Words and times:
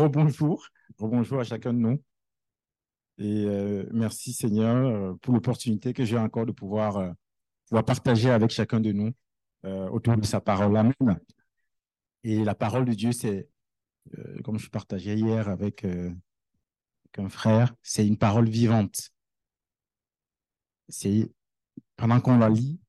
rebonjour, 0.00 0.66
rebonjour 0.98 1.40
à 1.40 1.44
chacun 1.44 1.72
de 1.72 1.78
nous. 1.78 2.02
Et 3.18 3.44
euh, 3.44 3.86
merci 3.92 4.32
Seigneur 4.32 4.76
euh, 4.76 5.14
pour 5.20 5.34
l'opportunité 5.34 5.92
que 5.92 6.04
j'ai 6.04 6.16
encore 6.16 6.46
de 6.46 6.52
pouvoir, 6.52 6.96
euh, 6.96 7.82
partager 7.82 8.30
avec 8.30 8.50
chacun 8.50 8.80
de 8.80 8.92
nous 8.92 9.12
autour 9.92 10.16
de 10.16 10.24
sa 10.24 10.40
parole. 10.40 10.74
Amen. 10.74 11.20
Et 12.24 12.44
la 12.44 12.54
parole 12.54 12.86
de 12.86 12.94
Dieu, 12.94 13.12
c'est, 13.12 13.50
comme 14.42 14.58
je 14.58 14.70
partageais 14.70 15.16
hier 15.18 15.50
avec, 15.50 15.86
un 17.18 17.28
frère, 17.28 17.74
c'est 17.82 18.06
une 18.06 18.16
parole 18.16 18.48
vivante. 18.48 19.10
C'est 20.88 21.30
pendant 21.96 22.20
qu'on 22.20 22.38
la 22.38 22.48
lit, 22.48 22.80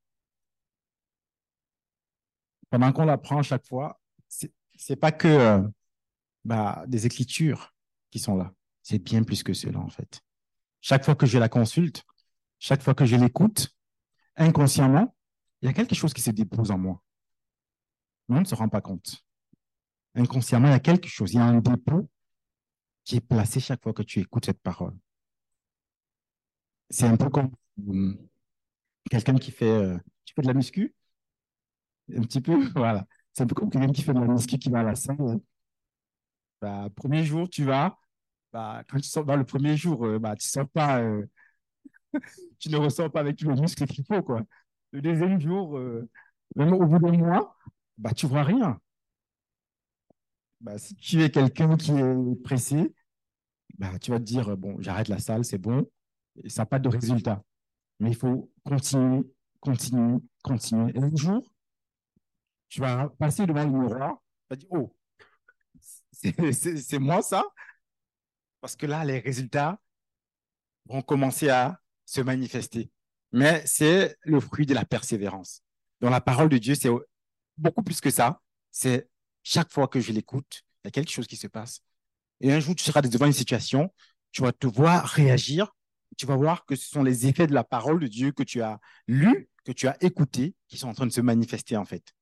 pendant 2.69 2.93
qu'on 2.93 3.03
la 3.03 3.17
prend 3.17 3.43
chaque 3.43 3.67
fois, 3.67 3.99
c'est 4.29 4.95
pas 4.95 5.11
que 5.11 5.61
bah, 6.45 6.83
des 6.87 7.05
écritures 7.05 7.73
qui 8.09 8.19
sont 8.19 8.35
là. 8.35 8.53
C'est 8.81 8.99
bien 8.99 9.23
plus 9.23 9.43
que 9.43 9.53
cela, 9.53 9.79
en 9.79 9.89
fait. 9.89 10.21
Chaque 10.81 11.05
fois 11.05 11.15
que 11.15 11.25
je 11.25 11.37
la 11.37 11.49
consulte, 11.49 12.03
chaque 12.59 12.81
fois 12.81 12.95
que 12.95 13.05
je 13.05 13.15
l'écoute, 13.15 13.69
inconsciemment, 14.35 15.15
il 15.61 15.67
y 15.67 15.69
a 15.69 15.73
quelque 15.73 15.95
chose 15.95 16.13
qui 16.13 16.21
se 16.21 16.31
dépose 16.31 16.71
en 16.71 16.77
moi. 16.77 17.01
Mais 18.27 18.37
on 18.37 18.41
ne 18.41 18.45
se 18.45 18.55
rend 18.55 18.69
pas 18.69 18.81
compte. 18.81 19.23
Inconsciemment, 20.15 20.67
il 20.67 20.71
y 20.71 20.73
a 20.73 20.79
quelque 20.79 21.07
chose, 21.07 21.33
il 21.33 21.37
y 21.37 21.39
a 21.39 21.45
un 21.45 21.59
dépôt 21.59 22.09
qui 23.03 23.17
est 23.17 23.21
placé 23.21 23.59
chaque 23.59 23.83
fois 23.83 23.93
que 23.93 24.03
tu 24.03 24.19
écoutes 24.19 24.45
cette 24.45 24.61
parole. 24.61 24.97
C'est 26.89 27.05
un 27.05 27.17
peu 27.17 27.29
comme 27.29 27.51
hum, 27.87 28.17
quelqu'un 29.09 29.37
qui 29.37 29.51
fait, 29.51 29.65
euh, 29.65 29.97
tu 30.25 30.33
fais 30.33 30.41
de 30.41 30.47
la 30.47 30.53
muscu, 30.53 30.93
un 32.15 32.21
petit 32.21 32.41
peu, 32.41 32.57
voilà. 32.75 33.05
C'est 33.33 33.43
un 33.43 33.47
peu 33.47 33.55
comme 33.55 33.69
quelqu'un 33.69 33.91
qui 33.91 34.01
fait 34.01 34.13
de 34.13 34.19
la 34.19 34.27
muscu 34.27 34.57
qui 34.57 34.69
va 34.69 34.81
à 34.81 34.83
la 34.83 34.95
salle. 34.95 35.39
Bah, 36.61 36.89
premier 36.95 37.23
jour, 37.25 37.49
tu 37.49 37.63
vas, 37.65 37.97
bah, 38.53 38.83
quand 38.89 38.97
tu 38.97 39.03
sors 39.09 39.25
dans 39.25 39.35
le 39.37 39.45
premier 39.45 39.77
jour, 39.77 40.05
euh, 40.05 40.19
bah, 40.19 40.35
tu 40.35 40.47
sors 40.47 40.69
pas, 40.69 41.01
euh, 41.01 41.25
tu 42.59 42.69
ne 42.69 42.77
ressors 42.77 43.11
pas 43.11 43.21
avec 43.21 43.37
tous 43.37 43.49
les 43.49 43.59
muscles 43.61 43.85
qu'il 43.85 44.05
faut, 44.05 44.21
quoi. 44.21 44.41
Le 44.91 45.01
deuxième 45.01 45.39
jour, 45.39 45.77
euh, 45.77 46.09
même 46.55 46.73
au 46.73 46.85
bout 46.85 46.99
d'un 46.99 47.17
mois, 47.17 47.57
bah, 47.97 48.11
tu 48.13 48.27
vois 48.27 48.43
rien. 48.43 48.79
Bah, 50.59 50.77
si 50.77 50.95
tu 50.95 51.21
es 51.23 51.31
quelqu'un 51.31 51.75
qui 51.77 51.91
est 51.91 52.43
pressé, 52.43 52.93
bah, 53.77 53.99
tu 53.99 54.11
vas 54.11 54.19
te 54.19 54.25
dire, 54.25 54.57
bon, 54.57 54.77
j'arrête 54.81 55.09
la 55.09 55.19
salle, 55.19 55.45
c'est 55.45 55.57
bon, 55.57 55.89
ça 56.47 56.63
n'a 56.63 56.67
pas 56.67 56.79
de 56.79 56.89
résultat. 56.89 57.43
Mais 57.99 58.11
il 58.11 58.15
faut 58.17 58.51
continuer, 58.65 59.23
continuer, 59.61 60.19
continuer. 60.43 60.91
Et 60.95 60.99
un 60.99 61.15
jour, 61.15 61.43
tu 62.69 62.79
vas 62.81 63.09
passer 63.19 63.45
devant 63.45 63.63
le 63.63 63.69
miroir, 63.71 64.17
tu 64.17 64.47
vas 64.49 64.55
dire, 64.55 64.67
oh, 64.71 64.93
c'est 66.53 66.99
moi 66.99 67.21
ça 67.21 67.43
Parce 68.59 68.75
que 68.75 68.85
là, 68.85 69.03
les 69.05 69.19
résultats 69.19 69.79
vont 70.85 71.01
commencer 71.01 71.49
à 71.49 71.79
se 72.05 72.21
manifester. 72.21 72.91
Mais 73.31 73.63
c'est 73.65 74.17
le 74.21 74.39
fruit 74.39 74.65
de 74.65 74.73
la 74.73 74.85
persévérance. 74.85 75.61
Dans 76.01 76.09
la 76.09 76.21
parole 76.21 76.49
de 76.49 76.57
Dieu, 76.57 76.75
c'est 76.75 76.89
beaucoup 77.57 77.83
plus 77.83 78.01
que 78.01 78.09
ça. 78.09 78.41
C'est 78.71 79.09
chaque 79.43 79.71
fois 79.71 79.87
que 79.87 79.99
je 79.99 80.11
l'écoute, 80.11 80.63
il 80.83 80.87
y 80.87 80.89
a 80.89 80.91
quelque 80.91 81.11
chose 81.11 81.27
qui 81.27 81.37
se 81.37 81.47
passe. 81.47 81.81
Et 82.41 82.51
un 82.51 82.59
jour, 82.59 82.75
tu 82.75 82.83
seras 82.83 83.01
devant 83.01 83.27
une 83.27 83.33
situation, 83.33 83.93
tu 84.31 84.41
vas 84.41 84.51
te 84.51 84.67
voir 84.67 85.05
réagir, 85.05 85.71
tu 86.17 86.25
vas 86.25 86.35
voir 86.35 86.65
que 86.65 86.75
ce 86.75 86.89
sont 86.89 87.03
les 87.03 87.27
effets 87.27 87.47
de 87.47 87.53
la 87.53 87.63
parole 87.63 87.99
de 87.99 88.07
Dieu 88.07 88.31
que 88.31 88.43
tu 88.43 88.61
as 88.61 88.79
lu, 89.07 89.49
que 89.63 89.71
tu 89.71 89.87
as 89.87 89.95
écouté, 90.03 90.55
qui 90.67 90.77
sont 90.77 90.87
en 90.87 90.93
train 90.93 91.05
de 91.05 91.11
se 91.11 91.21
manifester 91.21 91.77
en 91.77 91.85
fait. 91.85 92.13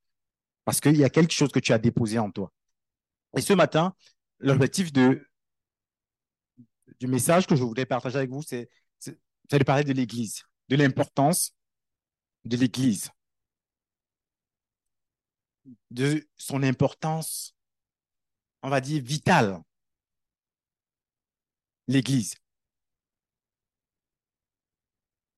Parce 0.65 0.81
qu'il 0.81 0.97
y 0.97 1.03
a 1.03 1.09
quelque 1.09 1.33
chose 1.33 1.51
que 1.51 1.59
tu 1.59 1.73
as 1.73 1.79
déposé 1.79 2.19
en 2.19 2.29
toi. 2.31 2.51
Et 3.37 3.41
ce 3.41 3.53
matin, 3.53 3.95
l'objectif 4.39 4.91
du 4.91 5.25
message 7.01 7.47
que 7.47 7.55
je 7.55 7.63
voudrais 7.63 7.85
partager 7.85 8.17
avec 8.17 8.29
vous, 8.29 8.41
c'est 8.41 8.69
de 9.05 9.63
parler 9.63 9.83
de 9.83 9.93
l'Église, 9.93 10.43
de 10.69 10.75
l'importance 10.75 11.55
de 12.45 12.57
l'Église, 12.57 13.09
de 15.91 16.27
son 16.37 16.63
importance, 16.63 17.55
on 18.61 18.69
va 18.69 18.81
dire, 18.81 19.03
vitale, 19.03 19.61
l'Église. 21.87 22.35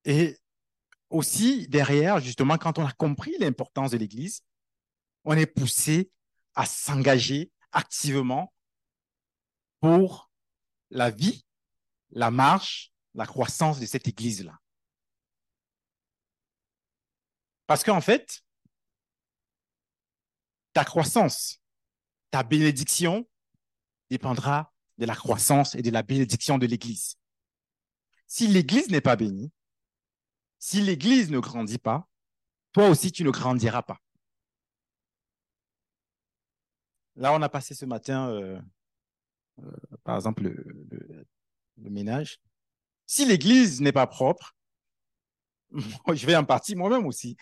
Et 0.05 0.37
aussi, 1.09 1.67
derrière, 1.67 2.19
justement, 2.19 2.57
quand 2.57 2.79
on 2.79 2.85
a 2.85 2.91
compris 2.91 3.35
l'importance 3.39 3.91
de 3.91 3.97
l'Église, 3.97 4.41
on 5.23 5.33
est 5.33 5.45
poussé 5.45 6.11
à 6.55 6.65
s'engager 6.65 7.51
activement 7.71 8.53
pour 9.79 10.31
la 10.89 11.09
vie, 11.09 11.45
la 12.11 12.31
marche, 12.31 12.93
la 13.13 13.25
croissance 13.25 13.79
de 13.79 13.85
cette 13.85 14.07
Église-là. 14.07 14.59
Parce 17.67 17.83
qu'en 17.83 18.01
fait, 18.01 18.43
ta 20.73 20.85
croissance, 20.85 21.61
ta 22.29 22.43
bénédiction 22.43 23.27
dépendra 24.09 24.73
de 24.97 25.05
la 25.05 25.15
croissance 25.15 25.75
et 25.75 25.81
de 25.81 25.89
la 25.89 26.03
bénédiction 26.03 26.57
de 26.57 26.65
l'Église. 26.65 27.15
Si 28.27 28.47
l'Église 28.47 28.89
n'est 28.89 29.01
pas 29.01 29.15
bénie, 29.15 29.51
si 30.59 30.81
l'Église 30.81 31.31
ne 31.31 31.39
grandit 31.39 31.79
pas, 31.79 32.07
toi 32.71 32.87
aussi 32.89 33.11
tu 33.11 33.23
ne 33.23 33.31
grandiras 33.31 33.81
pas. 33.81 33.99
Là, 37.15 37.33
on 37.33 37.41
a 37.41 37.49
passé 37.49 37.73
ce 37.73 37.85
matin, 37.85 38.29
euh, 38.29 38.59
euh, 39.59 39.71
par 40.03 40.15
exemple, 40.15 40.43
le, 40.43 41.25
ménage. 41.77 42.39
Si 43.05 43.25
l'église 43.25 43.81
n'est 43.81 43.91
pas 43.91 44.07
propre, 44.07 44.55
je 45.71 46.25
vais 46.25 46.35
en 46.35 46.45
partie 46.45 46.75
moi-même 46.75 47.05
aussi, 47.05 47.35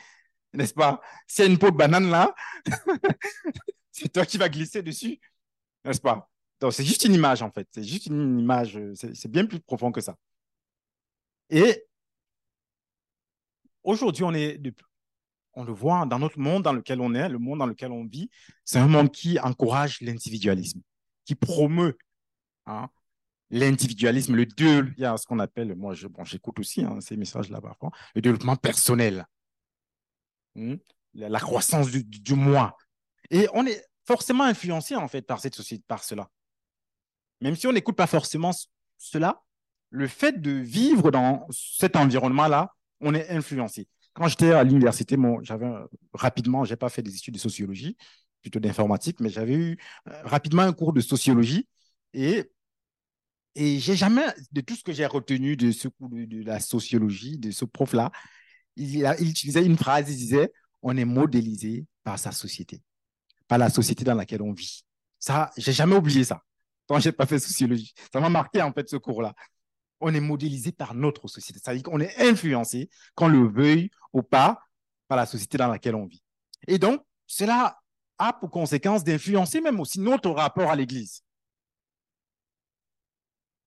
n'est-ce 0.53 0.73
pas? 0.73 1.01
S'il 1.27 1.45
y 1.45 1.47
a 1.47 1.51
une 1.51 1.59
peau 1.59 1.71
de 1.71 1.77
banane 1.77 2.09
là, 2.09 2.33
c'est 3.91 4.11
toi 4.11 4.25
qui 4.25 4.37
vas 4.37 4.49
glisser 4.49 4.81
dessus, 4.81 5.19
n'est-ce 5.83 6.01
pas? 6.01 6.29
Donc, 6.59 6.73
c'est 6.73 6.85
juste 6.85 7.05
une 7.05 7.13
image, 7.13 7.41
en 7.41 7.51
fait. 7.51 7.67
C'est 7.71 7.83
juste 7.83 8.07
une 8.07 8.39
image, 8.39 8.79
c'est 8.95 9.31
bien 9.31 9.45
plus 9.45 9.59
profond 9.59 9.91
que 9.91 10.01
ça. 10.01 10.17
Et 11.49 11.85
aujourd'hui, 13.83 14.23
on 14.23 14.33
est 14.33 14.57
de, 14.57 14.73
on 15.59 15.65
le 15.65 15.73
voit 15.73 16.05
dans 16.05 16.19
notre 16.19 16.39
monde 16.39 16.63
dans 16.63 16.71
lequel 16.71 17.01
on 17.01 17.13
est, 17.13 17.27
le 17.27 17.37
monde 17.37 17.59
dans 17.59 17.65
lequel 17.65 17.91
on 17.91 18.05
vit, 18.05 18.29
c'est 18.63 18.79
un 18.79 18.87
monde 18.87 19.11
qui 19.11 19.37
encourage 19.39 19.99
l'individualisme, 19.99 20.81
qui 21.25 21.35
promeut 21.35 21.97
hein, 22.65 22.87
l'individualisme, 23.49 24.35
le 24.35 24.47
il 24.57 24.93
y 24.97 25.03
a 25.03 25.17
ce 25.17 25.27
qu'on 25.27 25.39
appelle, 25.39 25.75
moi 25.75 25.93
bon, 26.09 26.23
j'écoute 26.23 26.59
aussi 26.59 26.81
hein, 26.85 27.01
ces 27.01 27.17
messages-là 27.17 27.59
parfois, 27.59 27.91
le 28.15 28.21
développement 28.21 28.55
personnel, 28.55 29.25
hmm, 30.55 30.75
la, 31.13 31.39
croissance 31.39 31.91
du, 31.91 32.05
du, 32.05 32.35
moi. 32.35 32.77
Et 33.29 33.49
on 33.53 33.65
est 33.65 33.85
forcément 34.07 34.45
influencé 34.45 34.95
en 34.95 35.09
fait 35.09 35.23
par 35.23 35.41
cette 35.41 35.55
société, 35.55 35.83
par 35.89 36.05
cela. 36.05 36.29
Même 37.41 37.57
si 37.57 37.67
on 37.67 37.73
n'écoute 37.73 37.97
pas 37.97 38.07
forcément 38.07 38.51
cela, 38.97 39.43
le 39.89 40.07
fait 40.07 40.39
de 40.39 40.51
vivre 40.51 41.11
dans 41.11 41.45
cet 41.51 41.97
environnement-là, 41.97 42.73
on 43.01 43.13
est 43.13 43.29
influencé 43.29 43.89
quand 44.19 44.27
j'étais 44.27 44.51
à 44.51 44.65
l'université, 44.65 45.15
j'avais 45.43 45.71
rapidement, 46.13 46.65
j'ai 46.65 46.75
pas 46.75 46.89
fait 46.89 47.01
des 47.01 47.15
études 47.15 47.35
de 47.35 47.39
sociologie, 47.39 47.95
plutôt 48.41 48.59
d'informatique, 48.59 49.21
mais 49.21 49.29
j'avais 49.29 49.53
eu 49.53 49.77
euh, 50.09 50.21
rapidement 50.23 50.63
un 50.63 50.73
cours 50.73 50.91
de 50.91 50.99
sociologie 50.99 51.67
et 52.13 52.51
et 53.55 53.79
j'ai 53.79 53.95
jamais, 53.95 54.25
de 54.51 54.61
tout 54.61 54.75
ce 54.75 54.83
que 54.83 54.93
j'ai 54.93 55.05
retenu 55.05 55.57
de 55.57 55.71
ce 55.71 55.87
cours 55.87 56.09
de, 56.09 56.43
la 56.43 56.59
sociologie, 56.59 57.37
de 57.37 57.51
ce 57.51 57.65
prof-là, 57.65 58.11
il, 58.75 59.09
il, 59.19 59.29
utilisait 59.29 59.65
une 59.65 59.75
phrase, 59.77 60.09
il 60.09 60.15
disait, 60.17 60.51
on 60.81 60.95
est 60.95 61.05
modélisé 61.05 61.85
par 62.03 62.19
sa 62.19 62.31
société, 62.31 62.81
par 63.47 63.57
la 63.57 63.69
société 63.69 64.03
dans 64.03 64.13
laquelle 64.15 64.43
on 64.43 64.53
vit. 64.53 64.83
Ça, 65.17 65.51
j'ai 65.57 65.73
jamais 65.73 65.95
oublié 65.95 66.23
ça. 66.23 66.43
Quand 66.87 66.99
j'ai 66.99 67.11
pas 67.11 67.25
fait 67.25 67.39
sociologie, 67.39 67.93
ça 68.13 68.19
m'a 68.19 68.29
marqué 68.29 68.61
en 68.61 68.71
fait 68.71 68.87
ce 68.87 68.97
cours-là 68.97 69.33
on 69.99 70.13
est 70.13 70.19
modélisé 70.19 70.71
par 70.71 70.93
notre 70.93 71.27
société. 71.27 71.59
C'est-à-dire 71.61 71.83
qu'on 71.83 71.99
est 71.99 72.17
influencé, 72.19 72.89
qu'on 73.15 73.27
le 73.27 73.47
veuille 73.47 73.91
ou 74.13 74.21
pas, 74.21 74.61
par 75.07 75.17
la 75.17 75.25
société 75.25 75.57
dans 75.57 75.67
laquelle 75.67 75.95
on 75.95 76.05
vit. 76.05 76.23
Et 76.67 76.77
donc, 76.77 77.03
cela 77.25 77.79
a 78.17 78.33
pour 78.33 78.51
conséquence 78.51 79.03
d'influencer 79.03 79.61
même 79.61 79.79
aussi 79.79 79.99
notre 79.99 80.29
rapport 80.29 80.69
à 80.69 80.75
l'Église. 80.75 81.23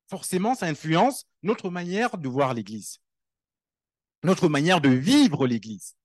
Forcément, 0.09 0.55
ça 0.55 0.67
influence 0.67 1.27
notre 1.43 1.71
manière 1.71 2.19
de 2.19 2.29
voir 2.29 2.53
l'Église, 2.53 2.99
notre 4.23 4.49
manière 4.49 4.81
de 4.81 4.91
vivre 4.91 5.47
l'Église. 5.47 5.97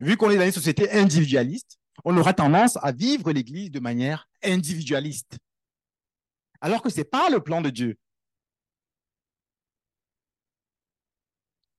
Vu 0.00 0.16
qu'on 0.16 0.30
est 0.30 0.36
dans 0.36 0.44
une 0.44 0.52
société 0.52 0.90
individualiste, 0.92 1.78
on 2.04 2.16
aura 2.16 2.34
tendance 2.34 2.76
à 2.82 2.92
vivre 2.92 3.32
l'Église 3.32 3.70
de 3.70 3.80
manière 3.80 4.28
individualiste. 4.42 5.38
Alors 6.60 6.82
que 6.82 6.90
ce 6.90 6.98
n'est 6.98 7.04
pas 7.04 7.30
le 7.30 7.40
plan 7.40 7.62
de 7.62 7.70
Dieu. 7.70 7.98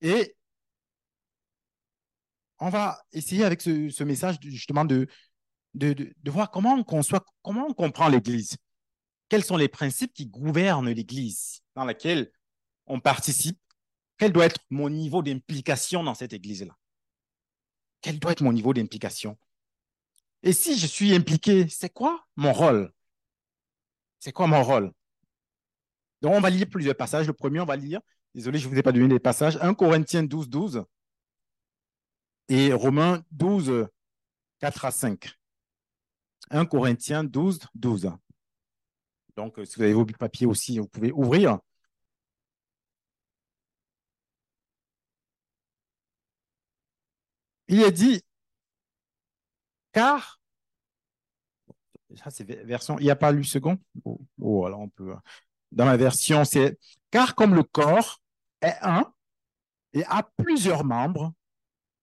Et 0.06 0.36
on 2.60 2.70
va 2.70 3.04
essayer 3.12 3.44
avec 3.44 3.60
ce, 3.60 4.04
message 4.04 4.38
justement 4.40 4.86
de, 4.86 5.08
de, 5.74 6.14
voir 6.28 6.52
comment 6.52 6.76
on 6.76 6.84
conçoit, 6.84 7.26
comment 7.42 7.66
on 7.68 7.74
comprend 7.74 8.08
l'Église. 8.08 8.56
quels 9.30 9.44
sont 9.44 9.58
les 9.58 9.68
principes 9.68 10.14
qui 10.14 10.28
gouvernent 10.28 10.92
l'Église 10.92 11.62
dans 11.74 11.86
laquelle 11.86 12.32
on 12.86 13.00
participe? 13.00 13.60
Quel 14.20 14.32
doit 14.32 14.46
être 14.46 14.60
mon 14.70 14.92
niveau 14.92 15.24
d'implication 15.24 16.04
dans 16.04 16.14
cette 16.14 16.34
Église-là? 16.34 16.78
Quel 18.02 18.20
doit 18.20 18.34
être 18.34 18.44
mon 18.44 18.54
niveau 18.54 18.76
d'implication? 18.76 19.40
Et 20.44 20.54
si 20.54 20.78
je 20.78 20.86
suis 20.86 21.16
impliqué, 21.16 21.68
c'est 21.68 21.90
quoi 21.90 22.24
mon 22.36 22.54
rôle? 22.54 22.94
C'est 24.20 24.32
quoi 24.32 24.46
mon 24.46 24.64
rôle? 24.64 24.92
Donc, 26.22 26.36
on 26.36 26.42
va 26.42 26.52
lire 26.52 26.68
plusieurs 26.70 26.96
passages. 26.96 27.26
Le 27.26 27.34
premier, 27.34 27.60
on 27.60 27.66
va 27.66 27.76
lire, 27.76 28.02
désolé, 28.36 28.60
je 28.60 28.68
ne 28.68 28.74
vous 28.74 28.80
ai 28.80 28.84
pas 28.84 28.92
donné 28.92 29.08
les 29.08 29.20
passages, 29.20 29.58
1 29.62 29.74
Corinthiens 29.74 30.24
12, 30.24 30.50
12 30.50 30.84
et 32.50 32.74
Romains 32.74 33.24
12, 33.32 33.88
4 34.60 34.86
à 34.86 34.92
5. 34.92 35.32
1 36.52 36.66
Corinthiens 36.66 37.24
12, 37.24 37.60
12. 37.74 38.12
Donc, 39.36 39.60
si 39.66 39.76
vous 39.76 39.84
avez 39.84 39.94
vos 39.94 40.06
papiers 40.06 40.46
aussi, 40.46 40.80
vous 40.80 40.88
pouvez 40.88 41.12
ouvrir. 41.12 41.60
Il 47.68 47.82
est 47.82 47.92
dit, 47.92 48.22
car, 49.92 50.40
ça 52.16 52.30
c'est 52.30 52.44
version, 52.44 53.00
il 53.00 53.04
n'y 53.04 53.10
a 53.10 53.16
pas 53.16 53.32
lu 53.32 53.44
second? 53.44 53.80
Oh, 54.04 54.20
oh, 54.40 54.70
dans 55.72 55.86
la 55.86 55.98
version, 55.98 56.46
c'est, 56.46 56.78
car 57.12 57.34
comme 57.34 57.56
le 57.56 57.64
corps 57.64 58.22
est 58.62 58.76
un 58.82 59.12
et 59.94 60.04
a 60.06 60.24
plusieurs 60.38 60.84
membres, 60.84 61.34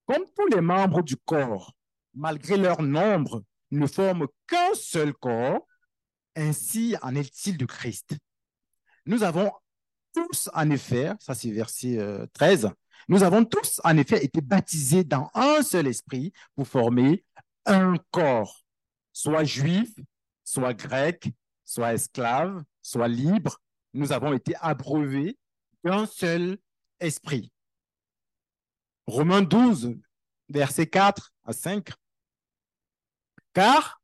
comme 0.06 0.25
tous 0.34 0.46
les 0.46 0.60
membres 0.60 1.02
du 1.02 1.16
corps, 1.16 1.75
malgré 2.14 2.56
leur 2.56 2.82
nombre, 2.82 3.44
ne 3.70 3.87
forment 3.87 4.26
qu'un 4.46 4.75
seul 4.75 5.12
corps, 5.14 5.66
ainsi 6.37 6.96
en 7.02 7.14
est-il 7.14 7.56
du 7.56 7.66
Christ. 7.66 8.16
Nous 9.06 9.22
avons 9.22 9.50
tous, 10.14 10.49
en 10.54 10.70
effet, 10.70 11.12
ça 11.20 11.34
c'est 11.34 11.50
verset 11.50 11.99
13, 12.32 12.66
euh, 12.66 12.70
nous 13.08 13.22
avons 13.22 13.44
tous, 13.44 13.81
en 13.84 13.96
effet, 13.96 14.25
été 14.25 14.40
baptisés 14.40 15.05
dans 15.05 15.31
un 15.34 15.62
seul 15.62 15.87
esprit 15.87 16.32
pour 16.55 16.69
former 16.69 17.25
un 17.66 17.96
corps, 18.10 18.62
soit 19.12 19.44
juif, 19.44 19.90
soit 20.44 20.75
grec, 20.75 21.28
soit 21.64 21.94
esclave, 21.94 22.62
soit 22.81 23.08
libre. 23.08 23.58
Nous 23.93 24.12
avons 24.12 24.32
été 24.32 24.55
abreuvés 24.60 25.37
d'un 25.84 26.06
seul 26.06 26.58
esprit. 27.00 27.52
Romains 29.06 29.43
12, 29.43 29.96
verset 30.49 30.87
4 30.87 31.32
à 31.44 31.52
5. 31.52 31.88
Car, 33.52 34.00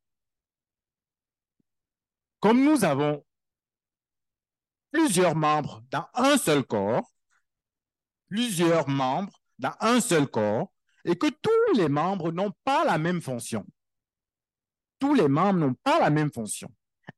comme 2.40 2.64
nous 2.64 2.84
avons 2.84 3.24
plusieurs 4.90 5.36
membres 5.36 5.82
dans 5.90 6.06
un 6.14 6.36
seul 6.36 6.64
corps, 6.64 7.10
plusieurs 8.28 8.88
membres 8.88 9.40
dans 9.58 9.74
un 9.80 10.00
seul 10.00 10.26
corps, 10.26 10.72
et 11.04 11.16
que 11.16 11.28
tous 11.28 11.78
les 11.78 11.88
membres 11.88 12.32
n'ont 12.32 12.52
pas 12.64 12.84
la 12.84 12.98
même 12.98 13.22
fonction. 13.22 13.64
Tous 14.98 15.14
les 15.14 15.28
membres 15.28 15.60
n'ont 15.60 15.74
pas 15.74 16.00
la 16.00 16.10
même 16.10 16.32
fonction. 16.32 16.70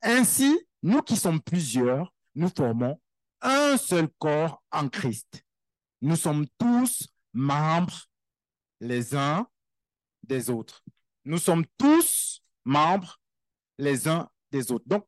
Ainsi, 0.02 0.58
nous 0.82 1.02
qui 1.02 1.16
sommes 1.16 1.40
plusieurs, 1.40 2.12
nous 2.34 2.50
formons 2.54 3.00
un 3.42 3.76
seul 3.76 4.08
corps 4.18 4.62
en 4.70 4.88
Christ. 4.88 5.44
Nous 6.00 6.16
sommes 6.16 6.46
tous 6.58 7.08
membres 7.32 8.08
les 8.80 9.14
uns 9.14 9.46
des 10.22 10.50
autres. 10.50 10.82
Nous 11.24 11.38
sommes 11.38 11.64
tous 11.78 12.42
membres 12.64 13.20
les 13.78 14.08
uns 14.08 14.28
des 14.50 14.72
autres. 14.72 14.84
Donc, 14.86 15.06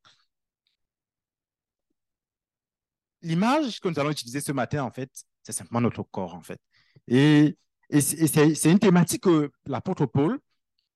l'image 3.22 3.80
que 3.80 3.88
nous 3.88 3.98
allons 3.98 4.10
utiliser 4.10 4.40
ce 4.40 4.52
matin, 4.52 4.84
en 4.84 4.90
fait, 4.90 5.10
c'est 5.42 5.52
simplement 5.52 5.80
notre 5.80 6.02
corps, 6.02 6.34
en 6.34 6.42
fait. 6.42 6.60
Et, 7.08 7.56
c'est 8.00 8.70
une 8.70 8.78
thématique 8.78 9.24
que 9.24 9.52
l'apôtre 9.66 10.06
Paul 10.06 10.40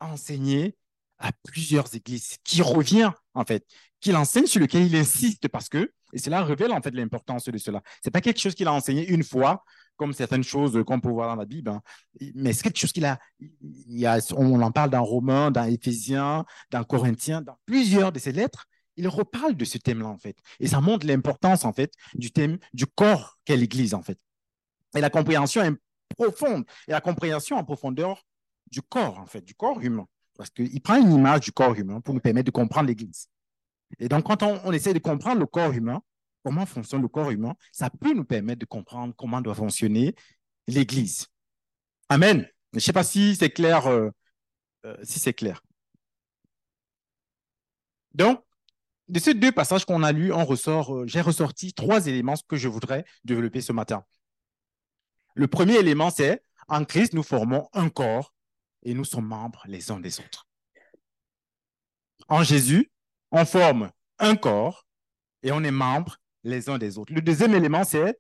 a 0.01 0.13
enseignée 0.13 0.77
à 1.19 1.31
plusieurs 1.45 1.95
églises, 1.95 2.37
qui 2.45 2.63
revient, 2.63 3.11
en 3.35 3.45
fait, 3.45 3.67
qu'il 4.01 4.17
enseigne, 4.17 4.47
sur 4.47 4.61
lequel 4.61 4.87
il 4.87 4.97
insiste, 4.97 5.49
parce 5.49 5.69
que, 5.69 5.93
et 6.13 6.19
cela 6.19 6.43
révèle, 6.45 6.73
en 6.73 6.81
fait, 6.81 6.95
l'importance 6.95 7.45
de 7.45 7.59
cela. 7.59 7.83
Ce 8.03 8.09
n'est 8.09 8.13
pas 8.13 8.21
quelque 8.21 8.41
chose 8.41 8.55
qu'il 8.55 8.69
a 8.69 8.73
enseigné 8.73 9.07
une 9.09 9.25
fois, 9.25 9.65
comme 9.97 10.13
certaines 10.13 10.45
choses 10.45 10.83
qu'on 10.87 11.01
peut 11.01 11.09
voir 11.09 11.29
dans 11.29 11.37
la 11.37 11.47
Bible, 11.47 11.71
hein. 11.71 11.81
mais 12.35 12.53
c'est 12.53 12.63
quelque 12.63 12.79
chose 12.79 12.93
qu'il 12.93 13.07
a, 13.07 13.19
on 14.37 14.61
en 14.61 14.71
parle 14.71 14.91
dans 14.91 15.03
Romains, 15.03 15.51
dans 15.51 15.65
Éphésiens, 15.65 16.45
dans 16.71 16.85
Corinthiens, 16.85 17.41
dans 17.41 17.59
plusieurs 17.65 18.13
de 18.13 18.19
ses 18.19 18.33
lettres, 18.33 18.67
il 18.97 19.09
reparle 19.09 19.57
de 19.57 19.65
ce 19.65 19.79
thème-là, 19.79 20.09
en 20.09 20.19
fait. 20.19 20.37
Et 20.61 20.69
ça 20.69 20.81
montre 20.81 21.07
l'importance, 21.07 21.65
en 21.65 21.73
fait, 21.73 21.93
du 22.15 22.31
thème 22.31 22.59
du 22.73 22.87
corps 22.87 23.39
qu'est 23.45 23.57
l'Église, 23.57 23.95
en 23.95 24.03
fait. 24.03 24.19
Et 24.95 25.01
la 25.01 25.11
compréhension 25.11 25.63
est 25.63 25.75
profonde, 26.17 26.65
et 26.89 26.93
la 26.93 27.01
compréhension 27.01 27.57
en 27.57 27.65
profondeur 27.65 28.23
du 28.71 28.83
corps, 28.83 29.19
en 29.19 29.27
fait, 29.27 29.43
du 29.43 29.55
corps 29.55 29.81
humain. 29.81 30.07
Parce 30.37 30.51
qu'il 30.51 30.81
prend 30.83 30.97
une 30.97 31.13
image 31.13 31.41
du 31.41 31.53
corps 31.53 31.75
humain 31.75 32.01
pour 32.01 32.15
nous 32.15 32.21
permettre 32.21 32.47
de 32.47 32.51
comprendre 32.51 32.89
l'Église. 32.89 33.29
Et 33.99 34.09
donc, 34.09 34.25
quand 34.25 34.43
on, 34.43 34.73
essaie 34.73 34.93
de 34.93 34.99
comprendre 34.99 35.41
le 35.41 35.47
corps 35.47 35.73
humain, 35.73 36.03
comment 36.45 36.67
fonctionne 36.67 37.03
le 37.03 37.09
corps 37.09 37.31
humain, 37.31 37.55
ça 37.73 37.89
peut 37.89 38.13
nous 38.13 38.25
permettre 38.25 38.61
de 38.61 38.67
comprendre 38.67 39.15
comment 39.17 39.41
doit 39.41 39.55
fonctionner 39.55 40.15
l'Église. 40.67 41.27
Amen. 42.09 42.47
Je 42.73 42.79
ne 42.79 42.81
sais 42.81 42.93
pas 42.93 43.05
si 43.05 43.37
c'est 43.37 43.51
clair. 43.51 43.87
Euh, 43.87 44.11
euh, 44.87 44.97
si 45.03 45.19
c'est 45.19 45.33
clair. 45.33 45.63
Donc, 48.15 48.43
de 49.09 49.19
ces 49.19 49.35
deux 49.35 49.53
passages 49.53 49.85
qu'on 49.85 50.03
a 50.03 50.13
lus, 50.13 50.33
euh, 50.33 51.07
j'ai 51.07 51.21
ressorti 51.21 51.73
trois 51.73 52.07
éléments 52.07 52.35
que 52.49 52.57
je 52.57 52.69
voudrais 52.69 53.05
développer 53.25 53.61
ce 53.61 53.73
matin. 53.73 54.05
Le 55.35 55.49
premier 55.49 55.77
élément, 55.77 56.11
c'est 56.11 56.43
en 56.69 56.85
Christ, 56.85 57.15
nous 57.15 57.23
formons 57.23 57.69
un 57.73 57.89
corps 57.89 58.33
et 58.87 58.95
nous 58.95 59.05
sommes 59.05 59.27
membres 59.27 59.63
les 59.67 59.91
uns 59.91 59.99
des 59.99 60.21
autres. 60.21 60.49
En 62.29 62.45
Jésus, 62.45 62.91
on 63.33 63.45
forme 63.45 63.91
un 64.21 64.37
corps 64.37 64.87
et 65.43 65.51
on 65.51 65.65
est 65.65 65.73
membres 65.73 66.19
les 66.45 66.71
uns 66.71 66.79
des 66.79 66.97
autres. 66.97 67.13
Le 67.13 67.21
deuxième 67.21 67.53
élément, 67.53 67.83
c'est 67.83 68.17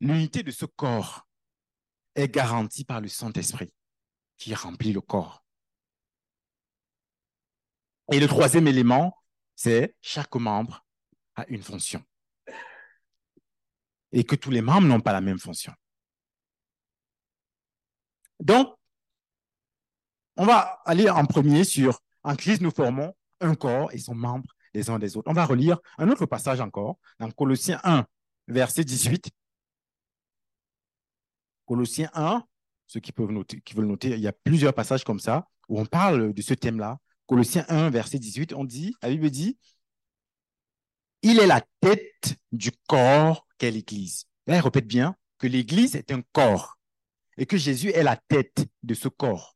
l'unité 0.00 0.42
de 0.42 0.50
ce 0.50 0.66
corps 0.66 1.28
est 2.16 2.28
garantie 2.28 2.84
par 2.84 3.00
le 3.00 3.06
Saint-Esprit 3.06 3.72
qui 4.36 4.52
remplit 4.52 4.92
le 4.92 5.00
corps. 5.00 5.44
Et 8.10 8.18
le 8.18 8.26
troisième 8.26 8.66
élément, 8.66 9.16
c'est 9.54 9.94
chaque 10.00 10.34
membre 10.34 10.84
a 11.36 11.46
une 11.46 11.62
fonction. 11.62 12.04
Et 14.10 14.24
que 14.24 14.34
tous 14.34 14.50
les 14.50 14.60
membres 14.60 14.88
n'ont 14.88 15.00
pas 15.00 15.12
la 15.12 15.20
même 15.20 15.38
fonction. 15.38 15.72
Donc, 18.40 18.76
on 20.36 20.46
va 20.46 20.80
aller 20.84 21.08
en 21.08 21.24
premier 21.26 21.64
sur 21.64 22.00
En 22.22 22.36
Christ, 22.36 22.62
nous 22.62 22.70
formons 22.70 23.14
un 23.40 23.54
corps 23.54 23.92
et 23.92 23.98
son 23.98 24.14
membre 24.14 24.54
les 24.72 24.90
uns 24.90 24.98
des 24.98 25.16
autres. 25.16 25.30
On 25.30 25.34
va 25.34 25.46
relire 25.46 25.78
un 25.98 26.08
autre 26.08 26.26
passage 26.26 26.60
encore, 26.60 26.98
dans 27.18 27.30
Colossiens 27.30 27.80
1, 27.84 28.06
verset 28.48 28.84
18. 28.84 29.30
Colossiens 31.66 32.10
1, 32.14 32.44
ceux 32.86 33.00
qui, 33.00 33.12
peuvent 33.12 33.30
noter, 33.30 33.60
qui 33.60 33.74
veulent 33.74 33.86
noter, 33.86 34.10
il 34.10 34.20
y 34.20 34.28
a 34.28 34.32
plusieurs 34.32 34.74
passages 34.74 35.04
comme 35.04 35.20
ça 35.20 35.46
où 35.68 35.80
on 35.80 35.86
parle 35.86 36.32
de 36.32 36.42
ce 36.42 36.54
thème-là. 36.54 36.98
Colossiens 37.26 37.64
1, 37.68 37.90
verset 37.90 38.18
18, 38.18 38.52
on 38.52 38.64
dit, 38.64 38.94
la 39.02 39.08
Bible 39.08 39.30
dit, 39.30 39.58
il 41.22 41.38
est 41.38 41.46
la 41.46 41.62
tête 41.80 42.36
du 42.52 42.70
corps 42.86 43.46
qu'est 43.56 43.70
l'Église. 43.70 44.26
Là, 44.46 44.56
il 44.56 44.60
répète 44.60 44.86
bien 44.86 45.16
que 45.38 45.46
l'Église 45.46 45.96
est 45.96 46.12
un 46.12 46.20
corps 46.32 46.78
et 47.38 47.46
que 47.46 47.56
Jésus 47.56 47.90
est 47.90 48.02
la 48.02 48.16
tête 48.16 48.66
de 48.82 48.92
ce 48.92 49.08
corps. 49.08 49.53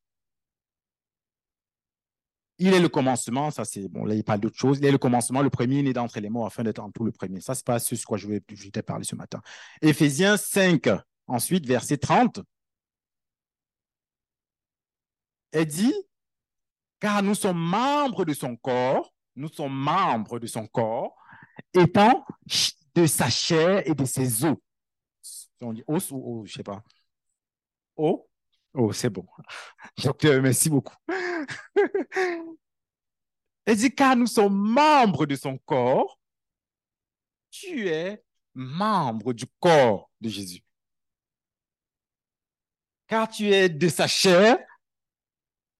Il 2.60 2.74
est 2.74 2.80
le 2.80 2.88
commencement, 2.88 3.50
ça 3.52 3.64
c'est 3.64 3.86
bon, 3.88 4.04
là 4.04 4.14
il 4.14 4.24
parle 4.24 4.40
d'autre 4.40 4.58
chose. 4.58 4.78
Il 4.78 4.84
est 4.84 4.90
le 4.90 4.98
commencement, 4.98 5.42
le 5.42 5.50
premier 5.50 5.82
né 5.82 5.92
d'entre 5.92 6.18
les 6.18 6.28
morts 6.28 6.46
afin 6.46 6.64
d'être 6.64 6.80
en 6.80 6.90
tout 6.90 7.04
le 7.04 7.12
premier. 7.12 7.40
Ça, 7.40 7.54
c'est 7.54 7.64
pas 7.64 7.78
ce 7.78 7.94
quoi 8.04 8.18
je 8.18 8.26
vais 8.26 8.40
te 8.40 8.80
parler 8.80 9.04
ce 9.04 9.14
matin. 9.14 9.40
Éphésiens 9.80 10.36
5, 10.36 10.88
ensuite, 11.28 11.66
verset 11.66 11.98
30. 11.98 12.40
est 15.52 15.66
dit, 15.66 15.94
car 17.00 17.22
nous 17.22 17.34
sommes 17.34 17.58
membres 17.58 18.24
de 18.24 18.34
son 18.34 18.56
corps, 18.56 19.12
nous 19.36 19.48
sommes 19.48 19.74
membres 19.74 20.38
de 20.38 20.46
son 20.46 20.66
corps, 20.66 21.16
étant 21.74 22.24
de 22.94 23.06
sa 23.06 23.30
chair 23.30 23.82
et 23.86 23.94
de 23.94 24.04
ses 24.04 24.44
os. 24.44 24.56
On 25.60 25.72
dit 25.72 25.84
os 25.86 26.10
ou 26.10 26.42
os, 26.42 26.48
je 26.48 26.54
sais 26.54 26.62
pas. 26.62 26.82
Os? 27.96 28.27
Oh, 28.74 28.92
c'est 28.92 29.10
bon. 29.10 29.26
Docteur, 30.02 30.40
merci 30.42 30.70
beaucoup. 30.70 30.94
Elle 33.64 33.76
dit, 33.76 33.94
car 33.94 34.16
nous 34.16 34.26
sommes 34.26 34.56
membres 34.56 35.26
de 35.26 35.36
son 35.36 35.58
corps, 35.58 36.18
tu 37.50 37.88
es 37.88 38.22
membre 38.54 39.32
du 39.32 39.46
corps 39.60 40.10
de 40.20 40.28
Jésus. 40.28 40.62
Car 43.06 43.28
tu 43.28 43.46
es 43.52 43.68
de 43.68 43.88
sa 43.88 44.06
chair 44.06 44.58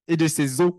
et 0.07 0.16
de 0.16 0.26
ses 0.28 0.61
os. 0.61 0.73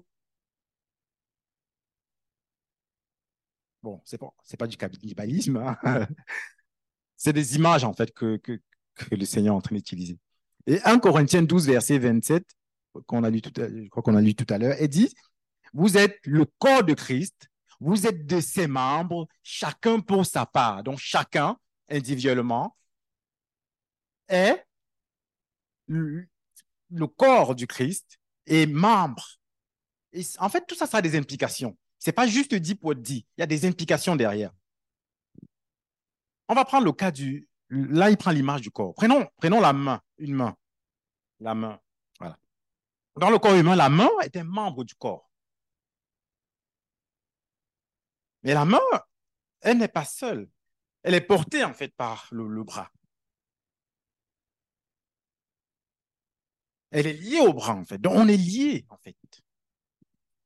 Bon, 3.81 4.01
ce 4.03 4.15
n'est 4.15 4.19
pas, 4.19 4.33
pas 4.57 4.67
du 4.67 4.77
cannibalisme. 4.77 5.57
Hein. 5.57 5.77
c'est 7.15 7.33
des 7.33 7.55
images, 7.55 7.83
en 7.83 7.93
fait, 7.93 8.11
que 8.13 8.41
le 9.11 9.25
Seigneur 9.25 9.53
est 9.53 9.57
en 9.57 9.61
train 9.61 9.75
d'utiliser. 9.75 10.19
Et 10.69 10.79
1 10.83 10.99
Corinthiens 10.99 11.41
12, 11.41 11.65
verset 11.65 11.97
27, 11.97 12.45
qu'on 13.07 13.23
a 13.23 13.31
lu 13.31 13.41
tout 13.41 13.59
à, 13.59 13.67
je 13.67 13.87
crois 13.89 14.03
qu'on 14.03 14.15
a 14.15 14.21
lu 14.21 14.35
tout 14.35 14.45
à 14.53 14.59
l'heure, 14.59 14.75
elle 14.77 14.87
dit 14.87 15.11
Vous 15.73 15.97
êtes 15.97 16.19
le 16.25 16.45
corps 16.59 16.83
de 16.83 16.93
Christ, 16.93 17.49
vous 17.79 18.05
êtes 18.05 18.27
de 18.27 18.39
ses 18.39 18.67
membres, 18.67 19.27
chacun 19.41 19.99
pour 19.99 20.27
sa 20.27 20.45
part. 20.45 20.83
Donc, 20.83 20.99
chacun, 20.99 21.57
individuellement, 21.89 22.77
est 24.27 24.63
le, 25.87 26.27
corps 27.17 27.55
du 27.55 27.65
Christ 27.65 28.19
et 28.45 28.67
membre. 28.67 29.39
En 30.37 30.49
fait, 30.49 30.67
tout 30.67 30.75
ça, 30.75 30.85
ça 30.85 30.97
a 30.97 31.01
des 31.01 31.17
implications. 31.17 31.75
Ce 31.97 32.11
n'est 32.11 32.13
pas 32.13 32.27
juste 32.27 32.53
dit 32.53 32.75
pour 32.75 32.93
dit, 32.93 33.25
il 33.37 33.41
y 33.41 33.43
a 33.43 33.47
des 33.47 33.65
implications 33.65 34.15
derrière. 34.15 34.51
On 36.47 36.53
va 36.53 36.63
prendre 36.63 36.85
le 36.85 36.91
cas 36.91 37.09
du. 37.09 37.47
Là, 37.69 38.11
il 38.11 38.17
prend 38.17 38.29
l'image 38.31 38.61
du 38.61 38.69
corps. 38.69 38.93
Prenons, 38.93 39.27
prenons 39.37 39.61
la 39.61 39.73
main, 39.73 39.99
une 40.19 40.35
main. 40.35 40.55
La 41.39 41.55
main. 41.55 41.79
Voilà. 42.19 42.37
Dans 43.15 43.29
le 43.29 43.39
corps 43.39 43.55
humain, 43.55 43.75
la 43.75 43.89
main 43.89 44.09
est 44.23 44.37
un 44.37 44.43
membre 44.43 44.83
du 44.83 44.95
corps. 44.95 45.29
Mais 48.43 48.53
la 48.53 48.65
main, 48.65 48.79
elle 49.61 49.77
n'est 49.77 49.87
pas 49.87 50.05
seule. 50.05 50.49
Elle 51.03 51.13
est 51.13 51.21
portée, 51.21 51.63
en 51.63 51.73
fait, 51.73 51.93
par 51.95 52.27
le, 52.31 52.63
bras. 52.63 52.91
Elle 56.91 57.07
est 57.07 57.13
liée 57.13 57.39
au 57.39 57.53
bras, 57.53 57.75
en 57.75 57.85
fait. 57.85 57.97
Donc, 57.97 58.13
on 58.15 58.27
est 58.27 58.37
liés, 58.37 58.85
en 58.89 58.97
fait. 58.97 59.15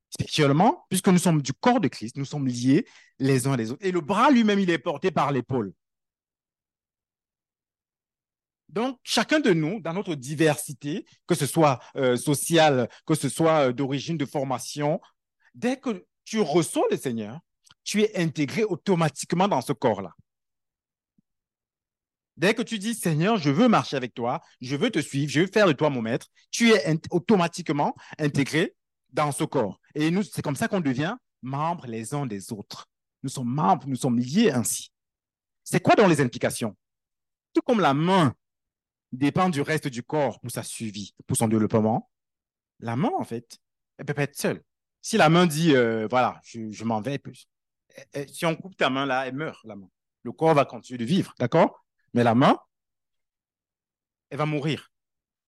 Spirituellement, 0.10 0.86
puisque 0.90 1.08
nous 1.08 1.18
sommes 1.18 1.42
du 1.42 1.54
corps 1.54 1.80
de 1.80 1.88
Christ, 1.88 2.18
nous 2.18 2.26
sommes 2.26 2.48
liés 2.48 2.86
les 3.18 3.48
uns 3.48 3.58
les 3.58 3.72
autres. 3.72 3.84
Et 3.84 3.92
le 3.92 4.02
bras 4.02 4.30
lui-même, 4.30 4.60
il 4.60 4.70
est 4.70 4.78
porté 4.78 5.10
par 5.10 5.32
l'épaule. 5.32 5.74
Donc, 8.74 8.98
chacun 9.04 9.40
de 9.40 9.54
nous, 9.54 9.80
dans 9.80 9.94
notre 9.94 10.16
diversité, 10.16 11.06
que 11.28 11.36
ce 11.36 11.46
soit 11.46 11.80
euh, 11.96 12.18
sociale, 12.18 12.90
que 13.06 13.14
ce 13.14 13.30
soit 13.30 13.68
euh, 13.68 13.72
d'origine, 13.72 14.18
de 14.18 14.26
formation, 14.26 15.00
dès 15.54 15.78
que 15.78 16.04
tu 16.26 16.40
reçois 16.40 16.88
le 16.90 16.98
Seigneur, 16.98 17.40
tu 17.84 18.02
es 18.02 18.18
intégré 18.20 18.64
automatiquement 18.64 19.48
dans 19.48 19.62
ce 19.62 19.74
corps-là. 19.74 20.10
Dès 22.36 22.56
que 22.56 22.64
tu 22.64 22.80
dis, 22.80 22.96
Seigneur, 22.96 23.38
je 23.38 23.52
veux 23.52 23.68
marcher 23.68 23.96
avec 23.96 24.16
toi, 24.16 24.42
je 24.60 24.76
veux 24.76 24.90
te 24.90 24.98
suivre, 24.98 25.32
je 25.32 25.42
veux 25.42 25.48
faire 25.48 25.68
de 25.68 25.74
toi 25.74 25.92
mon 25.92 26.02
maître, 26.02 26.26
tu 26.50 26.72
es 26.72 27.00
automatiquement 27.12 27.94
intégré 28.18 28.74
dans 29.12 29.32
ce 29.32 29.44
corps. 29.44 29.80
Et 29.94 30.10
nous, 30.10 30.24
c'est 30.24 30.42
comme 30.42 30.56
ça 30.56 30.68
qu'on 30.68 30.82
devient 30.82 31.16
membres 31.44 31.86
les 31.86 32.16
uns 32.16 32.26
des 32.26 32.52
autres. 32.52 32.88
Nous 33.22 33.30
sommes 33.30 33.54
membres, 33.54 33.88
nous 33.88 33.98
sommes 33.98 34.18
liés 34.18 34.50
ainsi. 34.50 34.92
C'est 35.64 35.80
quoi 35.80 35.94
dans 35.94 36.08
les 36.08 36.22
implications? 36.22 36.76
Tout 37.54 37.62
comme 37.62 37.80
la 37.80 37.94
main 37.94 38.34
dépend 39.14 39.50
du 39.50 39.62
reste 39.62 39.88
du 39.88 40.04
corps 40.04 40.40
pour 40.40 40.52
sa 40.52 40.64
suivi, 40.64 41.14
pour 41.28 41.38
son 41.38 41.48
développement, 41.48 42.10
la 42.80 42.96
main, 42.96 43.12
en 43.18 43.24
fait, 43.24 43.60
elle 43.98 44.06
peut 44.06 44.14
pas 44.14 44.24
être 44.24 44.36
seule. 44.36 44.64
Si 45.02 45.18
la 45.18 45.30
main 45.30 45.46
dit, 45.46 45.76
euh, 45.76 46.08
voilà, 46.10 46.40
je, 46.44 46.84
m'en 46.84 47.02
vais, 47.02 47.20
plus. 47.20 47.48
si 48.28 48.46
on 48.46 48.56
coupe 48.56 48.76
ta 48.76 48.90
main 48.90 49.06
là, 49.06 49.28
elle 49.28 49.36
meurt, 49.36 49.64
la 49.66 49.76
main. 49.76 49.90
Le 50.24 50.32
corps 50.32 50.54
va 50.54 50.66
continuer 50.66 50.98
de 50.98 51.06
vivre, 51.06 51.34
d'accord? 51.40 51.86
Mais 52.14 52.24
la 52.24 52.36
main, 52.36 52.58
elle 54.30 54.38
va 54.38 54.46
mourir. 54.46 54.92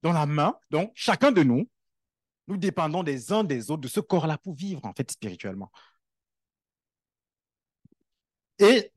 Dans 0.02 0.14
la 0.14 0.26
main, 0.26 0.56
donc 0.70 0.92
chacun 0.94 1.32
de 1.32 1.42
nous, 1.42 1.70
nous 2.48 2.58
dépendons 2.58 3.02
des 3.02 3.32
uns 3.32 3.44
des 3.44 3.72
autres, 3.72 3.82
de 3.82 3.88
ce 3.88 4.00
corps-là 4.00 4.38
pour 4.38 4.56
vivre, 4.56 4.86
en 4.86 4.94
fait, 4.94 5.10
spirituellement. 5.10 5.72
Et 8.60 8.92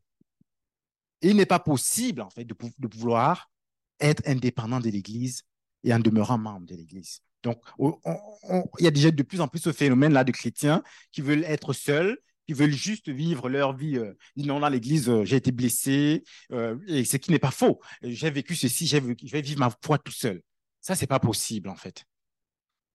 il 1.22 1.36
n'est 1.36 1.46
pas 1.46 1.58
possible, 1.58 2.20
en 2.20 2.30
fait, 2.30 2.44
de, 2.44 2.54
de 2.78 2.86
pouvoir 2.86 3.50
être 4.00 4.22
indépendant 4.26 4.80
de 4.80 4.88
l'Église 4.90 5.42
et 5.84 5.94
en 5.94 5.98
demeurant 5.98 6.38
membre 6.38 6.66
de 6.66 6.74
l'Église. 6.74 7.20
Donc, 7.42 7.62
il 7.78 8.84
y 8.84 8.86
a 8.86 8.90
déjà 8.90 9.10
de 9.10 9.22
plus 9.22 9.40
en 9.40 9.48
plus 9.48 9.60
ce 9.60 9.72
phénomène-là 9.72 10.24
de 10.24 10.32
chrétiens 10.32 10.82
qui 11.12 11.20
veulent 11.20 11.44
être 11.44 11.72
seuls, 11.72 12.18
qui 12.46 12.54
veulent 12.54 12.72
juste 12.72 13.08
vivre 13.10 13.48
leur 13.48 13.76
vie. 13.76 13.98
Euh, 13.98 14.14
ils 14.34 14.46
non, 14.46 14.60
dans 14.60 14.68
l'Église, 14.68 15.08
euh, 15.08 15.24
j'ai 15.24 15.36
été 15.36 15.52
blessé, 15.52 16.24
euh, 16.50 16.78
et 16.86 17.04
ce 17.04 17.16
qui 17.16 17.30
n'est 17.30 17.38
pas 17.38 17.50
faux. 17.50 17.80
J'ai 18.02 18.30
vécu 18.30 18.56
ceci, 18.56 18.86
je 18.86 18.98
vais 18.98 19.42
vivre 19.42 19.60
ma 19.60 19.70
foi 19.84 19.98
tout 19.98 20.12
seul. 20.12 20.42
Ça, 20.80 20.94
c'est 20.94 21.06
pas 21.06 21.20
possible, 21.20 21.68
en 21.68 21.76
fait. 21.76 22.04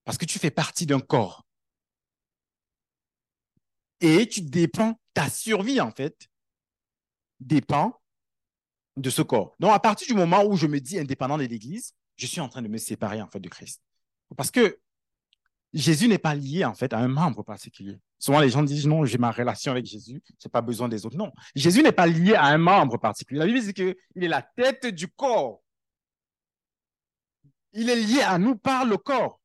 Parce 0.03 0.17
que 0.17 0.25
tu 0.25 0.39
fais 0.39 0.51
partie 0.51 0.85
d'un 0.85 0.99
corps. 0.99 1.45
Et 4.01 4.27
tu 4.27 4.41
dépends, 4.41 4.99
ta 5.13 5.29
survie, 5.29 5.79
en 5.79 5.91
fait, 5.91 6.27
dépend 7.39 8.01
de 8.97 9.09
ce 9.09 9.21
corps. 9.21 9.55
Donc, 9.59 9.73
à 9.73 9.79
partir 9.79 10.07
du 10.07 10.13
moment 10.13 10.43
où 10.43 10.55
je 10.55 10.67
me 10.67 10.79
dis 10.79 10.99
indépendant 10.99 11.37
de 11.37 11.43
l'Église, 11.43 11.93
je 12.15 12.27
suis 12.27 12.41
en 12.41 12.49
train 12.49 12.61
de 12.61 12.67
me 12.67 12.77
séparer, 12.77 13.21
en 13.21 13.27
fait, 13.27 13.39
de 13.39 13.49
Christ. 13.49 13.81
Parce 14.35 14.51
que 14.51 14.79
Jésus 15.73 16.07
n'est 16.07 16.19
pas 16.19 16.35
lié, 16.35 16.65
en 16.65 16.73
fait, 16.73 16.93
à 16.93 16.99
un 16.99 17.07
membre 17.07 17.43
particulier. 17.43 17.99
Souvent, 18.19 18.39
les 18.39 18.49
gens 18.49 18.63
disent, 18.63 18.87
non, 18.87 19.05
j'ai 19.05 19.17
ma 19.17 19.31
relation 19.31 19.71
avec 19.71 19.85
Jésus, 19.85 20.21
je 20.25 20.47
n'ai 20.47 20.51
pas 20.51 20.61
besoin 20.61 20.87
des 20.87 21.05
autres. 21.05 21.17
Non, 21.17 21.31
Jésus 21.55 21.81
n'est 21.81 21.91
pas 21.91 22.07
lié 22.07 22.35
à 22.35 22.45
un 22.45 22.57
membre 22.57 22.97
particulier. 22.97 23.39
La 23.39 23.45
Bible 23.45 23.59
dit 23.59 23.73
qu'il 23.73 23.95
est 24.23 24.27
la 24.27 24.41
tête 24.41 24.85
du 24.87 25.07
corps. 25.07 25.61
Il 27.73 27.89
est 27.89 27.95
lié 27.95 28.21
à 28.21 28.37
nous 28.37 28.55
par 28.55 28.85
le 28.85 28.97
corps. 28.97 29.41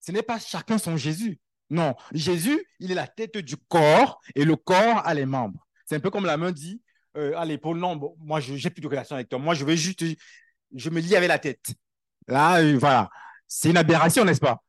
Ce 0.00 0.10
n'est 0.12 0.22
pas 0.22 0.38
chacun 0.38 0.76
son 0.76 0.96
Jésus. 0.96 1.40
Non, 1.70 1.94
Jésus, 2.12 2.62
il 2.78 2.90
est 2.90 2.94
la 2.94 3.06
tête 3.06 3.38
du 3.38 3.56
corps 3.56 4.20
et 4.34 4.44
le 4.44 4.56
corps 4.56 4.98
a 5.06 5.14
les 5.14 5.24
membres. 5.24 5.66
C'est 5.86 5.96
un 5.96 6.00
peu 6.00 6.10
comme 6.10 6.26
la 6.26 6.36
main 6.36 6.52
dit 6.52 6.82
euh, 7.16 7.36
à 7.36 7.44
l'épaule, 7.44 7.78
non, 7.78 8.16
moi, 8.18 8.40
je 8.40 8.54
n'ai 8.54 8.70
plus 8.70 8.80
de 8.80 8.88
relation 8.88 9.14
avec 9.16 9.28
toi. 9.28 9.38
Moi, 9.38 9.54
je 9.54 9.64
veux 9.64 9.76
juste, 9.76 10.04
je 10.74 10.90
me 10.90 11.00
lie 11.00 11.16
avec 11.16 11.28
la 11.28 11.38
tête. 11.38 11.74
Là, 12.26 12.60
euh, 12.60 12.76
voilà. 12.78 13.10
C'est 13.46 13.70
une 13.70 13.76
aberration, 13.76 14.24
n'est-ce 14.24 14.40
pas? 14.40 14.62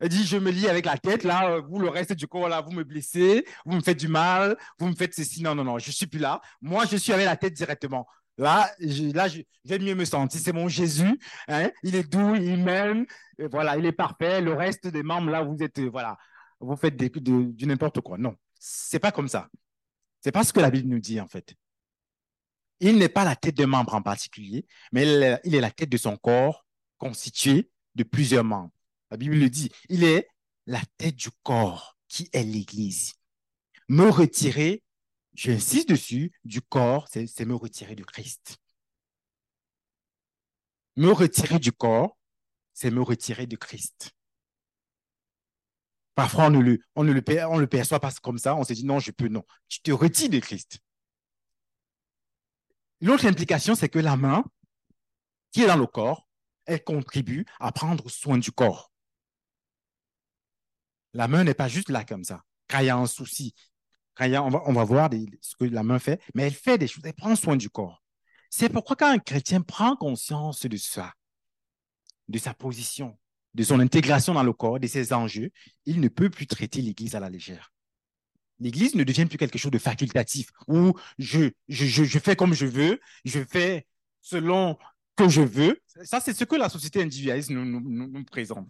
Elle 0.00 0.08
dit, 0.08 0.24
je 0.24 0.38
me 0.38 0.50
lie 0.50 0.66
avec 0.66 0.86
la 0.86 0.96
tête, 0.96 1.24
là, 1.24 1.50
euh, 1.50 1.60
vous, 1.60 1.78
le 1.78 1.90
reste 1.90 2.14
du 2.14 2.26
corps, 2.26 2.48
là, 2.48 2.62
vous 2.62 2.72
me 2.72 2.84
blessez, 2.84 3.44
vous 3.66 3.76
me 3.76 3.82
faites 3.82 3.98
du 4.00 4.08
mal, 4.08 4.56
vous 4.78 4.86
me 4.86 4.94
faites 4.94 5.14
ceci. 5.14 5.42
Non, 5.42 5.54
non, 5.54 5.64
non, 5.64 5.78
je 5.78 5.88
ne 5.88 5.92
suis 5.92 6.06
plus 6.06 6.18
là. 6.18 6.40
Moi, 6.62 6.86
je 6.86 6.96
suis 6.96 7.12
avec 7.12 7.26
la 7.26 7.36
tête 7.36 7.52
directement. 7.52 8.06
Là, 8.38 8.70
je, 8.80 9.12
là, 9.14 9.28
je, 9.28 9.42
vais 9.66 9.78
mieux 9.78 9.94
me 9.94 10.06
sentir. 10.06 10.40
C'est 10.40 10.54
mon 10.54 10.68
Jésus. 10.68 11.20
Hein? 11.48 11.70
Il 11.82 11.94
est 11.94 12.10
doux, 12.10 12.34
il 12.34 12.56
m'aime. 12.56 13.04
Voilà, 13.52 13.76
il 13.76 13.84
est 13.84 13.92
parfait. 13.92 14.40
Le 14.40 14.54
reste 14.54 14.86
des 14.86 15.02
membres, 15.02 15.30
là, 15.30 15.42
vous 15.42 15.62
êtes, 15.62 15.78
euh, 15.78 15.90
voilà, 15.90 16.16
vous 16.60 16.76
faites 16.76 16.96
du 16.96 17.66
n'importe 17.66 18.00
quoi. 18.00 18.16
Non, 18.16 18.34
c'est 18.58 18.98
pas 18.98 19.12
comme 19.12 19.28
ça. 19.28 19.48
C'est 20.22 20.32
pas 20.32 20.44
ce 20.44 20.52
que 20.52 20.60
la 20.60 20.70
Bible 20.70 20.88
nous 20.88 20.98
dit, 20.98 21.20
en 21.20 21.26
fait. 21.26 21.54
Il 22.80 22.96
n'est 22.96 23.08
pas 23.08 23.24
la 23.24 23.36
tête 23.36 23.56
d'un 23.56 23.66
membre 23.66 23.94
en 23.94 24.02
particulier, 24.02 24.66
mais 24.92 25.04
il 25.44 25.54
est 25.54 25.60
la 25.60 25.70
tête 25.70 25.90
de 25.90 25.96
son 25.96 26.16
corps 26.16 26.66
constitué 26.98 27.70
de 27.94 28.02
plusieurs 28.02 28.44
membres. 28.44 28.72
La 29.10 29.16
Bible 29.16 29.36
le 29.36 29.50
dit. 29.50 29.70
Il 29.88 30.04
est 30.04 30.28
la 30.66 30.80
tête 30.96 31.16
du 31.16 31.28
corps 31.42 31.96
qui 32.08 32.28
est 32.32 32.42
l'Église. 32.42 33.14
Me 33.88 34.08
retirer 34.08 34.82
j'insiste 35.34 35.88
dessus, 35.88 36.32
du 36.44 36.60
corps, 36.60 37.08
c'est 37.08 37.44
me 37.44 37.54
retirer 37.54 37.94
du 37.94 38.04
Christ. 38.04 38.58
Me 40.96 41.10
retirer 41.10 41.58
du 41.58 41.72
corps, 41.72 42.18
c'est 42.74 42.90
me 42.90 43.00
retirer 43.00 43.46
de 43.46 43.56
Christ. 43.56 44.10
Parfois, 46.14 46.46
on 46.46 46.50
ne, 46.50 46.60
le, 46.60 46.80
le 46.96 47.66
perçoit 47.66 48.00
pas 48.00 48.12
comme 48.22 48.38
ça. 48.38 48.54
On 48.54 48.64
se 48.64 48.74
dit 48.74 48.84
non, 48.84 48.98
je 48.98 49.10
peux, 49.10 49.28
non. 49.28 49.44
Tu 49.68 49.80
te 49.80 49.90
retires 49.90 50.28
de 50.28 50.38
Christ. 50.38 50.80
L'autre 53.00 53.26
implication, 53.26 53.74
c'est 53.74 53.88
que 53.88 53.98
la 53.98 54.16
main, 54.16 54.44
qui 55.52 55.62
est 55.62 55.66
dans 55.66 55.76
le 55.76 55.86
corps, 55.86 56.28
elle 56.66 56.84
contribue 56.84 57.46
à 57.58 57.72
prendre 57.72 58.08
soin 58.10 58.38
du 58.38 58.52
corps. 58.52 58.92
La 61.12 61.26
main 61.26 61.44
n'est 61.44 61.54
pas 61.54 61.68
juste 61.68 61.90
là 61.90 62.04
comme 62.04 62.24
ça. 62.24 62.42
Quand 62.68 62.80
il 62.80 62.86
y 62.86 62.90
a 62.90 62.96
un 62.96 63.06
souci, 63.06 63.54
on 64.18 64.72
va, 64.72 64.84
voir 64.84 65.10
ce 65.40 65.56
que 65.56 65.64
la 65.64 65.82
main 65.82 65.98
fait, 65.98 66.22
mais 66.34 66.44
elle 66.44 66.54
fait 66.54 66.78
des 66.78 66.86
choses, 66.86 67.04
elle 67.04 67.14
prend 67.14 67.34
soin 67.34 67.56
du 67.56 67.70
corps. 67.70 68.02
C'est 68.50 68.68
pourquoi 68.68 68.96
quand 68.96 69.10
un 69.10 69.18
chrétien 69.18 69.62
prend 69.62 69.96
conscience 69.96 70.66
de 70.66 70.76
ça, 70.76 71.14
de 72.28 72.38
sa 72.38 72.52
position, 72.52 73.18
de 73.54 73.62
son 73.62 73.80
intégration 73.80 74.34
dans 74.34 74.42
le 74.42 74.52
corps, 74.52 74.78
de 74.78 74.86
ses 74.86 75.12
enjeux, 75.12 75.50
il 75.86 76.00
ne 76.00 76.08
peut 76.08 76.30
plus 76.30 76.46
traiter 76.46 76.82
l'Église 76.82 77.14
à 77.14 77.20
la 77.20 77.30
légère. 77.30 77.72
L'Église 78.60 78.94
ne 78.94 79.04
devient 79.04 79.26
plus 79.26 79.38
quelque 79.38 79.58
chose 79.58 79.70
de 79.70 79.78
facultatif, 79.78 80.50
où 80.68 80.94
je, 81.18 81.50
je, 81.68 82.18
fais 82.18 82.36
comme 82.36 82.54
je 82.54 82.66
veux, 82.66 83.00
je 83.24 83.42
fais 83.42 83.86
selon 84.20 84.76
que 85.16 85.28
je 85.28 85.40
veux. 85.40 85.80
Ça, 86.04 86.20
c'est 86.20 86.34
ce 86.34 86.44
que 86.44 86.56
la 86.56 86.68
société 86.68 87.02
individualiste 87.02 87.50
nous, 87.50 87.64
nous 87.64 88.24
présente. 88.24 88.68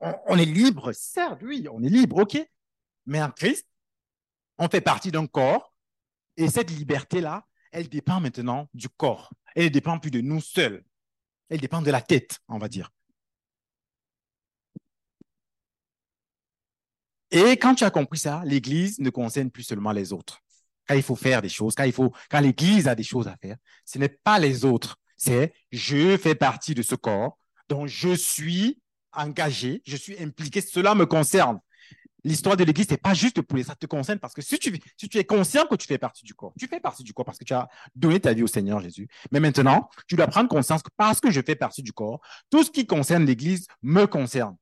On, 0.00 0.38
est 0.38 0.44
libre, 0.44 0.92
certes, 0.92 1.40
oui, 1.42 1.66
on 1.70 1.82
est 1.82 1.88
libre, 1.88 2.18
ok. 2.18 2.38
Mais 3.06 3.22
en 3.22 3.30
Christ, 3.30 3.66
on 4.58 4.68
fait 4.68 4.80
partie 4.80 5.10
d'un 5.10 5.26
corps 5.26 5.74
et 6.36 6.48
cette 6.48 6.70
liberté-là, 6.70 7.46
elle 7.72 7.88
dépend 7.88 8.20
maintenant 8.20 8.68
du 8.74 8.88
corps. 8.88 9.32
Elle 9.54 9.64
ne 9.64 9.68
dépend 9.70 9.98
plus 9.98 10.10
de 10.10 10.20
nous 10.20 10.40
seuls. 10.40 10.84
Elle 11.48 11.60
dépend 11.60 11.82
de 11.82 11.90
la 11.90 12.00
tête, 12.00 12.38
on 12.48 12.58
va 12.58 12.68
dire. 12.68 12.90
Et 17.32 17.56
quand 17.56 17.74
tu 17.74 17.84
as 17.84 17.90
compris 17.90 18.18
ça, 18.18 18.42
l'Église 18.44 18.98
ne 18.98 19.08
concerne 19.08 19.50
plus 19.50 19.62
seulement 19.62 19.92
les 19.92 20.12
autres. 20.12 20.40
quand 20.86 20.94
il 20.94 21.02
faut 21.02 21.16
faire 21.16 21.40
des 21.40 21.48
choses, 21.48 21.74
quand 21.74 22.40
l'Église 22.40 22.86
a 22.88 22.94
des 22.94 23.02
choses 23.02 23.26
à 23.26 23.36
faire, 23.40 23.56
ce 23.86 23.98
n'est 23.98 24.10
pas 24.10 24.38
les 24.38 24.64
autres. 24.64 24.96
C'est 25.16 25.54
je 25.70 26.16
fais 26.18 26.34
partie 26.34 26.74
de 26.74 26.82
ce 26.82 26.94
corps 26.94 27.38
dont 27.68 27.86
je 27.86 28.14
suis 28.14 28.80
engagé, 29.12 29.80
je 29.86 29.96
suis 29.96 30.20
impliqué, 30.22 30.60
cela 30.60 30.94
me 30.94 31.06
concerne. 31.06 31.58
L'histoire 32.24 32.56
de 32.56 32.64
l'Église, 32.64 32.86
ce 32.86 32.92
n'est 32.92 32.98
pas 32.98 33.14
juste 33.14 33.40
pour 33.40 33.56
les 33.56 33.64
ça 33.64 33.74
te 33.74 33.86
concerne 33.86 34.18
parce 34.18 34.34
que 34.34 34.42
si 34.42 34.58
tu 34.58 35.18
es 35.18 35.24
conscient 35.24 35.66
que 35.66 35.74
tu 35.74 35.86
fais 35.86 35.98
partie 35.98 36.24
du 36.24 36.34
corps, 36.34 36.52
tu 36.58 36.66
fais 36.66 36.80
partie 36.80 37.02
du 37.02 37.14
corps 37.14 37.24
parce 37.24 37.38
que 37.38 37.44
tu 37.44 37.54
as 37.54 37.68
donné 37.96 38.20
ta 38.20 38.32
vie 38.32 38.42
au 38.42 38.46
Seigneur 38.46 38.80
Jésus. 38.80 39.08
Mais 39.30 39.40
maintenant, 39.40 39.88
tu 40.06 40.16
dois 40.16 40.26
prendre 40.26 40.48
conscience 40.48 40.82
que 40.82 40.90
parce 40.96 41.20
que 41.20 41.30
je 41.30 41.40
fais 41.40 41.56
partie 41.56 41.82
du 41.82 41.92
corps, 41.92 42.20
tout 42.50 42.62
ce 42.62 42.70
qui 42.70 42.86
concerne 42.86 43.24
l'Église 43.24 43.66
me 43.80 44.06
concerne. 44.06 44.56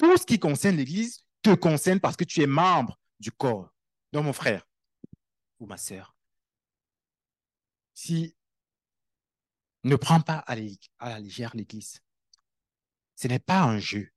Tout 0.00 0.16
ce 0.16 0.24
qui 0.24 0.38
concerne 0.38 0.76
l'Église 0.76 1.26
te 1.42 1.54
concerne 1.54 2.00
parce 2.00 2.16
que 2.16 2.24
tu 2.24 2.40
es 2.40 2.46
membre 2.46 2.98
du 3.18 3.30
corps. 3.30 3.70
Donc, 4.14 4.24
mon 4.24 4.32
frère 4.32 4.66
ou 5.58 5.66
ma 5.66 5.76
sœur, 5.76 6.16
si 7.92 8.34
ne 9.84 9.96
prends 9.96 10.22
pas 10.22 10.38
à, 10.38 10.56
la 10.56 11.20
légère 11.20 11.54
l'Église, 11.54 12.00
ce 13.14 13.28
n'est 13.28 13.40
pas 13.40 13.60
un 13.60 13.78
jeu. 13.78 14.10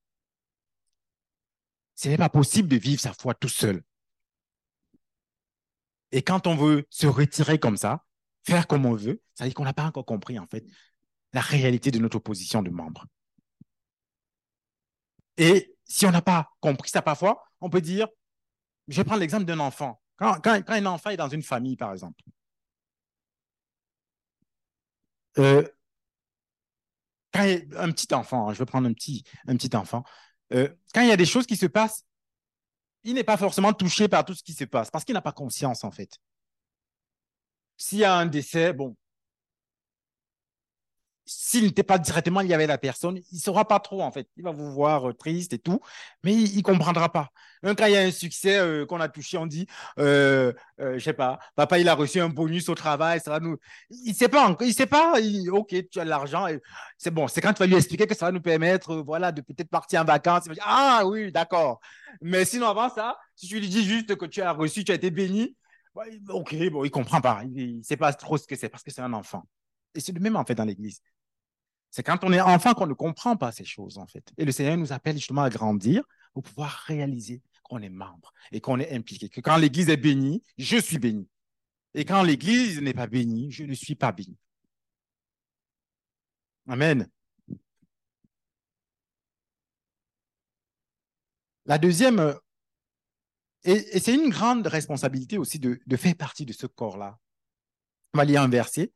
Ce 1.95 2.07
n'est 2.07 2.17
pas 2.17 2.29
possible 2.29 2.69
de 2.69 2.77
vivre 2.77 3.01
sa 3.01 3.11
foi 3.11 3.33
tout 3.33 3.49
seul. 3.49 3.83
Et 6.13 6.21
quand 6.21 6.47
on 6.47 6.55
veut 6.55 6.87
se 6.91 7.07
retirer 7.07 7.59
comme 7.59 7.75
ça, 7.75 8.05
faire 8.43 8.67
comme 8.67 8.85
on 8.85 8.95
veut, 8.95 9.21
ça 9.35 9.43
veut 9.43 9.49
dire 9.49 9.55
qu'on 9.55 9.65
n'a 9.65 9.73
pas 9.73 9.83
encore 9.83 10.05
compris, 10.05 10.39
en 10.39 10.47
fait, 10.47 10.65
la 11.33 11.41
réalité 11.41 11.91
de 11.91 11.99
notre 11.99 12.19
position 12.19 12.63
de 12.63 12.69
membre. 12.69 13.05
Et 15.35 15.72
si 15.93 16.07
on 16.07 16.11
n'a 16.11 16.23
pas 16.23 16.49
compris 16.59 16.89
ça 16.89 17.03
parfois, 17.03 17.43
on 17.61 17.69
peut 17.69 17.79
dire, 17.79 18.07
je 18.87 18.97
vais 18.97 19.03
prendre 19.03 19.19
l'exemple 19.19 19.45
d'un 19.45 19.59
enfant. 19.59 20.01
Quand, 20.17 20.41
un 20.47 20.85
enfant 20.87 21.11
est 21.11 21.17
dans 21.17 21.29
une 21.29 21.43
famille, 21.43 21.75
par 21.75 21.91
exemple, 21.91 22.23
euh, 25.37 25.67
un 27.35 27.91
petit 27.91 28.11
enfant, 28.15 28.49
hein, 28.49 28.53
je 28.53 28.57
vais 28.57 28.65
prendre 28.65 28.89
un 28.89 28.93
petit, 28.93 29.23
un 29.47 29.55
petit 29.55 29.75
enfant, 29.75 30.03
euh, 30.53 30.67
quand 30.95 31.01
il 31.01 31.09
y 31.09 31.11
a 31.11 31.17
des 31.17 31.27
choses 31.27 31.45
qui 31.45 31.57
se 31.57 31.67
passent, 31.67 32.03
il 33.03 33.13
n'est 33.13 33.23
pas 33.23 33.37
forcément 33.37 33.71
touché 33.71 34.07
par 34.07 34.25
tout 34.25 34.33
ce 34.33 34.41
qui 34.41 34.53
se 34.53 34.63
passe 34.63 34.89
parce 34.89 35.05
qu'il 35.05 35.13
n'a 35.13 35.21
pas 35.21 35.31
conscience, 35.31 35.83
en 35.83 35.91
fait. 35.91 36.17
S'il 37.77 37.99
y 37.99 38.03
a 38.03 38.15
un 38.15 38.25
décès, 38.25 38.73
bon, 38.73 38.95
s'il 41.25 41.63
n'était 41.65 41.83
pas 41.83 41.97
directement 41.97 42.41
lié 42.41 42.53
avec 42.53 42.67
la 42.67 42.77
personne, 42.77 43.17
il 43.17 43.35
ne 43.35 43.39
saura 43.39 43.67
pas 43.67 43.79
trop 43.79 44.01
en 44.01 44.11
fait. 44.11 44.27
Il 44.37 44.43
va 44.43 44.51
vous 44.51 44.71
voir 44.71 45.09
euh, 45.09 45.13
triste 45.13 45.53
et 45.53 45.59
tout, 45.59 45.79
mais 46.23 46.33
il 46.33 46.57
ne 46.57 46.61
comprendra 46.61 47.09
pas. 47.11 47.29
Même 47.61 47.75
quand 47.75 47.85
il 47.85 47.93
y 47.93 47.97
a 47.97 48.01
un 48.01 48.11
succès 48.11 48.57
euh, 48.57 48.85
qu'on 48.85 48.99
a 48.99 49.07
touché, 49.07 49.37
on 49.37 49.45
dit, 49.45 49.65
euh, 49.99 50.51
je 50.79 50.99
sais 50.99 51.13
pas, 51.13 51.39
papa 51.55 51.79
il 51.79 51.87
a 51.87 51.95
reçu 51.95 52.19
un 52.19 52.29
bonus 52.29 52.67
au 52.69 52.75
travail, 52.75 53.19
ça 53.21 53.31
va 53.31 53.39
nous. 53.39 53.57
Il 53.89 54.11
ne 54.11 54.15
sait 54.15 54.27
pas, 54.27 54.55
il 54.61 54.73
sait 54.73 54.85
pas. 54.85 55.13
ok, 55.51 55.75
tu 55.89 55.99
as 55.99 56.03
de 56.03 56.09
l'argent, 56.09 56.47
c'est 56.97 57.11
bon. 57.11 57.27
C'est 57.27 57.41
quand 57.41 57.53
tu 57.53 57.59
vas 57.59 57.67
lui 57.67 57.75
expliquer 57.75 58.07
que 58.07 58.15
ça 58.15 58.25
va 58.25 58.31
nous 58.31 58.41
permettre, 58.41 58.95
voilà, 58.97 59.31
de 59.31 59.41
peut-être 59.41 59.69
partir 59.69 60.01
en 60.01 60.05
vacances. 60.05 60.45
ah 60.61 61.03
oui, 61.05 61.31
d'accord. 61.31 61.79
Mais 62.21 62.45
sinon 62.45 62.67
avant 62.67 62.89
ça, 62.89 63.17
si 63.35 63.47
tu 63.47 63.59
lui 63.59 63.69
dis 63.69 63.85
juste 63.85 64.15
que 64.15 64.25
tu 64.25 64.41
as 64.41 64.51
reçu, 64.51 64.83
tu 64.83 64.91
as 64.91 64.95
été 64.95 65.09
béni, 65.11 65.55
ok, 66.29 66.69
bon, 66.71 66.83
il 66.83 66.91
comprend 66.91 67.21
pas. 67.21 67.41
Il 67.55 67.77
ne 67.77 67.83
sait 67.83 67.97
pas 67.97 68.13
trop 68.13 68.37
ce 68.37 68.47
que 68.47 68.55
c'est 68.55 68.69
parce 68.69 68.83
que 68.83 68.91
c'est 68.91 69.01
un 69.01 69.13
enfant. 69.13 69.43
Et 69.95 69.99
c'est 69.99 70.11
le 70.11 70.19
même 70.19 70.35
en 70.35 70.45
fait 70.45 70.55
dans 70.55 70.65
l'Église. 70.65 71.01
C'est 71.93 72.01
quand 72.01 72.23
on 72.23 72.33
est 72.33 72.41
enfant 72.41 72.73
qu'on 72.73 72.87
ne 72.87 72.93
comprend 72.93 73.37
pas 73.37 73.51
ces 73.51 73.65
choses, 73.65 73.99
en 73.99 74.07
fait. 74.07 74.33
Et 74.37 74.45
le 74.45 74.51
Seigneur 74.51 74.77
nous 74.77 74.91
appelle 74.91 75.15
justement 75.15 75.43
à 75.43 75.49
grandir 75.51 76.03
pour 76.33 76.41
pouvoir 76.41 76.71
réaliser 76.87 77.43
qu'on 77.61 77.83
est 77.83 77.89
membre 77.89 78.33
et 78.51 78.61
qu'on 78.61 78.79
est 78.79 78.91
impliqué. 78.91 79.29
Que 79.29 79.41
quand 79.41 79.57
l'Église 79.57 79.89
est 79.89 79.97
bénie, 79.97 80.41
je 80.57 80.77
suis 80.77 80.97
béni. 80.97 81.29
Et 81.93 82.03
quand 82.03 82.23
l'Église 82.23 82.81
n'est 82.81 82.95
pas 82.95 83.05
bénie, 83.05 83.51
je 83.51 83.63
ne 83.63 83.75
suis 83.75 83.93
pas 83.93 84.11
béni. 84.11 84.35
Amen. 86.67 87.07
La 91.65 91.77
deuxième, 91.77 92.35
et, 93.63 93.99
c'est 93.99 94.15
une 94.15 94.29
grande 94.29 94.65
responsabilité 94.65 95.37
aussi 95.37 95.59
de, 95.59 95.79
de 95.85 95.95
faire 95.95 96.15
partie 96.15 96.45
de 96.45 96.53
ce 96.53 96.65
corps-là. 96.65 97.19
On 98.13 98.17
va 98.17 98.25
lire 98.25 98.41
un 98.41 98.49
verset. 98.49 98.91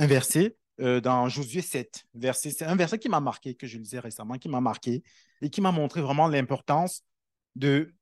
Un 0.00 0.06
verset 0.06 0.56
euh, 0.80 1.02
dans 1.02 1.28
Josué 1.28 1.60
7. 1.60 2.06
Verset, 2.14 2.52
c'est 2.52 2.64
un 2.64 2.74
verset 2.74 2.98
qui 2.98 3.10
m'a 3.10 3.20
marqué, 3.20 3.54
que 3.54 3.66
je 3.66 3.76
lisais 3.76 3.98
récemment, 3.98 4.38
qui 4.38 4.48
m'a 4.48 4.62
marqué 4.62 5.02
et 5.42 5.50
qui 5.50 5.60
m'a 5.60 5.72
montré 5.72 6.00
vraiment 6.00 6.26
l'importance 6.26 7.04
de, 7.54 7.94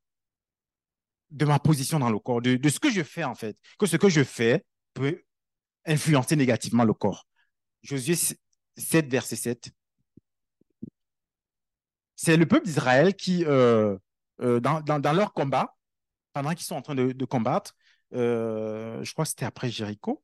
de 1.31 1.45
ma 1.45 1.59
position 1.59 1.99
dans 1.99 2.09
le 2.09 2.21
corps, 2.21 2.41
de, 2.41 2.69
ce 2.69 2.79
que 2.79 2.89
je 2.89 3.03
fais 3.03 3.25
en 3.25 3.35
fait, 3.35 3.59
que 3.81 3.87
ce 3.87 3.97
que 3.97 4.09
je 4.09 4.23
fais 4.23 4.65
peut 4.95 5.25
influencer 5.87 6.37
négativement 6.37 6.85
le 6.85 6.95
corps. 6.95 7.27
Josué 7.83 8.15
7, 8.15 9.11
verset 9.11 9.35
7. 9.35 9.73
C'est 12.15 12.37
le 12.37 12.47
peuple 12.47 12.67
d'Israël 12.67 13.17
qui, 13.17 13.45
euh, 13.45 13.99
euh, 14.41 14.61
dans, 14.61 15.13
leur 15.13 15.33
combat, 15.33 15.75
pendant 16.33 16.51
qu'ils 16.51 16.65
sont 16.65 16.77
en 16.77 16.83
train 16.83 16.95
de, 16.95 17.11
de 17.11 17.25
combattre, 17.25 17.75
je 18.13 19.13
crois 19.15 19.25
que 19.25 19.31
c'était 19.31 19.47
après 19.47 19.69
Jéricho, 19.69 20.23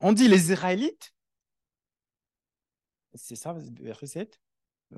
on 0.00 0.12
dit 0.12 0.28
les 0.28 0.50
Israélites. 0.50 1.14
C'est 3.14 3.36
ça, 3.36 3.56
verset 3.80 4.06
7 4.06 4.40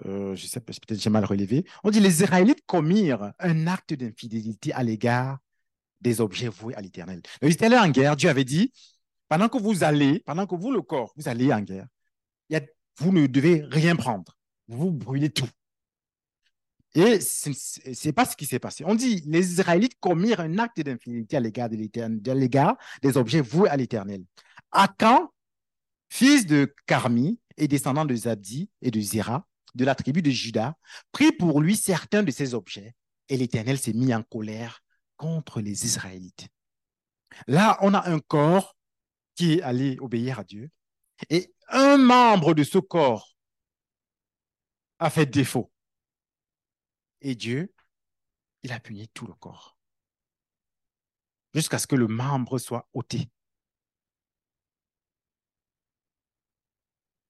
euh, 0.06 0.34
Je 0.34 0.46
sais 0.46 0.60
peut-être 0.60 1.00
j'ai 1.00 1.10
mal 1.10 1.24
relevé. 1.24 1.64
On 1.82 1.90
dit 1.90 2.00
les 2.00 2.22
Israélites 2.22 2.64
commirent 2.66 3.32
un 3.38 3.66
acte 3.66 3.94
d'infidélité 3.94 4.72
à 4.72 4.82
l'égard 4.82 5.38
des 6.00 6.20
objets 6.20 6.48
voués 6.48 6.74
à 6.74 6.80
l'Éternel. 6.80 7.22
Ils 7.42 7.52
étaient 7.52 7.66
allés 7.66 7.78
en 7.78 7.88
guerre. 7.88 8.16
Dieu 8.16 8.28
avait 8.28 8.44
dit 8.44 8.72
pendant 9.28 9.48
que 9.48 9.58
vous 9.58 9.82
allez, 9.82 10.20
pendant 10.20 10.46
que 10.46 10.54
vous, 10.54 10.72
le 10.72 10.82
corps, 10.82 11.12
vous 11.16 11.28
allez 11.28 11.52
en 11.52 11.60
guerre, 11.60 11.86
vous 12.98 13.12
ne 13.12 13.26
devez 13.26 13.64
rien 13.70 13.96
prendre. 13.96 14.36
Vous 14.68 14.90
brûlez 14.90 15.30
tout. 15.30 15.48
Et 16.94 17.20
ce 17.20 18.06
n'est 18.06 18.12
pas 18.12 18.26
ce 18.26 18.36
qui 18.36 18.44
s'est 18.44 18.58
passé. 18.58 18.84
On 18.86 18.94
dit 18.94 19.22
les 19.26 19.52
Israélites 19.52 19.98
commirent 19.98 20.40
un 20.40 20.58
acte 20.58 20.80
d'infidélité 20.80 21.38
à 21.38 21.40
l'égard 21.40 21.70
de 21.70 22.32
l'égard 22.32 22.76
des 23.00 23.16
objets 23.16 23.40
voués 23.40 23.70
à 23.70 23.76
l'Éternel. 23.76 24.22
Akan, 24.72 25.28
fils 26.08 26.46
de 26.46 26.74
Carmi 26.86 27.38
et 27.56 27.68
descendant 27.68 28.04
de 28.04 28.14
Zabdi 28.14 28.70
et 28.80 28.90
de 28.90 29.00
Zéra, 29.00 29.46
de 29.74 29.84
la 29.84 29.94
tribu 29.94 30.22
de 30.22 30.30
Juda, 30.30 30.76
prit 31.12 31.32
pour 31.32 31.60
lui 31.60 31.76
certains 31.76 32.22
de 32.22 32.30
ses 32.30 32.54
objets, 32.54 32.94
et 33.28 33.36
l'Éternel 33.36 33.78
s'est 33.78 33.92
mis 33.92 34.14
en 34.14 34.22
colère 34.22 34.82
contre 35.16 35.60
les 35.60 35.86
Israélites. 35.86 36.48
Là, 37.46 37.78
on 37.80 37.94
a 37.94 38.10
un 38.10 38.18
corps 38.18 38.76
qui 39.34 39.54
est 39.54 39.62
allé 39.62 39.96
obéir 40.00 40.40
à 40.40 40.44
Dieu, 40.44 40.70
et 41.30 41.54
un 41.68 41.96
membre 41.96 42.54
de 42.54 42.64
ce 42.64 42.78
corps 42.78 43.34
a 44.98 45.10
fait 45.10 45.26
défaut. 45.26 45.70
Et 47.20 47.34
Dieu, 47.34 47.72
il 48.62 48.72
a 48.72 48.80
puni 48.80 49.08
tout 49.08 49.26
le 49.26 49.34
corps, 49.34 49.76
jusqu'à 51.54 51.78
ce 51.78 51.86
que 51.86 51.96
le 51.96 52.08
membre 52.08 52.58
soit 52.58 52.88
ôté. 52.92 53.30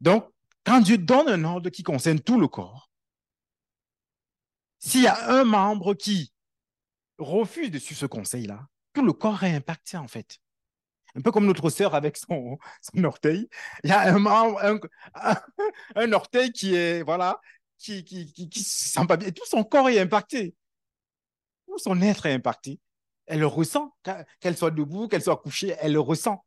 Donc, 0.02 0.28
quand 0.64 0.80
Dieu 0.80 0.98
donne 0.98 1.28
un 1.28 1.44
ordre 1.44 1.70
qui 1.70 1.84
concerne 1.84 2.20
tout 2.20 2.38
le 2.38 2.48
corps, 2.48 2.90
s'il 4.80 5.02
y 5.02 5.06
a 5.06 5.30
un 5.30 5.44
membre 5.44 5.94
qui 5.94 6.32
refuse 7.18 7.70
de 7.70 7.78
suivre 7.78 8.00
ce 8.00 8.06
conseil-là, 8.06 8.66
tout 8.92 9.04
le 9.04 9.12
corps 9.12 9.44
est 9.44 9.54
impacté 9.54 9.96
en 9.96 10.08
fait. 10.08 10.38
Un 11.14 11.20
peu 11.20 11.30
comme 11.30 11.46
notre 11.46 11.70
sœur 11.70 11.94
avec 11.94 12.16
son, 12.16 12.58
orteil. 13.04 13.48
Il 13.84 13.90
y 13.90 13.92
a 13.92 14.12
un, 14.12 14.18
membre, 14.18 14.60
un, 15.94 16.12
orteil 16.12 16.52
qui 16.52 16.74
est, 16.74 17.02
voilà, 17.02 17.40
qui, 17.78 18.02
qui, 18.02 18.32
qui, 18.32 18.48
qui 18.48 18.62
sent 18.64 19.06
pas 19.06 19.16
bien. 19.16 19.30
Tout 19.30 19.46
son 19.46 19.62
corps 19.62 19.88
est 19.88 20.00
impacté. 20.00 20.56
Tout 21.66 21.78
son 21.78 22.00
être 22.02 22.26
est 22.26 22.32
impacté. 22.32 22.80
Elle 23.26 23.40
le 23.40 23.46
ressent. 23.46 23.94
Qu'elle 24.40 24.56
soit 24.56 24.70
debout, 24.72 25.06
qu'elle 25.06 25.22
soit 25.22 25.36
couchée, 25.36 25.76
elle 25.78 25.92
le 25.92 26.00
ressent. 26.00 26.44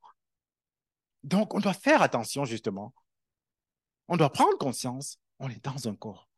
Donc, 1.23 1.53
on 1.53 1.59
doit 1.59 1.73
faire 1.73 2.01
attention, 2.01 2.43
justement, 2.43 2.93
on 4.07 4.17
doit 4.17 4.31
prendre 4.31 4.57
conscience, 4.57 5.19
on 5.39 5.49
est 5.49 5.63
dans 5.63 5.87
un 5.87 5.95
corps. 5.95 6.29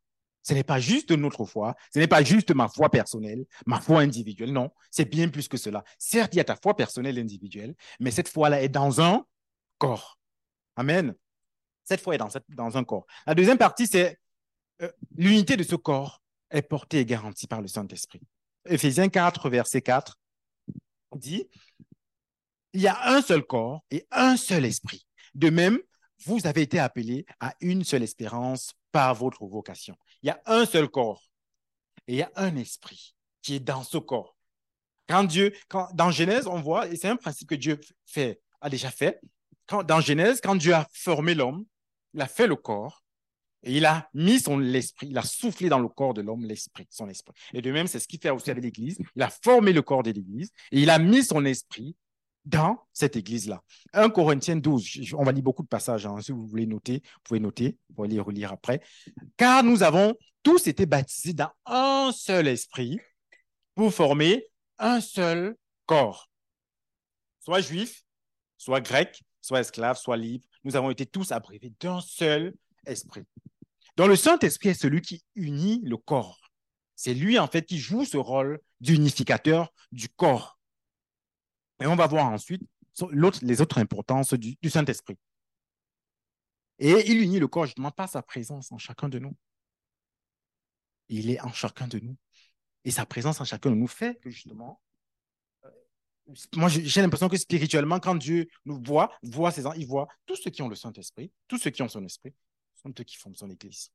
Ce 0.42 0.54
n'est 0.54 0.64
pas 0.64 0.80
juste 0.80 1.10
notre 1.10 1.44
foi, 1.44 1.74
ce 1.92 1.98
n'est 1.98 2.06
pas 2.06 2.22
juste 2.22 2.52
ma 2.52 2.68
foi 2.68 2.90
personnelle, 2.90 3.44
ma 3.66 3.80
foi 3.80 4.00
individuelle, 4.00 4.52
non, 4.52 4.70
c'est 4.90 5.04
bien 5.04 5.28
plus 5.28 5.48
que 5.48 5.56
cela. 5.56 5.84
Certes, 5.98 6.34
il 6.34 6.38
y 6.38 6.40
a 6.40 6.44
ta 6.44 6.56
foi 6.56 6.74
personnelle 6.74 7.18
individuelle, 7.18 7.74
mais 8.00 8.10
cette 8.10 8.28
foi-là 8.28 8.62
est 8.62 8.68
dans 8.68 9.00
un 9.00 9.26
corps. 9.76 10.18
Amen. 10.76 11.14
Cette 11.84 12.00
foi 12.00 12.14
est 12.14 12.18
dans, 12.18 12.28
dans 12.50 12.78
un 12.78 12.84
corps. 12.84 13.06
La 13.26 13.34
deuxième 13.34 13.58
partie, 13.58 13.86
c'est 13.86 14.18
euh, 14.80 14.90
l'unité 15.16 15.56
de 15.56 15.62
ce 15.62 15.74
corps 15.74 16.22
est 16.50 16.62
portée 16.62 17.00
et 17.00 17.04
garantie 17.04 17.46
par 17.46 17.60
le 17.60 17.68
Saint-Esprit. 17.68 18.22
Éphésiens 18.64 19.08
4, 19.08 19.50
verset 19.50 19.82
4 19.82 20.18
dit, 21.16 21.48
il 22.72 22.80
y 22.80 22.86
a 22.86 23.08
un 23.08 23.22
seul 23.22 23.42
corps 23.42 23.84
et 23.90 24.06
un 24.10 24.36
seul 24.36 24.64
esprit. 24.64 25.06
De 25.34 25.50
même, 25.50 25.78
vous 26.24 26.46
avez 26.46 26.62
été 26.62 26.78
appelés 26.78 27.26
à 27.40 27.54
une 27.60 27.84
seule 27.84 28.02
espérance 28.02 28.74
par 28.92 29.14
votre 29.14 29.46
vocation. 29.46 29.96
Il 30.22 30.26
y 30.26 30.30
a 30.30 30.40
un 30.46 30.66
seul 30.66 30.88
corps 30.88 31.22
Et 32.06 32.14
il 32.14 32.18
y 32.18 32.22
a 32.22 32.32
un 32.36 32.56
esprit 32.56 33.14
qui 33.42 33.54
est 33.56 33.60
dans 33.60 33.82
ce 33.82 33.98
corps. 33.98 34.36
Quand 35.08 35.24
Dieu, 35.24 35.52
quand, 35.68 35.88
dans 35.94 36.10
Genèse, 36.10 36.46
on 36.46 36.60
voit, 36.60 36.88
et 36.88 36.96
c'est 36.96 37.08
un 37.08 37.16
principe 37.16 37.48
que 37.48 37.54
Dieu 37.54 37.80
a 38.60 38.68
déjà 38.68 38.90
fait, 38.90 39.20
quand, 39.66 39.82
dans 39.82 40.00
Genèse, 40.00 40.40
quand 40.42 40.56
Dieu 40.56 40.74
a 40.74 40.86
formé 40.92 41.34
l'homme, 41.34 41.64
il 42.14 42.20
a 42.20 42.26
fait 42.26 42.46
le 42.46 42.56
corps, 42.56 43.02
et 43.62 43.76
il 43.76 43.86
a 43.86 44.08
mis 44.14 44.40
son 44.40 44.62
esprit, 44.74 45.08
il 45.10 45.18
a 45.18 45.22
soufflé 45.22 45.68
dans 45.68 45.78
le 45.78 45.88
corps 45.88 46.14
de 46.14 46.20
l'homme 46.20 46.44
l'esprit, 46.44 46.86
son 46.90 47.08
esprit. 47.08 47.34
Et 47.52 47.62
de 47.62 47.72
même, 47.72 47.86
c'est 47.86 47.98
ce 47.98 48.06
qu'il 48.06 48.20
fait 48.20 48.30
aussi 48.30 48.50
avec 48.50 48.62
l'Église. 48.62 48.98
Il 49.16 49.22
a 49.22 49.30
formé 49.30 49.72
le 49.72 49.82
corps 49.82 50.02
de 50.02 50.10
l'Église 50.10 50.50
et 50.70 50.80
il 50.80 50.90
a 50.90 50.98
mis 50.98 51.24
son 51.24 51.44
esprit 51.44 51.96
dans 52.44 52.78
cette 52.92 53.16
église-là. 53.16 53.62
1 53.92 54.10
Corinthiens 54.10 54.56
12, 54.56 55.14
on 55.16 55.24
va 55.24 55.32
lire 55.32 55.42
beaucoup 55.42 55.62
de 55.62 55.68
passages, 55.68 56.06
hein. 56.06 56.20
si 56.20 56.32
vous 56.32 56.46
voulez 56.46 56.66
noter, 56.66 57.02
vous 57.04 57.20
pouvez 57.24 57.40
noter, 57.40 57.78
vous 57.88 57.96
pouvez 57.96 58.08
les 58.08 58.20
relire 58.20 58.52
après. 58.52 58.80
Car 59.36 59.62
nous 59.62 59.82
avons 59.82 60.14
tous 60.42 60.66
été 60.66 60.86
baptisés 60.86 61.34
dans 61.34 61.50
un 61.66 62.10
seul 62.12 62.48
esprit 62.48 62.98
pour 63.74 63.92
former 63.92 64.46
un 64.78 65.00
seul 65.00 65.56
corps. 65.86 66.28
Soit 67.40 67.60
juif, 67.60 68.02
soit 68.56 68.80
grec, 68.80 69.22
soit 69.40 69.60
esclave, 69.60 69.96
soit 69.96 70.16
libre, 70.16 70.46
nous 70.64 70.76
avons 70.76 70.90
été 70.90 71.06
tous 71.06 71.32
abrévés 71.32 71.72
d'un 71.80 72.00
seul 72.00 72.54
esprit. 72.86 73.24
Donc 73.96 74.08
le 74.08 74.16
Saint-Esprit 74.16 74.70
est 74.70 74.80
celui 74.80 75.00
qui 75.00 75.24
unit 75.34 75.80
le 75.84 75.96
corps. 75.96 76.38
C'est 76.94 77.14
lui, 77.14 77.38
en 77.38 77.46
fait, 77.46 77.64
qui 77.64 77.78
joue 77.78 78.04
ce 78.04 78.16
rôle 78.16 78.60
d'unificateur 78.80 79.72
du 79.92 80.08
corps. 80.08 80.57
Et 81.80 81.86
on 81.86 81.96
va 81.96 82.06
voir 82.06 82.26
ensuite 82.26 82.62
les 83.42 83.60
autres 83.60 83.78
importances 83.78 84.34
du, 84.34 84.56
Saint-Esprit. 84.68 85.16
Et 86.78 87.10
il 87.10 87.20
unit 87.20 87.38
le 87.38 87.48
corps 87.48 87.66
justement 87.66 87.90
par 87.90 88.08
sa 88.08 88.22
présence 88.22 88.72
en 88.72 88.78
chacun 88.78 89.08
de 89.08 89.18
nous. 89.18 89.36
Il 91.08 91.30
est 91.30 91.40
en 91.40 91.52
chacun 91.52 91.88
de 91.88 91.98
nous. 91.98 92.16
Et 92.84 92.90
sa 92.90 93.06
présence 93.06 93.40
en 93.40 93.44
chacun 93.44 93.70
de 93.70 93.74
nous 93.74 93.88
fait 93.88 94.18
que 94.20 94.30
justement, 94.30 94.80
euh, 95.64 95.70
moi 96.56 96.68
j'ai 96.68 97.02
l'impression 97.02 97.28
que 97.28 97.36
spirituellement, 97.36 97.98
quand 97.98 98.14
Dieu 98.14 98.48
nous 98.64 98.80
voit, 98.82 99.12
voit 99.22 99.50
ses 99.50 99.64
il 99.76 99.86
voit 99.86 100.06
tous 100.26 100.36
ceux 100.36 100.50
qui 100.50 100.62
ont 100.62 100.68
le 100.68 100.76
Saint-Esprit, 100.76 101.32
tous 101.48 101.58
ceux 101.58 101.70
qui 101.70 101.82
ont 101.82 101.88
son 101.88 102.04
esprit, 102.04 102.34
sont 102.74 102.90
eux 102.90 103.04
qui 103.04 103.16
forment 103.16 103.34
son 103.34 103.50
Église. 103.50 103.90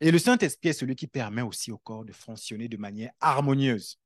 Et 0.00 0.10
le 0.10 0.18
Saint-Esprit 0.18 0.70
est 0.70 0.72
celui 0.72 0.96
qui 0.96 1.06
permet 1.06 1.42
aussi 1.42 1.70
au 1.70 1.78
corps 1.78 2.04
de 2.04 2.12
fonctionner 2.12 2.68
de 2.68 2.76
manière 2.76 3.12
harmonieuse. 3.20 3.98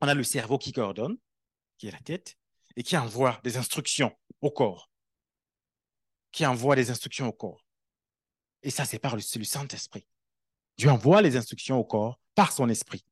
On 0.00 0.08
a 0.08 0.14
le 0.14 0.24
cerveau 0.24 0.58
qui 0.58 0.72
coordonne, 0.72 1.16
qui 1.78 1.88
est 1.88 1.92
la 1.92 2.00
tête, 2.00 2.36
et 2.76 2.82
qui 2.82 2.96
envoie 2.96 3.40
des 3.42 3.56
instructions 3.56 4.14
au 4.40 4.50
corps. 4.50 4.90
Qui 6.32 6.44
envoie 6.44 6.76
des 6.76 6.90
instructions 6.90 7.28
au 7.28 7.32
corps. 7.32 7.64
Et 8.62 8.70
ça, 8.70 8.84
c'est 8.84 8.98
par 8.98 9.16
le, 9.16 9.22
Saint-Esprit. 9.22 10.06
Dieu 10.76 10.90
envoie 10.90 11.22
les 11.22 11.36
instructions 11.36 11.78
au 11.78 11.84
corps 11.84 12.20
par 12.34 12.52
son 12.52 12.68
esprit. 12.68 13.04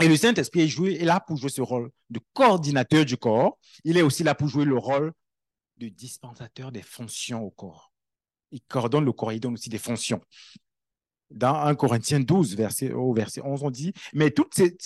Et 0.00 0.08
le 0.08 0.16
Saint-Esprit 0.16 0.60
est, 0.60 1.00
est 1.00 1.04
là 1.04 1.20
pour 1.20 1.36
jouer 1.36 1.50
ce 1.50 1.62
rôle 1.62 1.90
de 2.10 2.20
coordinateur 2.34 3.04
du 3.04 3.16
corps. 3.16 3.58
Il 3.84 3.96
est 3.96 4.02
aussi 4.02 4.22
là 4.22 4.34
pour 4.34 4.48
jouer 4.48 4.64
le 4.64 4.76
rôle 4.76 5.12
de 5.78 5.88
dispensateur 5.88 6.72
des 6.72 6.82
fonctions 6.82 7.42
au 7.42 7.50
corps. 7.50 7.92
Il 8.50 8.60
coordonne 8.62 9.04
le 9.04 9.12
corps, 9.12 9.32
il 9.32 9.40
donne 9.40 9.54
aussi 9.54 9.68
des 9.68 9.78
fonctions. 9.78 10.20
Dans 11.30 11.54
1 11.54 11.74
Corinthiens 11.74 12.20
12, 12.20 12.56
verset, 12.56 12.92
au 12.92 13.12
verset 13.12 13.42
11, 13.42 13.62
on 13.62 13.70
dit, 13.70 13.92
mais 14.14 14.30
toutes 14.30 14.54
ces, 14.54 14.76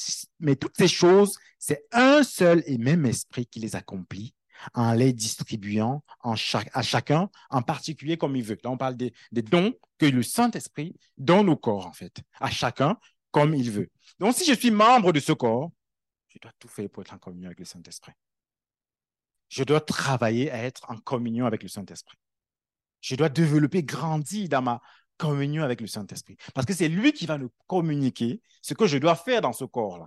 mais 0.40 0.56
toutes 0.56 0.76
ces 0.76 0.88
choses, 0.88 1.38
c'est 1.58 1.84
un 1.92 2.22
seul 2.22 2.62
et 2.66 2.78
même 2.78 3.06
esprit 3.06 3.46
qui 3.46 3.60
les 3.60 3.76
accomplit 3.76 4.34
en 4.74 4.92
les 4.92 5.12
distribuant 5.12 6.02
en 6.20 6.36
chaque, 6.36 6.70
à 6.72 6.82
chacun, 6.82 7.30
en 7.50 7.62
particulier 7.62 8.16
comme 8.16 8.36
il 8.36 8.42
veut. 8.42 8.58
Là, 8.62 8.70
on 8.70 8.76
parle 8.76 8.96
des, 8.96 9.12
des 9.32 9.42
dons 9.42 9.72
que 9.98 10.06
le 10.06 10.22
Saint-Esprit 10.22 10.94
donne 11.16 11.48
au 11.48 11.56
corps, 11.56 11.86
en 11.86 11.92
fait, 11.92 12.22
à 12.40 12.50
chacun 12.50 12.96
comme 13.30 13.54
il 13.54 13.70
veut. 13.70 13.90
Donc, 14.18 14.34
si 14.34 14.44
je 14.44 14.52
suis 14.58 14.70
membre 14.70 15.12
de 15.12 15.20
ce 15.20 15.32
corps, 15.32 15.70
je 16.28 16.38
dois 16.38 16.52
tout 16.58 16.68
faire 16.68 16.88
pour 16.90 17.02
être 17.02 17.14
en 17.14 17.18
communion 17.18 17.48
avec 17.48 17.58
le 17.58 17.64
Saint-Esprit. 17.64 18.12
Je 19.48 19.64
dois 19.64 19.80
travailler 19.80 20.50
à 20.50 20.62
être 20.62 20.90
en 20.90 20.96
communion 20.96 21.46
avec 21.46 21.62
le 21.62 21.68
Saint-Esprit. 21.68 22.16
Je 23.00 23.16
dois 23.16 23.28
développer, 23.28 23.82
grandir 23.82 24.48
dans 24.48 24.62
ma 24.62 24.80
communion 25.22 25.62
avec 25.62 25.80
le 25.80 25.86
Saint-Esprit. 25.86 26.36
Parce 26.52 26.66
que 26.66 26.74
c'est 26.74 26.88
lui 26.88 27.12
qui 27.12 27.26
va 27.26 27.38
nous 27.38 27.50
communiquer 27.68 28.42
ce 28.60 28.74
que 28.74 28.86
je 28.86 28.98
dois 28.98 29.14
faire 29.14 29.40
dans 29.40 29.52
ce 29.52 29.64
corps-là. 29.64 30.06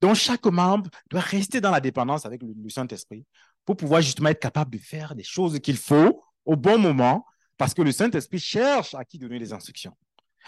Donc, 0.00 0.16
chaque 0.16 0.44
membre 0.46 0.90
doit 1.08 1.20
rester 1.20 1.60
dans 1.60 1.70
la 1.70 1.80
dépendance 1.80 2.26
avec 2.26 2.42
le, 2.42 2.68
Saint-Esprit 2.68 3.24
pour 3.64 3.76
pouvoir 3.76 4.02
justement 4.02 4.28
être 4.28 4.40
capable 4.40 4.72
de 4.72 4.78
faire 4.78 5.14
des 5.14 5.22
choses 5.22 5.58
qu'il 5.60 5.76
faut 5.76 6.24
au 6.44 6.56
bon 6.56 6.78
moment, 6.78 7.24
parce 7.56 7.74
que 7.74 7.82
le 7.82 7.92
Saint-Esprit 7.92 8.38
cherche 8.38 8.94
à 8.94 9.04
qui 9.04 9.18
donner 9.18 9.38
les 9.38 9.52
instructions. 9.52 9.96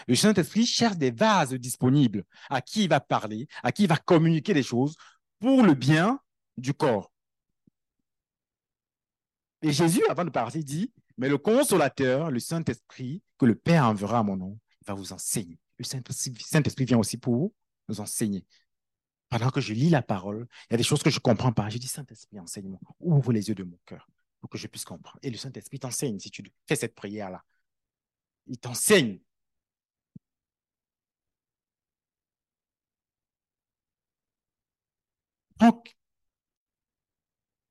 Le 0.07 0.15
Saint-Esprit 0.15 0.65
cherche 0.65 0.97
des 0.97 1.11
vases 1.11 1.53
disponibles 1.53 2.23
à 2.49 2.61
qui 2.61 2.83
il 2.83 2.89
va 2.89 2.99
parler, 2.99 3.47
à 3.63 3.71
qui 3.71 3.83
il 3.83 3.89
va 3.89 3.97
communiquer 3.97 4.53
des 4.53 4.63
choses 4.63 4.95
pour 5.39 5.63
le 5.63 5.73
bien 5.73 6.19
du 6.57 6.73
corps. 6.73 7.11
Et 9.61 9.71
Jésus, 9.71 10.03
avant 10.09 10.23
de 10.23 10.29
partir, 10.29 10.63
dit, 10.63 10.93
mais 11.19 11.27
le 11.27 11.37
consolateur, 11.37 12.31
le 12.31 12.39
Saint-Esprit, 12.39 13.21
que 13.37 13.45
le 13.45 13.55
Père 13.55 13.85
enverra 13.85 14.19
à 14.19 14.23
mon 14.23 14.37
nom, 14.37 14.57
va 14.87 14.93
vous 14.93 15.11
enseigner. 15.11 15.59
Le 15.77 15.83
Saint-Esprit 15.83 16.85
vient 16.85 16.97
aussi 16.97 17.17
pour 17.17 17.53
nous 17.89 17.99
enseigner. 17.99 18.45
Pendant 19.27 19.49
que 19.49 19.59
je 19.59 19.73
lis 19.73 19.89
la 19.89 20.01
parole, 20.01 20.47
il 20.69 20.73
y 20.73 20.75
a 20.75 20.77
des 20.77 20.83
choses 20.83 21.03
que 21.03 21.09
je 21.09 21.17
ne 21.17 21.21
comprends 21.21 21.51
pas. 21.51 21.67
Je 21.67 21.77
dis, 21.77 21.89
Saint-Esprit, 21.89 22.39
enseigne-moi. 22.39 22.79
Ouvre 23.01 23.33
les 23.33 23.49
yeux 23.49 23.55
de 23.55 23.63
mon 23.63 23.77
cœur 23.85 24.07
pour 24.39 24.49
que 24.49 24.57
je 24.57 24.67
puisse 24.67 24.85
comprendre. 24.85 25.19
Et 25.21 25.29
le 25.29 25.35
Saint-Esprit 25.35 25.79
t'enseigne 25.79 26.19
si 26.19 26.31
tu 26.31 26.41
fais 26.65 26.77
cette 26.77 26.95
prière-là. 26.95 27.43
Il 28.47 28.57
t'enseigne. 28.57 29.19
Donc, 35.59 35.97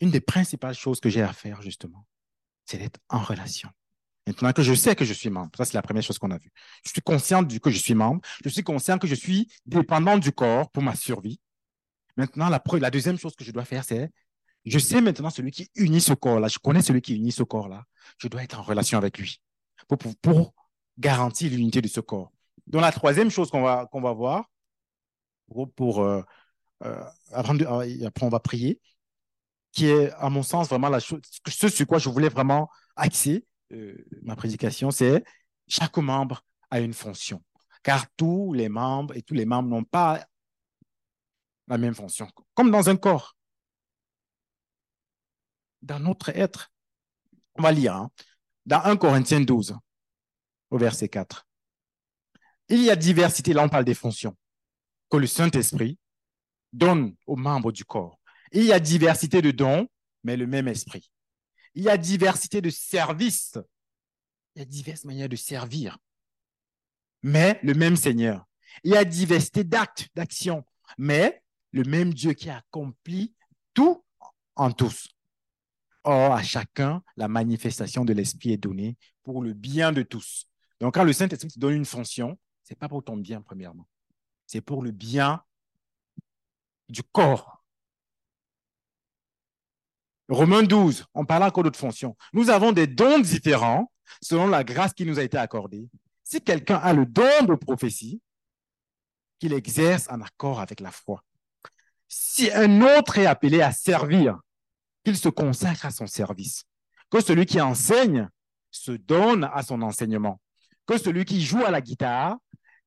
une 0.01 0.11
des 0.11 0.21
principales 0.21 0.75
choses 0.75 1.01
que 1.01 1.09
j'ai 1.09 1.23
à 1.23 1.33
faire, 1.33 1.63
justement, 1.63 2.07
c'est 2.69 2.79
d'être 2.79 3.01
en 3.09 3.21
relation. 3.21 3.71
Maintenant 4.27 4.53
que 4.53 4.63
je 4.63 4.75
sais 4.75 4.95
que 4.95 5.07
je 5.07 5.15
suis 5.15 5.31
membre, 5.31 5.51
ça 5.57 5.65
c'est 5.65 5.75
la 5.75 5.83
première 5.83 6.03
chose 6.03 6.19
qu'on 6.19 6.31
a 6.31 6.37
vue. 6.37 6.53
Je 6.85 6.91
suis 6.91 7.01
conscient 7.01 7.43
du, 7.43 7.61
que 7.61 7.71
je 7.71 7.79
suis 7.79 7.95
membre, 7.95 8.21
je 8.45 8.49
suis 8.51 8.63
conscient 8.63 8.99
que 8.99 9.07
je 9.07 9.15
suis 9.15 9.51
dépendant 9.65 10.19
du 10.19 10.33
corps 10.33 10.71
pour 10.71 10.83
ma 10.83 10.95
survie. 10.95 11.41
Maintenant, 12.19 12.51
la, 12.51 12.63
la 12.79 12.91
deuxième 12.91 13.19
chose 13.19 13.35
que 13.35 13.45
je 13.45 13.53
dois 13.53 13.65
faire, 13.65 13.85
c'est, 13.85 14.11
je 14.67 14.79
sais 14.79 15.01
maintenant 15.01 15.31
celui 15.31 15.51
qui 15.51 15.71
unit 15.77 16.03
ce 16.03 16.13
corps-là, 16.13 16.49
je 16.49 16.59
connais 16.59 16.83
celui 16.83 17.01
qui 17.01 17.15
unit 17.15 17.33
ce 17.33 17.43
corps-là, 17.43 17.85
je 18.19 18.29
dois 18.29 18.43
être 18.43 18.59
en 18.59 18.63
relation 18.63 18.99
avec 18.99 19.17
lui 19.17 19.41
pour, 19.87 19.99
pour, 20.21 20.55
garantir 20.99 21.53
l'unité 21.53 21.81
de 21.81 21.87
ce 21.87 22.01
corps. 22.01 22.33
Donc 22.67 22.83
la 22.83 22.91
troisième 22.91 23.31
chose 23.31 23.53
qu'on 23.53 23.63
va, 23.63 23.87
qu'on 23.87 24.01
va 24.01 24.13
voir, 24.13 24.51
pour, 25.77 26.03
euh, 26.03 26.23
euh, 26.85 27.05
euh, 27.33 28.07
après 28.07 28.27
on 28.27 28.29
va 28.29 28.41
prier, 28.41 28.81
qui 29.79 29.87
est, 29.87 30.11
à 30.15 30.29
mon 30.29 30.43
sens, 30.43 30.69
vraiment 30.69 30.89
la 30.89 30.99
chose, 30.99 31.21
ce 31.47 31.69
sur 31.69 31.87
quoi 31.87 31.99
je 31.99 32.09
voulais 32.09 32.29
vraiment 32.29 32.69
axer 32.97 33.47
euh, 33.73 33.95
ma 34.23 34.35
prédication, 34.35 34.91
c'est 34.91 35.23
chaque 35.69 35.97
membre 35.99 36.43
a 36.71 36.81
une 36.81 36.95
fonction. 36.95 37.41
Car 37.85 38.07
tous 38.17 38.53
les 38.55 38.69
membres 38.69 39.17
et 39.17 39.23
tous 39.23 39.35
les 39.35 39.47
membres 39.47 39.69
n'ont 39.69 39.85
pas 39.85 40.27
la 41.69 41.79
même 41.79 41.95
fonction. 41.95 42.29
Comme 42.55 42.73
dans 42.73 42.91
un 42.91 42.97
corps. 42.97 43.37
Dans 45.83 46.01
notre 46.01 46.31
être. 46.31 46.73
On 47.55 47.63
va 47.63 47.71
lire. 47.71 47.95
Hein. 47.95 48.11
Dans 48.67 48.83
1 48.83 48.97
Corinthiens 48.97 49.41
12, 49.41 49.77
au 50.71 50.79
verset 50.79 51.09
4. 51.09 51.47
Il 52.69 52.83
y 52.83 52.91
a 52.91 52.97
diversité, 52.97 53.53
là 53.53 53.63
on 53.63 53.69
parle 53.69 53.85
des 53.85 53.95
fonctions, 53.95 54.37
que 55.09 55.19
le 55.19 55.29
Saint-Esprit 55.29 55.99
donne 56.73 57.15
aux 57.27 57.37
membres 57.37 57.71
du 57.71 57.85
corps. 57.85 58.18
Il 58.53 58.65
y 58.65 58.73
a 58.73 58.81
diversité 58.81 59.43
de 59.43 59.51
dons, 59.51 59.89
mais 60.25 60.37
le 60.37 60.47
même 60.47 60.69
esprit. 60.69 61.11
Il 61.75 61.83
y 61.85 61.89
a 61.89 61.97
diversité 61.97 62.61
de 62.61 62.71
services. 62.71 63.59
Il 64.55 64.61
y 64.61 64.63
a 64.63 64.65
diverses 64.65 65.05
manières 65.05 65.29
de 65.29 65.37
servir, 65.37 65.99
mais 67.23 67.61
le 67.63 67.75
même 67.75 67.97
Seigneur. 67.97 68.47
Il 68.83 68.93
y 68.93 68.97
a 68.97 69.05
diversité 69.05 69.65
d'actes, 69.65 70.09
d'actions, 70.15 70.65
mais 70.97 71.43
le 71.73 71.85
même 71.85 72.13
Dieu 72.13 72.33
qui 72.33 72.51
accomplit 72.51 73.35
tout 73.75 74.05
en 74.57 74.73
tous. 74.73 75.09
Or, 76.05 76.33
à 76.33 76.43
chacun, 76.43 77.03
la 77.17 77.29
manifestation 77.29 78.05
de 78.05 78.13
l'Esprit 78.13 78.53
est 78.53 78.57
donnée 78.57 78.97
pour 79.23 79.43
le 79.43 79.53
bien 79.53 79.93
de 79.93 80.03
tous. 80.03 80.49
Donc, 80.81 80.95
quand 80.95 81.05
le 81.05 81.13
Saint-Esprit 81.13 81.49
te 81.49 81.59
donne 81.59 81.75
une 81.75 81.85
fonction, 81.85 82.39
ce 82.63 82.73
n'est 82.73 82.79
pas 82.79 82.89
pour 82.89 83.05
ton 83.05 83.17
bien, 83.17 83.43
premièrement. 83.43 83.87
C'est 84.47 84.61
pour 84.61 84.83
le 84.83 84.91
bien 84.91 85.43
du 86.89 87.03
corps 87.03 87.58
Romains 90.29 90.63
12, 90.63 91.07
on 91.15 91.25
parle 91.25 91.45
encore 91.45 91.65
d'autres 91.65 91.79
fonctions. 91.79 92.17
Nous 92.33 92.51
avons 92.51 92.73
des 92.73 92.87
dons 92.87 93.19
différents 93.19 93.91
selon 94.21 94.47
la 94.47 94.63
grâce 94.65 94.93
qui 94.93 95.07
nous 95.07 95.19
a 95.19 95.23
été 95.23 95.39
accordée. 95.39 95.89
Si 96.23 96.43
quelqu'un 96.43 96.77
a 96.77 96.93
le 96.93 97.07
don 97.07 97.45
de 97.47 97.55
prophétie, 97.55 98.21
qu'il 99.39 99.53
exerce 99.53 100.09
en 100.11 100.21
accord 100.21 100.61
avec 100.61 100.81
la 100.81 100.91
foi. 100.91 101.23
Si 102.09 102.51
un 102.53 102.83
autre 102.83 103.19
est 103.19 103.27
appelé 103.27 103.63
à 103.63 103.73
servir, 103.73 104.39
qu'il 105.05 105.17
se 105.17 105.29
consacre 105.29 105.87
à 105.87 105.91
son 105.91 106.07
service. 106.07 106.65
Que 107.11 107.21
celui 107.21 107.47
qui 107.47 107.61
enseigne 107.61 108.29
se 108.71 108.93
donne 108.93 109.45
à 109.45 109.63
son 109.63 109.81
enseignement, 109.81 110.41
que 110.87 110.99
celui 110.99 111.25
qui 111.25 111.41
joue 111.41 111.65
à 111.65 111.71
la 111.71 111.81
guitare 111.81 112.37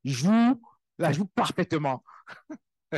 joue, 0.04 0.62
la 1.00 1.12
joue 1.12 1.26
parfaitement. 1.26 2.04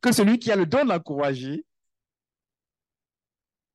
que 0.00 0.12
celui 0.12 0.38
qui 0.38 0.50
a 0.50 0.56
le 0.56 0.66
don 0.66 0.84
d'encourager 0.84 1.64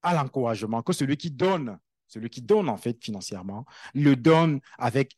a 0.03 0.13
l'encouragement, 0.13 0.81
que 0.81 0.93
celui 0.93 1.17
qui 1.17 1.31
donne, 1.31 1.79
celui 2.07 2.29
qui 2.29 2.41
donne 2.41 2.69
en 2.69 2.77
fait 2.77 3.03
financièrement, 3.03 3.65
le 3.93 4.15
donne 4.15 4.59
avec, 4.77 5.17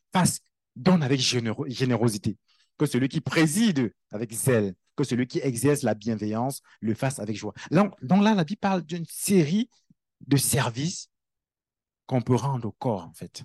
donne 0.76 1.04
avec 1.04 1.20
générosité, 1.20 2.38
que 2.78 2.86
celui 2.86 3.10
qui 3.10 3.22
préside 3.22 3.94
avec 4.12 4.32
zèle, 4.32 4.76
que 4.96 5.04
celui 5.04 5.28
qui 5.28 5.40
exerce 5.40 5.82
la 5.82 5.94
bienveillance 5.94 6.62
le 6.80 6.94
fasse 6.94 7.20
avec 7.20 7.36
joie. 7.36 7.54
donc 7.72 8.24
là, 8.24 8.34
la 8.34 8.44
Bible 8.44 8.60
parle 8.60 8.84
d'une 8.84 9.06
série 9.06 9.70
de 10.22 10.38
services 10.38 11.10
qu'on 12.06 12.22
peut 12.22 12.36
rendre 12.36 12.68
au 12.68 12.72
corps, 12.72 13.04
en 13.04 13.14
fait, 13.14 13.44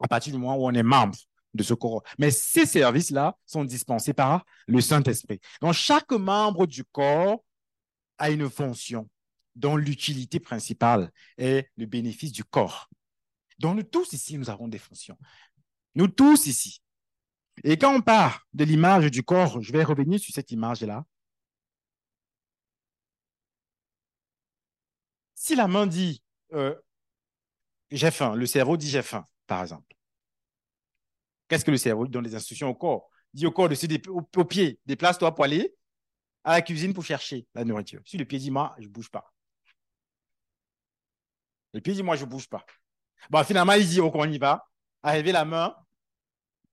à 0.00 0.08
partir 0.08 0.32
du 0.32 0.38
moment 0.38 0.56
où 0.56 0.66
on 0.66 0.74
est 0.74 0.82
membre 0.82 1.16
de 1.54 1.62
ce 1.62 1.72
corps. 1.72 2.02
Mais 2.18 2.30
ces 2.30 2.66
services-là 2.66 3.36
sont 3.46 3.64
dispensés 3.64 4.12
par 4.12 4.44
le 4.66 4.80
Saint-Esprit. 4.80 5.40
Donc, 5.60 5.72
chaque 5.74 6.10
membre 6.10 6.66
du 6.66 6.84
corps 6.84 7.42
a 8.18 8.30
une 8.30 8.50
fonction 8.50 9.08
dont 9.54 9.76
l'utilité 9.76 10.40
principale 10.40 11.10
est 11.38 11.70
le 11.76 11.86
bénéfice 11.86 12.32
du 12.32 12.44
corps. 12.44 12.88
Donc, 13.58 13.76
nous 13.76 13.82
tous 13.82 14.12
ici, 14.12 14.36
nous 14.36 14.50
avons 14.50 14.68
des 14.68 14.78
fonctions. 14.78 15.16
Nous 15.94 16.08
tous 16.08 16.46
ici. 16.46 16.82
Et 17.62 17.78
quand 17.78 17.94
on 17.94 18.00
part 18.00 18.46
de 18.52 18.64
l'image 18.64 19.10
du 19.10 19.22
corps, 19.22 19.62
je 19.62 19.72
vais 19.72 19.84
revenir 19.84 20.18
sur 20.18 20.34
cette 20.34 20.50
image-là. 20.50 21.04
Si 25.34 25.54
la 25.54 25.68
main 25.68 25.86
dit 25.86 26.22
euh, 26.52 26.74
j'ai 27.90 28.10
faim, 28.10 28.34
le 28.34 28.46
cerveau 28.46 28.76
dit 28.76 28.88
j'ai 28.88 29.02
faim, 29.02 29.26
par 29.46 29.62
exemple. 29.62 29.94
Qu'est-ce 31.48 31.64
que 31.64 31.70
le 31.70 31.76
cerveau 31.76 32.06
donne 32.06 32.24
des 32.24 32.34
instructions 32.34 32.68
au 32.68 32.74
corps? 32.74 33.08
Dit 33.32 33.46
au 33.46 33.52
corps 33.52 33.68
de 33.68 33.74
se 33.74 33.86
au, 34.08 34.28
au 34.36 34.44
pied, 34.44 34.80
déplace-toi 34.86 35.34
pour 35.34 35.44
aller 35.44 35.74
à 36.44 36.52
la 36.52 36.62
cuisine 36.62 36.94
pour 36.94 37.04
chercher 37.04 37.46
la 37.54 37.64
nourriture. 37.64 38.00
Si 38.04 38.16
le 38.16 38.24
pied 38.24 38.38
dit 38.38 38.50
moi, 38.50 38.74
je 38.78 38.84
ne 38.84 38.88
bouge 38.88 39.10
pas. 39.10 39.33
Le 41.74 41.80
pied 41.80 41.92
dit 41.92 42.02
moi, 42.02 42.16
je 42.16 42.24
ne 42.24 42.30
bouge 42.30 42.48
pas. 42.48 42.64
Bon, 43.28 43.42
finalement, 43.44 43.72
il 43.72 43.86
dit, 43.86 44.00
ok, 44.00 44.14
on 44.14 44.30
y 44.30 44.38
va. 44.38 44.66
Arrivé 45.02 45.32
la 45.32 45.44
main, 45.44 45.76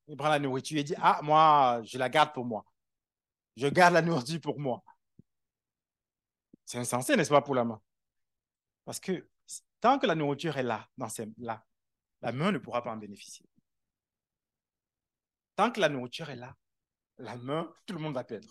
il 0.08 0.16
prend 0.16 0.30
la 0.30 0.40
nourriture 0.40 0.78
et 0.78 0.84
dit, 0.84 0.96
ah, 0.98 1.20
moi, 1.24 1.82
je 1.84 1.98
la 1.98 2.08
garde 2.08 2.34
pour 2.34 2.46
moi. 2.46 2.64
Je 3.58 3.68
garde 3.68 3.96
la 3.96 4.02
nourriture 4.02 4.40
pour 4.40 4.60
moi. 4.60 4.84
C'est 6.66 6.78
insensé, 6.78 7.16
n'est-ce 7.16 7.32
pas, 7.32 7.42
pour 7.42 7.56
la 7.56 7.66
main? 7.66 7.82
Parce 8.86 9.00
que 9.00 9.28
tant 9.80 9.98
que 9.98 10.06
la 10.06 10.16
nourriture 10.16 10.56
est 10.58 10.64
là, 10.64 10.88
dans 10.98 11.08
là, 11.40 11.66
la 12.22 12.32
main 12.32 12.52
ne 12.52 12.60
pourra 12.60 12.84
pas 12.84 12.92
en 12.92 12.98
bénéficier. 12.98 13.46
Tant 15.56 15.72
que 15.72 15.80
la 15.80 15.90
nourriture 15.90 16.30
est 16.30 16.36
là, 16.36 16.56
la 17.18 17.36
main, 17.38 17.74
tout 17.88 17.96
le 17.96 18.00
monde 18.00 18.14
va 18.14 18.24
perdre. 18.24 18.48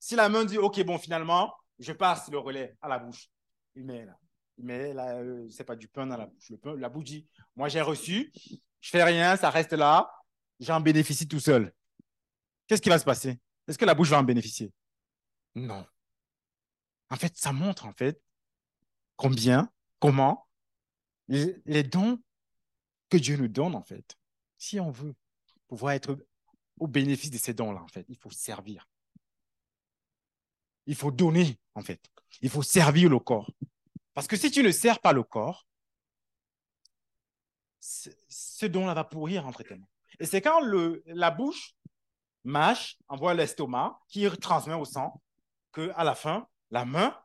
Si 0.00 0.16
la 0.16 0.28
main 0.28 0.44
dit, 0.44 0.58
OK, 0.58 0.82
bon, 0.82 0.98
finalement, 0.98 1.54
je 1.78 1.92
passe 1.92 2.28
le 2.30 2.38
relais 2.38 2.76
à 2.80 2.88
la 2.88 2.98
bouche, 2.98 3.30
il 3.74 3.84
met 3.84 4.04
là. 4.04 4.18
Il 4.58 4.64
met 4.64 4.92
là, 4.92 5.16
euh, 5.16 5.48
c'est 5.50 5.64
pas 5.64 5.76
du 5.76 5.88
pain 5.88 6.06
dans 6.06 6.16
la 6.16 6.26
bouche. 6.26 6.50
Le 6.50 6.58
pain, 6.58 6.76
la 6.76 6.88
dit, 6.88 7.26
moi 7.56 7.68
j'ai 7.68 7.80
reçu, 7.80 8.32
je 8.80 8.90
fais 8.90 9.02
rien, 9.02 9.36
ça 9.36 9.50
reste 9.50 9.72
là, 9.72 10.10
j'en 10.60 10.80
bénéficie 10.80 11.26
tout 11.26 11.40
seul. 11.40 11.72
Qu'est-ce 12.66 12.82
qui 12.82 12.88
va 12.88 12.98
se 12.98 13.04
passer? 13.04 13.38
Est-ce 13.66 13.78
que 13.78 13.84
la 13.84 13.94
bouche 13.94 14.10
va 14.10 14.18
en 14.18 14.22
bénéficier? 14.22 14.72
Non. 15.54 15.86
En 17.10 17.16
fait, 17.16 17.36
ça 17.36 17.52
montre 17.52 17.86
en 17.86 17.92
fait 17.92 18.20
combien, 19.16 19.70
comment 19.98 20.46
les 21.28 21.82
dons 21.82 22.22
que 23.08 23.16
Dieu 23.16 23.36
nous 23.36 23.48
donne 23.48 23.74
en 23.74 23.82
fait. 23.82 24.16
Si 24.58 24.78
on 24.80 24.90
veut 24.90 25.14
pouvoir 25.66 25.94
être 25.94 26.16
au 26.78 26.86
bénéfice 26.86 27.30
de 27.30 27.38
ces 27.38 27.54
dons-là, 27.54 27.82
en 27.82 27.88
fait, 27.88 28.04
il 28.08 28.16
faut 28.16 28.30
servir. 28.30 28.88
Il 30.86 30.94
faut 30.94 31.10
donner, 31.10 31.58
en 31.74 31.82
fait. 31.82 32.00
Il 32.40 32.50
faut 32.50 32.62
servir 32.62 33.08
le 33.10 33.18
corps. 33.18 33.50
Parce 34.14 34.26
que 34.26 34.36
si 34.36 34.50
tu 34.50 34.62
ne 34.62 34.70
sers 34.70 35.00
pas 35.00 35.12
le 35.12 35.22
corps, 35.22 35.66
ce 37.80 38.66
don-là 38.66 38.94
va 38.94 39.04
pourrir 39.04 39.46
entre 39.46 39.62
tes 39.62 39.74
mains. 39.74 39.88
Et 40.20 40.26
c'est 40.26 40.40
quand 40.40 40.60
le, 40.60 41.02
la 41.06 41.30
bouche 41.30 41.74
mâche, 42.44 42.98
envoie 43.08 43.34
l'estomac, 43.34 43.98
qui 44.08 44.28
transmet 44.38 44.74
au 44.74 44.84
sang, 44.84 45.22
que 45.72 45.90
à 45.94 46.04
la 46.04 46.14
fin, 46.14 46.48
la 46.70 46.84
main 46.84 47.16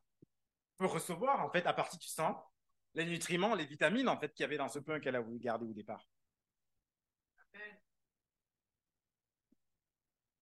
peut 0.77 0.85
recevoir, 0.85 1.43
en 1.43 1.49
fait, 1.49 1.65
à 1.65 1.73
partir 1.73 1.99
du 1.99 2.07
sang, 2.07 2.43
les 2.93 3.05
nutriments, 3.05 3.55
les 3.55 3.65
vitamines, 3.65 4.09
en 4.09 4.19
fait, 4.19 4.33
qu'il 4.33 4.43
y 4.43 4.45
avait 4.45 4.57
dans 4.57 4.69
ce 4.69 4.79
pain 4.79 4.99
qu'elle 4.99 5.15
a 5.15 5.21
voulu 5.21 5.39
garder 5.39 5.65
au 5.65 5.73
départ. 5.73 6.07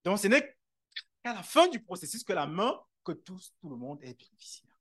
Donc, 0.04 0.20
ce 0.20 0.28
n'est 0.28 0.56
qu'à 1.24 1.34
la 1.34 1.44
fin 1.44 1.68
du 1.68 1.82
processus 1.82 2.24
que 2.24 2.34
la 2.34 2.46
main, 2.46 2.80
que 3.06 3.14
tout, 3.14 3.40
tout 3.62 3.70
le 3.70 3.78
monde 3.78 4.00
est 4.02 4.18
bénéficiaire. 4.18 4.78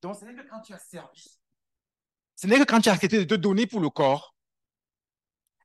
Donc, 0.00 0.16
ce 0.16 0.24
n'est 0.24 0.34
que 0.34 0.48
quand 0.48 0.60
tu 0.60 0.72
as 0.72 0.78
servi, 0.78 1.38
ce 2.36 2.46
n'est 2.46 2.58
que 2.58 2.64
quand 2.64 2.80
tu 2.80 2.88
as 2.88 2.92
accepté 2.92 3.18
de 3.18 3.24
te 3.24 3.34
donner 3.34 3.66
pour 3.66 3.80
le 3.80 3.90
corps, 3.90 4.34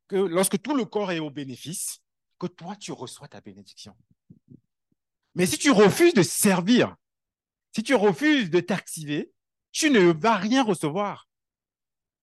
que 0.07 0.15
lorsque 0.15 0.61
tout 0.61 0.75
le 0.75 0.85
corps 0.85 1.11
est 1.11 1.19
au 1.19 1.29
bénéfice, 1.29 2.01
que 2.39 2.47
toi, 2.47 2.75
tu 2.75 2.91
reçois 2.91 3.27
ta 3.27 3.41
bénédiction. 3.41 3.95
Mais 5.35 5.45
si 5.45 5.57
tu 5.57 5.71
refuses 5.71 6.13
de 6.13 6.23
servir, 6.23 6.95
si 7.73 7.83
tu 7.83 7.95
refuses 7.95 8.49
de 8.49 8.59
t'activer, 8.59 9.31
tu 9.71 9.89
ne 9.89 10.11
vas 10.11 10.35
rien 10.35 10.63
recevoir. 10.63 11.27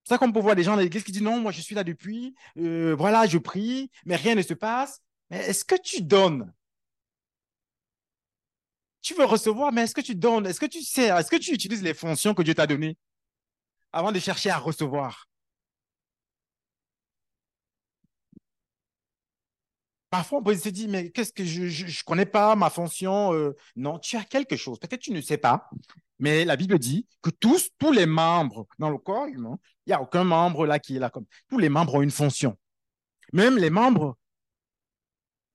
C'est 0.02 0.10
ça 0.10 0.18
qu'on 0.18 0.32
peut 0.32 0.40
voir 0.40 0.56
des 0.56 0.62
gens 0.62 0.76
dans 0.76 0.82
l'église 0.82 1.04
qui 1.04 1.12
disent 1.12 1.22
non, 1.22 1.40
moi 1.40 1.52
je 1.52 1.60
suis 1.60 1.74
là 1.74 1.84
depuis, 1.84 2.34
euh, 2.58 2.94
voilà, 2.94 3.26
je 3.26 3.38
prie, 3.38 3.90
mais 4.04 4.16
rien 4.16 4.34
ne 4.34 4.42
se 4.42 4.54
passe. 4.54 5.00
Mais 5.30 5.38
est-ce 5.38 5.64
que 5.64 5.80
tu 5.80 6.02
donnes? 6.02 6.52
Tu 9.04 9.12
veux 9.12 9.26
recevoir, 9.26 9.70
mais 9.70 9.82
est-ce 9.82 9.94
que 9.94 10.00
tu 10.00 10.14
donnes 10.14 10.46
Est-ce 10.46 10.58
que 10.58 10.64
tu 10.64 10.82
sers 10.82 11.18
Est-ce 11.18 11.30
que 11.30 11.36
tu 11.36 11.52
utilises 11.52 11.82
les 11.82 11.92
fonctions 11.92 12.32
que 12.32 12.40
Dieu 12.42 12.54
t'a 12.54 12.66
données 12.66 12.96
avant 13.92 14.10
de 14.10 14.18
chercher 14.18 14.48
à 14.48 14.56
recevoir? 14.56 15.28
Parfois, 20.08 20.38
on 20.38 20.42
peut 20.42 20.56
se 20.56 20.70
dire, 20.70 20.88
mais 20.88 21.10
qu'est-ce 21.10 21.34
que 21.34 21.44
je 21.44 21.84
ne 21.84 22.04
connais 22.06 22.24
pas 22.24 22.56
ma 22.56 22.70
fonction 22.70 23.34
euh, 23.34 23.54
Non, 23.76 23.98
tu 23.98 24.16
as 24.16 24.24
quelque 24.24 24.56
chose. 24.56 24.78
Peut-être 24.78 25.02
tu 25.02 25.12
ne 25.12 25.20
sais 25.20 25.38
pas, 25.38 25.68
mais 26.18 26.46
la 26.46 26.56
Bible 26.56 26.78
dit 26.78 27.06
que 27.20 27.28
tous, 27.28 27.68
tous 27.78 27.92
les 27.92 28.06
membres 28.06 28.66
dans 28.78 28.88
le 28.88 28.96
corps 28.96 29.26
humain, 29.26 29.58
il 29.84 29.90
n'y 29.90 29.94
a 29.94 30.00
aucun 30.00 30.24
membre 30.24 30.66
là 30.66 30.78
qui 30.78 30.96
est 30.96 30.98
là 30.98 31.10
comme. 31.10 31.26
Tous 31.50 31.58
les 31.58 31.68
membres 31.68 31.96
ont 31.96 32.02
une 32.02 32.10
fonction. 32.10 32.56
Même 33.34 33.58
les 33.58 33.70
membres 33.70 34.16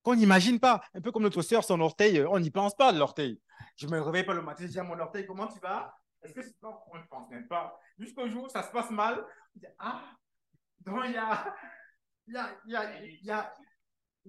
qu'on 0.03 0.15
n'imagine 0.15 0.59
pas. 0.59 0.81
Un 0.93 1.01
peu 1.01 1.11
comme 1.11 1.23
notre 1.23 1.41
soeur, 1.41 1.63
son 1.63 1.79
orteil, 1.81 2.23
on 2.25 2.39
n'y 2.39 2.51
pense 2.51 2.75
pas 2.75 2.93
de 2.93 2.99
l'orteil. 2.99 3.39
Je 3.75 3.87
me 3.87 3.99
réveille 4.01 4.23
pas 4.23 4.33
le 4.33 4.41
matin, 4.41 4.63
je 4.65 4.71
dis 4.71 4.79
à 4.79 4.83
mon 4.83 4.99
orteil, 4.99 5.25
comment 5.25 5.47
tu 5.47 5.59
vas? 5.59 5.93
Est-ce 6.21 6.33
que 6.33 6.41
c'est 6.41 6.59
pas 6.59 6.83
On 6.91 6.97
ne 6.97 7.03
pense 7.03 7.29
même 7.29 7.47
pas. 7.47 7.77
Jusqu'au 7.97 8.27
jour 8.27 8.49
ça 8.49 8.63
se 8.63 8.71
passe 8.71 8.91
mal, 8.91 9.25
ah, 9.79 10.01
donc 10.81 11.01
il 11.05 11.13
y 11.13 11.17
a. 11.17 11.55
Il 12.27 12.35
y 12.35 12.37
a, 12.37 12.55
y 12.67 12.75
a, 12.75 13.05
y 13.23 13.31
a 13.31 13.53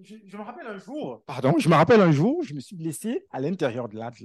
je, 0.03 0.37
me 0.37 0.41
rappelle 0.41 0.67
un 0.67 0.77
jour, 0.77 1.23
pardon, 1.25 1.53
je 1.57 1.69
me 1.69 1.75
rappelle 1.75 2.01
un 2.01 2.11
jour, 2.11 2.43
je 2.43 2.53
me 2.53 2.59
suis 2.59 2.75
blessé 2.75 3.25
à 3.31 3.39
l'intérieur 3.39 3.89
de 3.89 3.97
l'âge. 3.97 4.23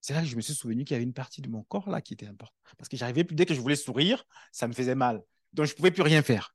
C'est 0.00 0.14
là 0.14 0.20
que 0.20 0.26
je 0.26 0.36
me 0.36 0.40
suis 0.40 0.54
souvenu 0.54 0.84
qu'il 0.84 0.94
y 0.94 0.96
avait 0.96 1.04
une 1.04 1.12
partie 1.12 1.42
de 1.42 1.48
mon 1.48 1.62
corps 1.62 1.88
là 1.90 2.00
qui 2.00 2.14
était 2.14 2.26
importante. 2.26 2.56
Parce 2.78 2.88
que 2.88 2.96
j'arrivais 2.96 3.24
plus, 3.24 3.36
dès 3.36 3.46
que 3.46 3.54
je 3.54 3.60
voulais 3.60 3.76
sourire, 3.76 4.24
ça 4.50 4.66
me 4.66 4.72
faisait 4.72 4.94
mal. 4.94 5.22
Donc 5.52 5.66
je 5.66 5.72
ne 5.72 5.76
pouvais 5.76 5.90
plus 5.90 6.02
rien 6.02 6.22
faire. 6.22 6.54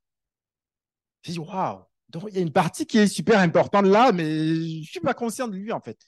J'ai 1.22 1.32
dit, 1.32 1.38
waouh, 1.38 1.84
donc 2.08 2.24
il 2.28 2.34
y 2.34 2.38
a 2.38 2.40
une 2.40 2.52
partie 2.52 2.86
qui 2.86 2.98
est 2.98 3.08
super 3.08 3.40
importante 3.40 3.86
là, 3.86 4.12
mais 4.12 4.24
je 4.24 4.78
ne 4.78 4.84
suis 4.84 5.00
pas 5.00 5.14
conscient 5.14 5.48
de 5.48 5.56
lui 5.56 5.72
en 5.72 5.80
fait. 5.80 5.98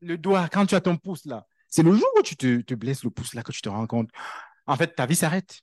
Le 0.00 0.16
doigt, 0.16 0.48
quand 0.48 0.66
tu 0.66 0.74
as 0.74 0.80
ton 0.80 0.96
pouce 0.96 1.24
là, 1.24 1.46
c'est 1.68 1.82
le 1.82 1.92
jour 1.92 2.08
où 2.18 2.22
tu 2.22 2.36
te, 2.36 2.74
blesses 2.74 3.04
le 3.04 3.10
pouce 3.10 3.34
là 3.34 3.42
que 3.42 3.52
tu 3.52 3.60
te 3.60 3.68
rends 3.68 3.86
compte. 3.86 4.10
En 4.66 4.76
fait, 4.76 4.94
ta 4.94 5.06
vie 5.06 5.16
s'arrête. 5.16 5.60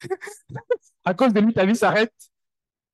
à 1.04 1.14
cause 1.14 1.32
de 1.32 1.40
lui, 1.40 1.52
ta 1.52 1.64
vie 1.64 1.76
s'arrête. 1.76 2.14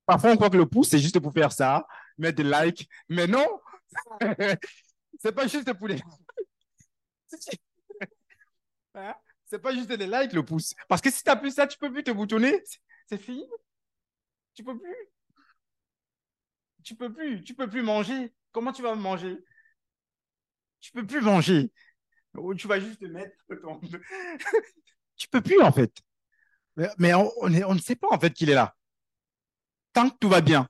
Parfois, 0.04 0.32
on 0.32 0.36
croit 0.36 0.50
que 0.50 0.56
le 0.56 0.66
pouce, 0.66 0.88
c'est 0.88 0.98
juste 0.98 1.20
pour 1.20 1.32
faire 1.32 1.52
ça, 1.52 1.86
mettre 2.16 2.42
des 2.42 2.44
likes. 2.44 2.88
Mais 3.08 3.26
non, 3.26 3.46
c'est 5.18 5.32
pas 5.32 5.46
juste 5.46 5.72
pour 5.74 5.88
les. 5.88 6.00
Hein? 8.94 9.14
c'est 9.44 9.60
pas 9.60 9.72
juste 9.72 9.88
des 9.88 10.06
likes, 10.06 10.32
le 10.32 10.44
pouce. 10.44 10.74
Parce 10.88 11.00
que 11.00 11.08
si 11.08 11.22
tu 11.22 11.38
plus 11.38 11.52
ça, 11.52 11.68
tu 11.68 11.78
peux 11.78 11.92
plus 11.92 12.02
te 12.02 12.10
boutonner. 12.10 12.60
C'est 13.06 13.18
fini. 13.18 13.46
Tu 14.58 14.64
peux 14.64 14.76
plus. 14.76 14.96
Tu 16.82 16.96
peux 16.96 17.12
plus. 17.12 17.44
Tu 17.44 17.54
peux 17.54 17.70
plus 17.70 17.82
manger. 17.82 18.34
Comment 18.50 18.72
tu 18.72 18.82
vas 18.82 18.96
manger? 18.96 19.38
Tu 20.80 20.90
peux 20.90 21.06
plus 21.06 21.20
manger. 21.20 21.70
Ou 22.34 22.56
tu 22.56 22.66
vas 22.66 22.80
juste 22.80 22.98
te 22.98 23.04
mettre 23.04 23.36
ton... 23.62 23.80
tu 25.14 25.28
peux 25.28 25.40
plus, 25.40 25.62
en 25.62 25.70
fait. 25.70 25.92
Mais, 26.98 27.14
on, 27.14 27.30
on 27.40 27.74
ne 27.74 27.78
sait 27.78 27.94
pas, 27.94 28.08
en 28.10 28.18
fait, 28.18 28.32
qu'il 28.32 28.50
est 28.50 28.54
là 28.54 28.74
tant 29.92 30.10
que 30.10 30.16
tout 30.18 30.28
va 30.28 30.40
bien. 30.40 30.68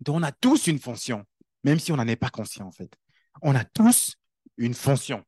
Donc, 0.00 0.16
on 0.16 0.22
a 0.22 0.32
tous 0.32 0.66
une 0.66 0.78
fonction, 0.78 1.24
même 1.62 1.78
si 1.78 1.92
on 1.92 1.96
n'en 1.96 2.06
est 2.06 2.14
pas 2.14 2.28
conscient, 2.28 2.66
en 2.66 2.72
fait. 2.72 2.94
On 3.40 3.54
a 3.54 3.64
tous 3.64 4.16
une 4.58 4.74
fonction. 4.74 5.24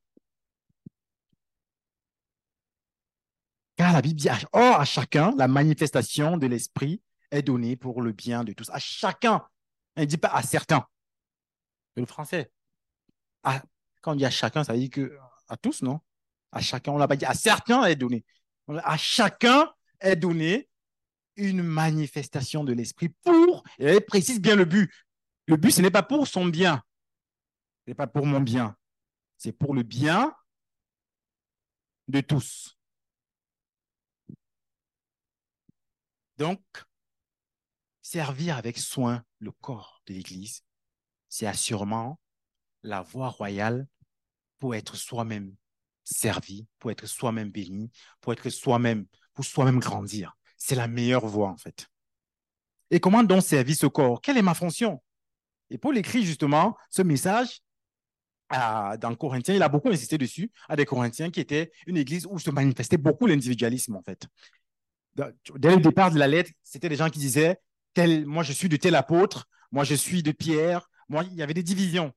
Car 3.77 3.95
la 3.95 4.03
Bible 4.03 4.21
dit, 4.21 4.29
or 4.53 4.81
à 4.81 4.85
chacun, 4.85 5.35
la 5.39 5.49
manifestation 5.49 6.37
de 6.37 6.47
l'Esprit 6.47 7.01
est 7.31 7.43
donnée 7.43 7.77
pour 7.77 8.03
le 8.03 8.13
bien 8.13 8.45
de 8.45 8.53
tous. 8.53 8.71
À 8.71 8.79
chacun. 8.79 9.47
Elle 9.95 10.05
ne 10.05 10.09
dit 10.09 10.19
pas 10.19 10.29
à 10.29 10.43
certains. 10.43 10.87
C'est 11.95 12.01
le 12.01 12.07
français. 12.07 12.51
quand 13.43 14.13
on 14.13 14.15
dit 14.15 14.25
à 14.27 14.31
chacun, 14.31 14.65
ça 14.65 14.73
veut 14.73 14.79
dire 14.79 14.91
que 14.91 15.19
à 15.49 15.57
tous, 15.57 15.83
non? 15.83 16.01
À 16.53 16.61
chacun, 16.61 16.93
on 16.93 16.99
l'a 16.99 17.09
pas 17.09 17.17
dit. 17.17 17.25
À 17.25 17.35
certains 17.35 17.85
est 17.85 17.97
donné. 17.97 18.25
À 18.69 18.97
chacun 18.97 19.73
est 20.01 20.17
donné 20.17 20.69
une 21.37 21.63
manifestation 21.63 22.65
de 22.65 22.73
l'Esprit 22.73 23.11
pour, 23.23 23.63
et 23.79 23.85
elle 23.85 24.05
précise 24.05 24.41
bien 24.41 24.57
le 24.57 24.65
but. 24.65 24.91
Le 25.47 25.57
but, 25.57 25.71
ce 25.71 25.83
n'est 25.83 25.91
pas 25.91 26.03
pour 26.03 26.27
son 26.27 26.47
bien. 26.47 26.83
Ce 27.85 27.91
n'est 27.91 27.95
pas 27.95 28.07
pour 28.07 28.27
mon 28.27 28.41
bien. 28.41 28.77
C'est 29.37 29.53
pour 29.53 29.75
le 29.75 29.83
bien 29.83 30.35
de 32.09 32.21
tous. 32.21 32.77
Donc, 36.39 36.61
servir 38.07 38.57
avec 38.57 38.79
soin 38.79 39.25
le 39.41 39.51
corps 39.51 40.01
de 40.07 40.15
l'Église, 40.15 40.63
c'est 41.29 41.47
assurément 41.47 42.21
la 42.85 43.03
voie 43.03 43.31
royale 43.31 43.89
pour 44.61 44.77
être 44.77 44.95
soi-même 44.95 45.53
servi, 46.05 46.69
pour 46.79 46.93
être 46.93 47.07
soi-même 47.07 47.51
béni, 47.51 47.91
pour 48.21 48.33
être 48.33 48.49
soi-même, 48.49 49.07
pour 49.35 49.45
soi-même 49.45 49.81
grandir. 49.81 50.37
C'est 50.57 50.77
la 50.77 50.87
meilleure 50.87 51.27
voie, 51.27 51.49
en 51.49 51.57
fait. 51.57 51.89
Et 52.93 53.01
comment 53.01 53.25
donc 53.25 53.43
servir 53.43 53.75
ce 53.75 53.87
corps? 53.87 54.21
Quelle 54.21 54.39
est 54.39 54.43
ma 54.43 54.55
fonction? 54.55 55.03
Et 55.71 55.77
Paul 55.77 55.99
écrit 55.99 56.25
justement 56.25 56.77
ce 56.91 57.03
message 57.03 57.61
dans 58.49 59.17
Corinthiens, 59.19 59.57
il 59.57 59.63
a 59.65 59.69
beaucoup 59.69 59.89
insisté 59.89 60.17
dessus, 60.17 60.53
à 60.69 60.77
des 60.77 60.85
Corinthiens 60.85 61.33
qui 61.33 61.41
étaient 61.41 61.73
une 61.89 61.97
église 61.97 62.25
où 62.31 62.39
se 62.39 62.51
manifestait 62.51 62.99
beaucoup 62.99 63.27
l'individualisme, 63.27 63.97
en 63.97 64.03
fait 64.03 64.29
dès 65.57 65.75
le 65.75 65.81
départ 65.81 66.11
de 66.11 66.19
la 66.19 66.29
lettre, 66.29 66.51
c'était 66.63 66.89
des 66.89 66.97
gens 66.97 67.11
qui 67.11 67.19
disaient 67.19 67.59
moi 68.27 68.43
je 68.43 68.53
suis 68.53 68.69
de 68.69 68.77
tel 68.77 68.95
apôtre, 68.95 69.49
moi 69.73 69.85
je 69.85 69.95
suis 69.95 70.23
de 70.23 70.33
Pierre, 70.33 70.89
moi 71.09 71.25
il 71.25 71.35
y 71.35 71.43
avait 71.43 71.55
des 71.55 71.63
divisions. 71.63 72.13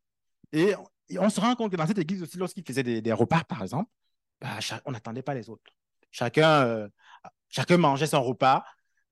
Et, 0.52 0.74
on 1.18 1.30
se 1.30 1.42
rend 1.42 1.56
compte 1.56 1.72
que 1.72 1.76
dans 1.76 1.88
cette 1.88 1.98
église 1.98 2.22
aussi, 2.22 2.38
lorsqu'ils 2.38 2.64
faisaient 2.64 2.84
des, 2.84 3.14
repas, 3.14 3.44
par 3.44 3.64
exemple, 3.64 3.90
bah, 4.40 4.60
on 4.86 4.92
n'attendait 4.92 5.24
pas 5.24 5.34
les 5.34 5.50
autres. 5.50 5.64
Chacun, 6.12 6.62
euh, 6.66 6.88
chacun 7.50 7.78
mangeait 7.78 8.06
son 8.06 8.22
repas. 8.22 8.64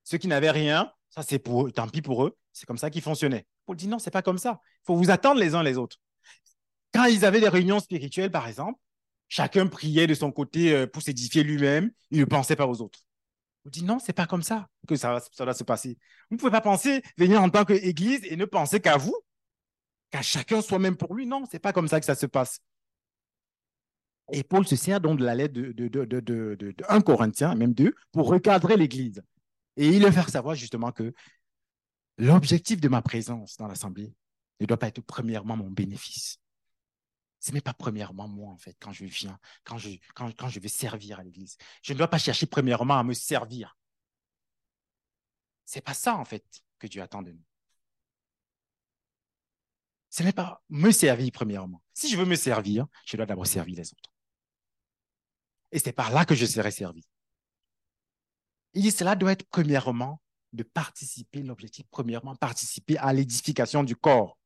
Ceux 0.04 0.18
qui 0.18 0.28
n'avaient 0.28 0.52
rien, 0.52 0.92
ça 1.10 1.22
c'est 1.22 1.40
pour 1.40 1.66
eux, 1.66 1.72
tant 1.72 1.88
pis 1.88 2.00
pour 2.00 2.24
eux. 2.24 2.36
C'est 2.52 2.66
comme 2.66 2.78
ça 2.78 2.90
qu'ils 2.90 3.02
fonctionnaient. 3.02 3.46
Paul 3.66 3.76
dit 3.76 3.88
non, 3.88 3.98
c'est 3.98 4.12
pas 4.12 4.22
comme 4.22 4.38
ça. 4.38 4.60
Il 4.82 4.86
faut 4.86 4.96
vous 4.96 5.10
attendre 5.10 5.40
les 5.40 5.56
uns 5.56 5.62
les 5.64 5.76
autres. 5.76 5.96
Quand 6.94 7.06
ils 7.06 7.24
avaient 7.24 7.40
des 7.40 7.48
réunions 7.48 7.80
spirituelles, 7.80 8.30
par 8.30 8.46
exemple, 8.46 8.78
chacun 9.28 9.66
priait 9.66 10.06
de 10.06 10.14
son 10.14 10.32
côté 10.32 10.72
euh, 10.72 10.86
pour 10.86 11.02
s'édifier 11.02 11.42
lui-même. 11.42 11.90
Il 12.10 12.20
ne 12.20 12.24
pensait 12.24 12.56
pas 12.56 12.66
aux 12.66 12.80
autres. 12.80 13.00
Vous 13.64 13.70
dit 13.70 13.84
non, 13.84 13.98
c'est 13.98 14.12
pas 14.12 14.26
comme 14.26 14.42
ça 14.42 14.68
que 14.86 14.96
ça, 14.96 15.20
ça 15.32 15.44
va 15.44 15.52
se 15.52 15.64
passer. 15.64 15.98
Vous 16.30 16.36
ne 16.36 16.38
pouvez 16.38 16.50
pas 16.50 16.60
penser 16.60 17.02
venir 17.16 17.42
en 17.42 17.50
tant 17.50 17.64
qu'église 17.64 18.24
et 18.24 18.36
ne 18.36 18.44
penser 18.44 18.80
qu'à 18.80 18.96
vous, 18.96 19.16
qu'à 20.10 20.22
chacun 20.22 20.62
soi-même 20.62 20.96
pour 20.96 21.14
lui. 21.14 21.26
Non, 21.26 21.44
c'est 21.50 21.58
pas 21.58 21.72
comme 21.72 21.88
ça 21.88 22.00
que 22.00 22.06
ça 22.06 22.14
se 22.14 22.26
passe. 22.26 22.60
Et 24.30 24.42
Paul 24.42 24.66
se 24.66 24.76
sert 24.76 25.00
donc 25.00 25.18
de 25.18 25.24
la 25.24 25.34
lettre 25.34 25.54
de, 25.54 25.72
de, 25.72 25.88
de, 25.88 26.20
de 26.20 26.74
1 26.88 27.00
Corinthiens, 27.00 27.54
même 27.54 27.72
2, 27.72 27.94
pour 28.12 28.28
recadrer 28.28 28.76
l'Église. 28.76 29.22
Et 29.76 29.88
il 29.88 30.04
veut 30.04 30.10
faire 30.10 30.28
savoir 30.28 30.54
justement 30.54 30.92
que 30.92 31.14
l'objectif 32.18 32.80
de 32.80 32.88
ma 32.88 33.00
présence 33.00 33.56
dans 33.56 33.68
l'Assemblée 33.68 34.12
ne 34.60 34.66
doit 34.66 34.76
pas 34.76 34.88
être 34.88 35.00
premièrement 35.00 35.56
mon 35.56 35.70
bénéfice. 35.70 36.38
Ce 37.40 37.52
n'est 37.52 37.60
pas 37.60 37.72
premièrement 37.72 38.26
moi, 38.26 38.52
en 38.52 38.56
fait, 38.56 38.76
quand 38.80 38.92
je 38.92 39.04
viens, 39.04 39.38
quand 39.64 39.78
je, 39.78 39.90
quand, 40.14 40.50
servir 40.68 41.20
à 41.20 41.22
l'Église. 41.22 41.56
Je 41.82 41.92
ne 41.92 41.98
dois 41.98 42.08
pas 42.08 42.18
chercher 42.18 42.46
premièrement 42.46 42.98
à 42.98 43.04
me 43.04 43.14
servir. 43.14 43.76
Ce 45.64 45.76
n'est 45.76 45.82
pas 45.82 45.94
ça, 45.94 46.16
en 46.16 46.24
fait, 46.24 46.44
que 46.78 46.86
Dieu 46.86 47.02
attend 47.02 47.22
de 47.22 47.32
nous. 47.32 47.44
Ce 50.10 50.22
n'est 50.22 50.32
pas 50.32 50.62
me 50.68 50.90
servir 50.90 51.30
premièrement. 51.32 51.82
Si 51.92 52.10
je 52.10 52.16
veux 52.16 52.24
me 52.24 52.34
servir, 52.34 52.86
je 53.04 53.16
dois 53.16 53.26
d'abord 53.26 53.46
servir 53.46 53.76
les 53.76 53.92
autres. 53.92 54.10
Et 55.70 55.78
c'est 55.78 55.92
par 55.92 56.10
là 56.10 56.24
que 56.24 56.34
je 56.34 56.46
serai 56.46 56.70
servi. 56.70 57.06
Il 58.74 58.82
dit, 58.82 58.90
cela 58.90 59.14
doit 59.14 59.32
être 59.32 59.46
premièrement 59.48 60.20
de 60.52 60.62
participer, 60.62 61.42
l'objectif 61.42 61.86
premièrement, 61.90 62.34
participer 62.36 62.96
à 62.98 63.12
l'édification 63.12 63.84
du 63.84 63.96
corps. 63.96 64.37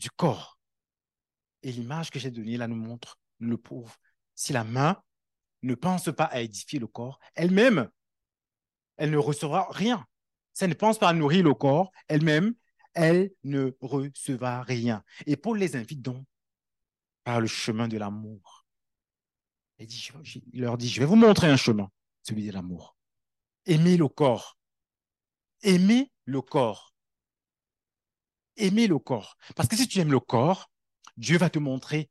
Du 0.00 0.10
corps. 0.10 0.58
Et 1.62 1.70
l'image 1.70 2.10
que 2.10 2.18
j'ai 2.18 2.30
donnée 2.30 2.56
là 2.56 2.66
nous 2.66 2.74
montre, 2.76 3.20
le 3.38 3.56
pauvre. 3.58 3.96
Si 4.34 4.52
la 4.52 4.64
main 4.64 5.00
ne 5.62 5.74
pense 5.74 6.10
pas 6.16 6.24
à 6.24 6.40
édifier 6.40 6.78
le 6.78 6.86
corps, 6.86 7.20
elle-même, 7.34 7.88
elle 8.96 9.10
ne 9.10 9.18
recevra 9.18 9.68
rien. 9.70 10.06
Si 10.54 10.64
elle 10.64 10.70
ne 10.70 10.74
pense 10.74 10.98
pas 10.98 11.10
à 11.10 11.12
nourrir 11.12 11.44
le 11.44 11.54
corps, 11.54 11.90
elle-même, 12.08 12.54
elle 12.94 13.30
ne 13.44 13.76
recevra 13.80 14.62
rien. 14.62 15.04
Et 15.26 15.36
Paul 15.36 15.58
les 15.58 15.76
invite 15.76 16.00
donc 16.00 16.26
par 17.22 17.40
le 17.40 17.46
chemin 17.46 17.86
de 17.86 17.98
l'amour. 17.98 18.66
Il, 19.78 19.88
il 20.52 20.60
leur 20.60 20.78
dit, 20.78 20.88
je 20.88 21.00
vais 21.00 21.06
vous 21.06 21.16
montrer 21.16 21.48
un 21.48 21.56
chemin, 21.56 21.90
celui 22.22 22.46
de 22.46 22.52
l'amour. 22.52 22.96
Aimez 23.66 23.96
le 23.98 24.08
corps. 24.08 24.58
Aimez 25.62 26.10
le 26.24 26.40
corps 26.40 26.89
aimer 28.56 28.86
le 28.86 28.98
corps. 28.98 29.36
Parce 29.56 29.68
que 29.68 29.76
si 29.76 29.88
tu 29.88 29.98
aimes 29.98 30.12
le 30.12 30.20
corps, 30.20 30.70
Dieu 31.16 31.38
va 31.38 31.50
te 31.50 31.58
montrer 31.58 32.10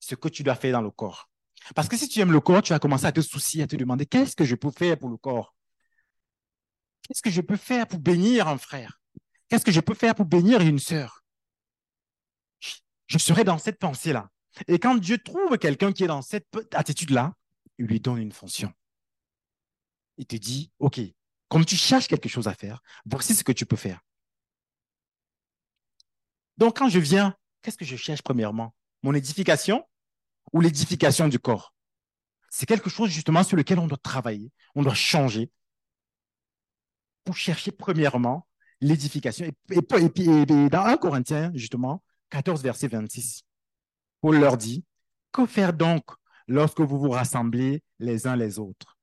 ce 0.00 0.14
que 0.14 0.28
tu 0.28 0.42
dois 0.42 0.54
faire 0.54 0.72
dans 0.72 0.82
le 0.82 0.90
corps. 0.90 1.30
Parce 1.74 1.88
que 1.88 1.96
si 1.96 2.08
tu 2.08 2.20
aimes 2.20 2.32
le 2.32 2.40
corps, 2.40 2.62
tu 2.62 2.72
vas 2.72 2.78
commencer 2.78 3.06
à 3.06 3.12
te 3.12 3.20
soucier, 3.20 3.62
à 3.62 3.66
te 3.66 3.76
demander 3.76 4.06
qu'est-ce 4.06 4.36
que 4.36 4.44
je 4.44 4.54
peux 4.54 4.70
faire 4.70 4.98
pour 4.98 5.08
le 5.08 5.16
corps? 5.16 5.54
Qu'est-ce 7.02 7.22
que 7.22 7.30
je 7.30 7.40
peux 7.40 7.56
faire 7.56 7.86
pour 7.86 8.00
bénir 8.00 8.48
un 8.48 8.58
frère? 8.58 9.00
Qu'est-ce 9.48 9.64
que 9.64 9.72
je 9.72 9.80
peux 9.80 9.94
faire 9.94 10.14
pour 10.14 10.26
bénir 10.26 10.60
une 10.60 10.78
sœur? 10.78 11.22
Je 13.06 13.18
serai 13.18 13.44
dans 13.44 13.58
cette 13.58 13.78
pensée-là. 13.78 14.30
Et 14.68 14.78
quand 14.78 14.94
Dieu 14.94 15.18
trouve 15.18 15.58
quelqu'un 15.58 15.92
qui 15.92 16.04
est 16.04 16.08
dans 16.08 16.22
cette 16.22 16.48
attitude-là, 16.72 17.34
il 17.78 17.86
lui 17.86 18.00
donne 18.00 18.18
une 18.18 18.32
fonction. 18.32 18.72
Il 20.16 20.26
te 20.26 20.36
dit, 20.36 20.70
OK, 20.78 21.00
comme 21.48 21.64
tu 21.64 21.76
cherches 21.76 22.08
quelque 22.08 22.28
chose 22.28 22.48
à 22.48 22.54
faire, 22.54 22.80
voici 23.04 23.34
ce 23.34 23.44
que 23.44 23.52
tu 23.52 23.66
peux 23.66 23.76
faire. 23.76 24.00
Donc, 26.56 26.78
quand 26.78 26.88
je 26.88 26.98
viens, 26.98 27.34
qu'est-ce 27.62 27.78
que 27.78 27.84
je 27.84 27.96
cherche 27.96 28.22
premièrement? 28.22 28.74
Mon 29.02 29.14
édification 29.14 29.86
ou 30.52 30.60
l'édification 30.60 31.28
du 31.28 31.38
corps? 31.38 31.74
C'est 32.50 32.66
quelque 32.66 32.90
chose 32.90 33.10
justement 33.10 33.42
sur 33.42 33.56
lequel 33.56 33.78
on 33.78 33.88
doit 33.88 33.98
travailler, 33.98 34.52
on 34.74 34.82
doit 34.82 34.94
changer 34.94 35.50
pour 37.24 37.36
chercher 37.36 37.72
premièrement 37.72 38.46
l'édification. 38.80 39.46
Et, 39.70 39.80
dans 40.70 40.84
1 40.84 40.96
Corinthiens, 40.98 41.50
justement, 41.54 42.02
14, 42.30 42.62
verset 42.62 42.88
26, 42.88 43.42
Paul 44.20 44.38
leur 44.38 44.56
dit, 44.56 44.84
que 45.32 45.46
faire 45.46 45.72
donc 45.72 46.04
lorsque 46.46 46.80
vous 46.80 46.98
vous 46.98 47.10
rassemblez 47.10 47.82
les 47.98 48.26
uns 48.26 48.36
les 48.36 48.58
autres? 48.58 48.96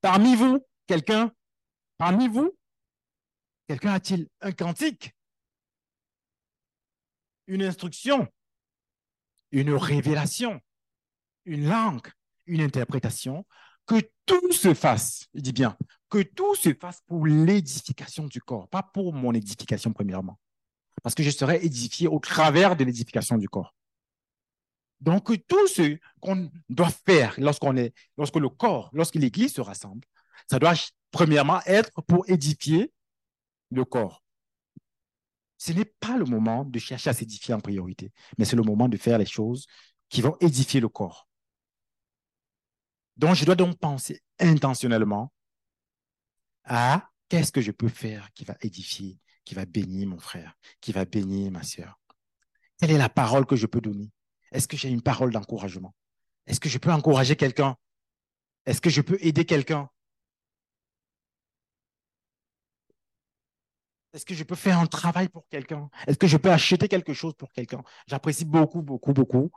Parmi 0.00 0.36
vous, 0.36 0.60
quelqu'un, 0.86 1.32
parmi 1.98 2.28
vous, 2.28 2.56
quelqu'un 3.66 3.94
a-t-il 3.94 4.28
un 4.40 4.52
cantique? 4.52 5.15
Une 7.46 7.62
instruction, 7.62 8.26
une 9.52 9.72
révélation, 9.72 10.60
une 11.44 11.68
langue, 11.68 12.08
une 12.46 12.60
interprétation, 12.60 13.46
que 13.86 14.00
tout 14.26 14.52
se 14.52 14.74
fasse, 14.74 15.26
il 15.32 15.42
dit 15.42 15.52
bien, 15.52 15.76
que 16.10 16.22
tout 16.22 16.54
se 16.56 16.74
fasse 16.74 17.00
pour 17.06 17.26
l'édification 17.26 18.26
du 18.26 18.40
corps, 18.40 18.68
pas 18.68 18.82
pour 18.82 19.12
mon 19.12 19.32
édification 19.32 19.92
premièrement. 19.92 20.38
Parce 21.02 21.14
que 21.14 21.22
je 21.22 21.30
serai 21.30 21.64
édifié 21.64 22.08
au 22.08 22.18
travers 22.18 22.76
de 22.76 22.84
l'édification 22.84 23.38
du 23.38 23.48
corps. 23.48 23.74
Donc, 25.00 25.30
tout 25.46 25.68
ce 25.68 25.98
qu'on 26.20 26.50
doit 26.68 26.90
faire 26.90 27.34
lorsqu'on 27.38 27.76
est, 27.76 27.94
lorsque 28.16 28.36
le 28.36 28.48
corps, 28.48 28.90
lorsque 28.92 29.16
l'Église 29.16 29.52
se 29.54 29.60
rassemble, 29.60 30.06
ça 30.50 30.58
doit 30.58 30.74
premièrement 31.10 31.60
être 31.66 32.02
pour 32.02 32.28
édifier 32.28 32.92
le 33.70 33.84
corps. 33.84 34.22
Ce 35.58 35.72
n'est 35.72 35.84
pas 35.84 36.16
le 36.16 36.24
moment 36.24 36.64
de 36.64 36.78
chercher 36.78 37.10
à 37.10 37.12
s'édifier 37.14 37.54
en 37.54 37.60
priorité, 37.60 38.12
mais 38.38 38.44
c'est 38.44 38.56
le 38.56 38.62
moment 38.62 38.88
de 38.88 38.96
faire 38.96 39.18
les 39.18 39.26
choses 39.26 39.66
qui 40.08 40.20
vont 40.20 40.36
édifier 40.40 40.80
le 40.80 40.88
corps. 40.88 41.28
Donc, 43.16 43.34
je 43.34 43.44
dois 43.44 43.54
donc 43.54 43.78
penser 43.78 44.20
intentionnellement 44.38 45.32
à 46.64 47.08
qu'est-ce 47.28 47.52
que 47.52 47.60
je 47.60 47.70
peux 47.70 47.88
faire 47.88 48.30
qui 48.34 48.44
va 48.44 48.56
édifier, 48.60 49.18
qui 49.44 49.54
va 49.54 49.64
bénir 49.64 50.08
mon 50.08 50.18
frère, 50.18 50.54
qui 50.80 50.92
va 50.92 51.04
bénir 51.04 51.50
ma 51.50 51.62
soeur. 51.62 51.98
Quelle 52.78 52.90
est 52.90 52.98
la 52.98 53.08
parole 53.08 53.46
que 53.46 53.56
je 53.56 53.66
peux 53.66 53.80
donner? 53.80 54.10
Est-ce 54.52 54.68
que 54.68 54.76
j'ai 54.76 54.90
une 54.90 55.02
parole 55.02 55.32
d'encouragement? 55.32 55.94
Est-ce 56.46 56.60
que 56.60 56.68
je 56.68 56.78
peux 56.78 56.92
encourager 56.92 57.36
quelqu'un? 57.36 57.76
Est-ce 58.66 58.80
que 58.80 58.90
je 58.90 59.00
peux 59.00 59.18
aider 59.20 59.44
quelqu'un? 59.44 59.88
Est-ce 64.16 64.24
que 64.24 64.34
je 64.34 64.44
peux 64.44 64.54
faire 64.54 64.78
un 64.78 64.86
travail 64.86 65.28
pour 65.28 65.46
quelqu'un? 65.48 65.90
Est-ce 66.06 66.16
que 66.16 66.26
je 66.26 66.38
peux 66.38 66.50
acheter 66.50 66.88
quelque 66.88 67.12
chose 67.12 67.34
pour 67.34 67.52
quelqu'un? 67.52 67.82
J'apprécie 68.06 68.46
beaucoup, 68.46 68.80
beaucoup, 68.80 69.12
beaucoup 69.12 69.50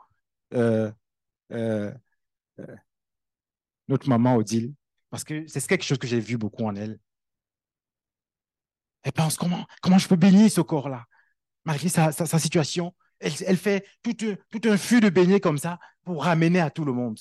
euh, 0.52 0.92
euh, 1.50 1.90
euh, 2.58 2.76
notre 3.88 4.06
maman 4.10 4.36
Odile, 4.36 4.74
parce 5.08 5.24
que 5.24 5.46
c'est 5.48 5.66
quelque 5.66 5.84
chose 5.84 5.96
que 5.96 6.06
j'ai 6.06 6.20
vu 6.20 6.36
beaucoup 6.36 6.66
en 6.66 6.76
elle. 6.76 6.98
Elle 9.02 9.12
pense 9.12 9.38
comment, 9.38 9.64
comment 9.80 9.96
je 9.96 10.06
peux 10.06 10.16
bénir 10.16 10.50
ce 10.50 10.60
corps-là, 10.60 11.06
malgré 11.64 11.88
sa, 11.88 12.12
situation. 12.12 12.94
Elle, 13.18 13.56
fait 13.56 13.86
tout 14.02 14.16
un, 14.26 14.34
tout 14.50 14.68
un 14.68 14.76
fût 14.76 15.00
de 15.00 15.08
beignets 15.08 15.40
comme 15.40 15.56
ça 15.56 15.78
pour 16.04 16.24
ramener 16.24 16.60
à 16.60 16.68
tout 16.68 16.84
le 16.84 16.92
monde. 16.92 17.18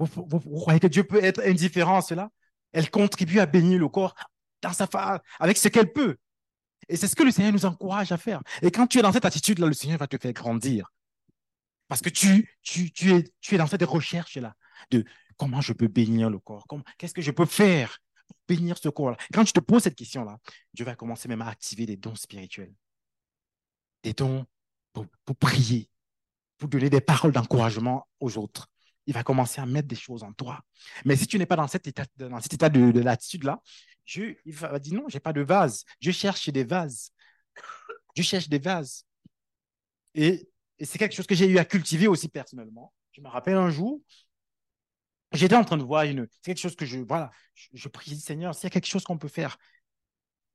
Vous, 0.00 0.40
croyez 0.58 0.80
que 0.80 0.88
Dieu 0.88 1.04
peut 1.04 1.22
être 1.22 1.40
indifférent 1.46 1.98
à 1.98 2.02
cela? 2.02 2.30
Elle 2.72 2.90
contribue 2.90 3.38
à 3.38 3.46
bénir 3.46 3.78
le 3.78 3.88
corps 3.88 4.16
dans 4.64 4.72
sa 4.72 4.86
phase, 4.86 5.20
avec 5.38 5.56
ce 5.56 5.68
qu'elle 5.68 5.92
peut. 5.92 6.16
Et 6.88 6.96
c'est 6.96 7.08
ce 7.08 7.16
que 7.16 7.22
le 7.22 7.30
Seigneur 7.30 7.52
nous 7.52 7.64
encourage 7.64 8.12
à 8.12 8.18
faire. 8.18 8.42
Et 8.62 8.70
quand 8.70 8.86
tu 8.86 8.98
es 8.98 9.02
dans 9.02 9.12
cette 9.12 9.24
attitude-là, 9.24 9.66
le 9.66 9.72
Seigneur 9.72 9.98
va 9.98 10.06
te 10.06 10.18
faire 10.18 10.32
grandir. 10.32 10.92
Parce 11.88 12.00
que 12.00 12.08
tu, 12.08 12.50
tu, 12.62 12.90
tu, 12.90 13.12
es, 13.14 13.24
tu 13.40 13.54
es 13.54 13.58
dans 13.58 13.66
cette 13.66 13.82
recherche-là 13.82 14.54
de 14.90 15.04
comment 15.36 15.60
je 15.60 15.72
peux 15.72 15.88
bénir 15.88 16.30
le 16.30 16.38
corps, 16.38 16.66
qu'est-ce 16.98 17.14
que 17.14 17.22
je 17.22 17.30
peux 17.30 17.46
faire 17.46 17.98
pour 18.26 18.36
bénir 18.48 18.78
ce 18.78 18.88
corps-là. 18.88 19.16
Quand 19.32 19.44
tu 19.44 19.52
te 19.52 19.60
poses 19.60 19.82
cette 19.82 19.96
question-là, 19.96 20.38
Dieu 20.72 20.84
va 20.84 20.94
commencer 20.94 21.28
même 21.28 21.42
à 21.42 21.48
activer 21.48 21.86
des 21.86 21.96
dons 21.96 22.14
spirituels, 22.14 22.74
des 24.02 24.12
dons 24.12 24.46
pour, 24.92 25.06
pour 25.24 25.36
prier, 25.36 25.90
pour 26.58 26.68
donner 26.68 26.90
des 26.90 27.00
paroles 27.00 27.32
d'encouragement 27.32 28.06
aux 28.20 28.38
autres. 28.38 28.68
Il 29.06 29.14
va 29.14 29.22
commencer 29.22 29.60
à 29.60 29.66
mettre 29.66 29.88
des 29.88 29.96
choses 29.96 30.22
en 30.22 30.32
toi. 30.32 30.60
Mais 31.04 31.16
si 31.16 31.26
tu 31.26 31.38
n'es 31.38 31.46
pas 31.46 31.56
dans 31.56 31.68
cet 31.68 31.86
état, 31.86 32.04
dans 32.16 32.40
cet 32.40 32.54
état 32.54 32.68
de, 32.68 32.90
de 32.90 33.00
l'attitude-là, 33.00 33.60
il 34.16 34.36
va 34.46 34.78
dire 34.78 34.94
non, 34.94 35.08
j'ai 35.08 35.20
pas 35.20 35.32
de 35.32 35.42
vase. 35.42 35.84
Je 36.00 36.10
cherche 36.10 36.48
des 36.48 36.64
vases. 36.64 37.12
Je 38.16 38.22
cherche 38.22 38.48
des 38.48 38.58
vases. 38.58 39.06
Et, 40.14 40.48
et 40.78 40.84
c'est 40.84 40.98
quelque 40.98 41.14
chose 41.14 41.26
que 41.26 41.34
j'ai 41.34 41.46
eu 41.48 41.58
à 41.58 41.64
cultiver 41.64 42.06
aussi 42.06 42.28
personnellement. 42.28 42.92
Je 43.12 43.20
me 43.20 43.28
rappelle 43.28 43.56
un 43.56 43.70
jour, 43.70 44.00
j'étais 45.32 45.56
en 45.56 45.64
train 45.64 45.76
de 45.76 45.82
voir 45.82 46.04
une. 46.04 46.26
C'est 46.30 46.42
quelque 46.42 46.60
chose 46.60 46.76
que 46.76 46.86
je. 46.86 46.98
Voilà, 46.98 47.30
je, 47.54 47.68
je 47.72 47.88
prie, 47.88 48.16
Seigneur, 48.18 48.54
s'il 48.54 48.64
y 48.64 48.66
a 48.66 48.70
quelque 48.70 48.86
chose 48.86 49.04
qu'on 49.04 49.18
peut 49.18 49.28
faire, 49.28 49.56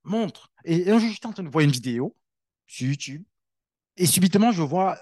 montre. 0.03 0.51
Et 0.65 0.89
un 0.89 0.99
jour, 0.99 1.09
j'étais 1.11 1.27
en 1.27 1.33
train 1.33 1.43
de 1.43 1.49
voir 1.49 1.63
une 1.63 1.71
vidéo 1.71 2.15
sur 2.67 2.87
YouTube. 2.87 3.23
Et 3.97 4.05
subitement, 4.05 4.51
je 4.51 4.61
vois 4.61 4.97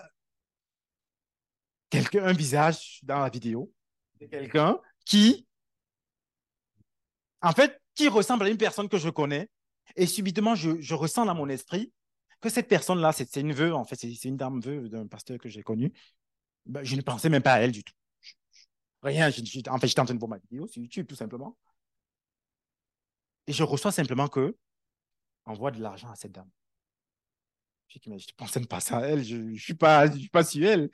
un 1.94 2.34
visage 2.34 3.00
dans 3.04 3.20
la 3.20 3.30
vidéo 3.30 3.72
de 4.20 4.28
quelqu'un 4.28 4.80
qui, 5.06 5.48
en 7.42 7.52
fait, 7.52 7.82
qui 7.96 8.08
ressemble 8.08 8.46
à 8.46 8.50
une 8.50 8.58
personne 8.58 8.90
que 8.90 8.98
je 8.98 9.10
connais. 9.10 9.50
Et 9.96 10.06
subitement, 10.06 10.56
je, 10.56 10.80
je 10.82 10.94
ressens 10.94 11.26
dans 11.26 11.36
mon 11.36 11.50
esprit 11.50 11.92
que 12.42 12.50
cette 12.50 12.68
personne-là, 12.68 13.14
c'est 13.14 13.36
une 13.38 13.54
veuve, 13.54 13.74
en 13.74 13.86
fait, 13.86 13.96
c'est 13.96 14.26
une 14.26 14.38
dame 14.38 14.60
veuve 14.60 14.90
d'un 14.90 15.08
pasteur 15.08 15.38
que 15.38 15.50
j'ai 15.50 15.64
connu. 15.64 15.92
Ben, 16.66 16.84
je 16.84 16.96
ne 16.96 17.02
pensais 17.02 17.30
même 17.30 17.42
pas 17.42 17.54
à 17.54 17.60
elle 17.60 17.72
du 17.72 17.84
tout. 17.84 17.94
Rien, 19.02 19.30
je, 19.30 19.42
je, 19.44 19.60
en 19.70 19.80
fait, 19.80 19.88
j'étais 19.88 20.02
en 20.02 20.06
train 20.06 20.14
de 20.14 20.20
voir 20.20 20.30
ma 20.30 20.38
vidéo 20.38 20.68
sur 20.68 20.82
YouTube, 20.82 21.08
tout 21.08 21.16
simplement. 21.16 21.58
Et 23.48 23.54
je 23.54 23.64
reçois 23.64 23.92
simplement 23.92 24.28
que 24.28 24.56
envoie 25.46 25.72
de 25.72 25.82
l'argent 25.82 26.10
à 26.10 26.16
cette 26.16 26.34
dame. 26.34 26.50
Je 27.88 28.00
ne 28.10 28.18
pensais 28.36 28.60
même 28.60 28.68
pas 28.68 28.80
à 28.92 29.00
elle, 29.02 29.24
je 29.24 29.38
ne 29.38 29.56
suis, 29.56 29.60
suis 29.60 29.74
pas 29.76 30.44
sur 30.44 30.68
elle. 30.68 30.90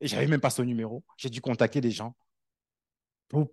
Et 0.00 0.08
je 0.08 0.14
n'avais 0.14 0.26
même 0.26 0.40
pas 0.40 0.50
son 0.50 0.64
numéro. 0.64 1.04
J'ai 1.16 1.30
dû 1.30 1.40
contacter 1.40 1.80
des 1.80 1.90
gens 1.90 2.16
pour 3.28 3.48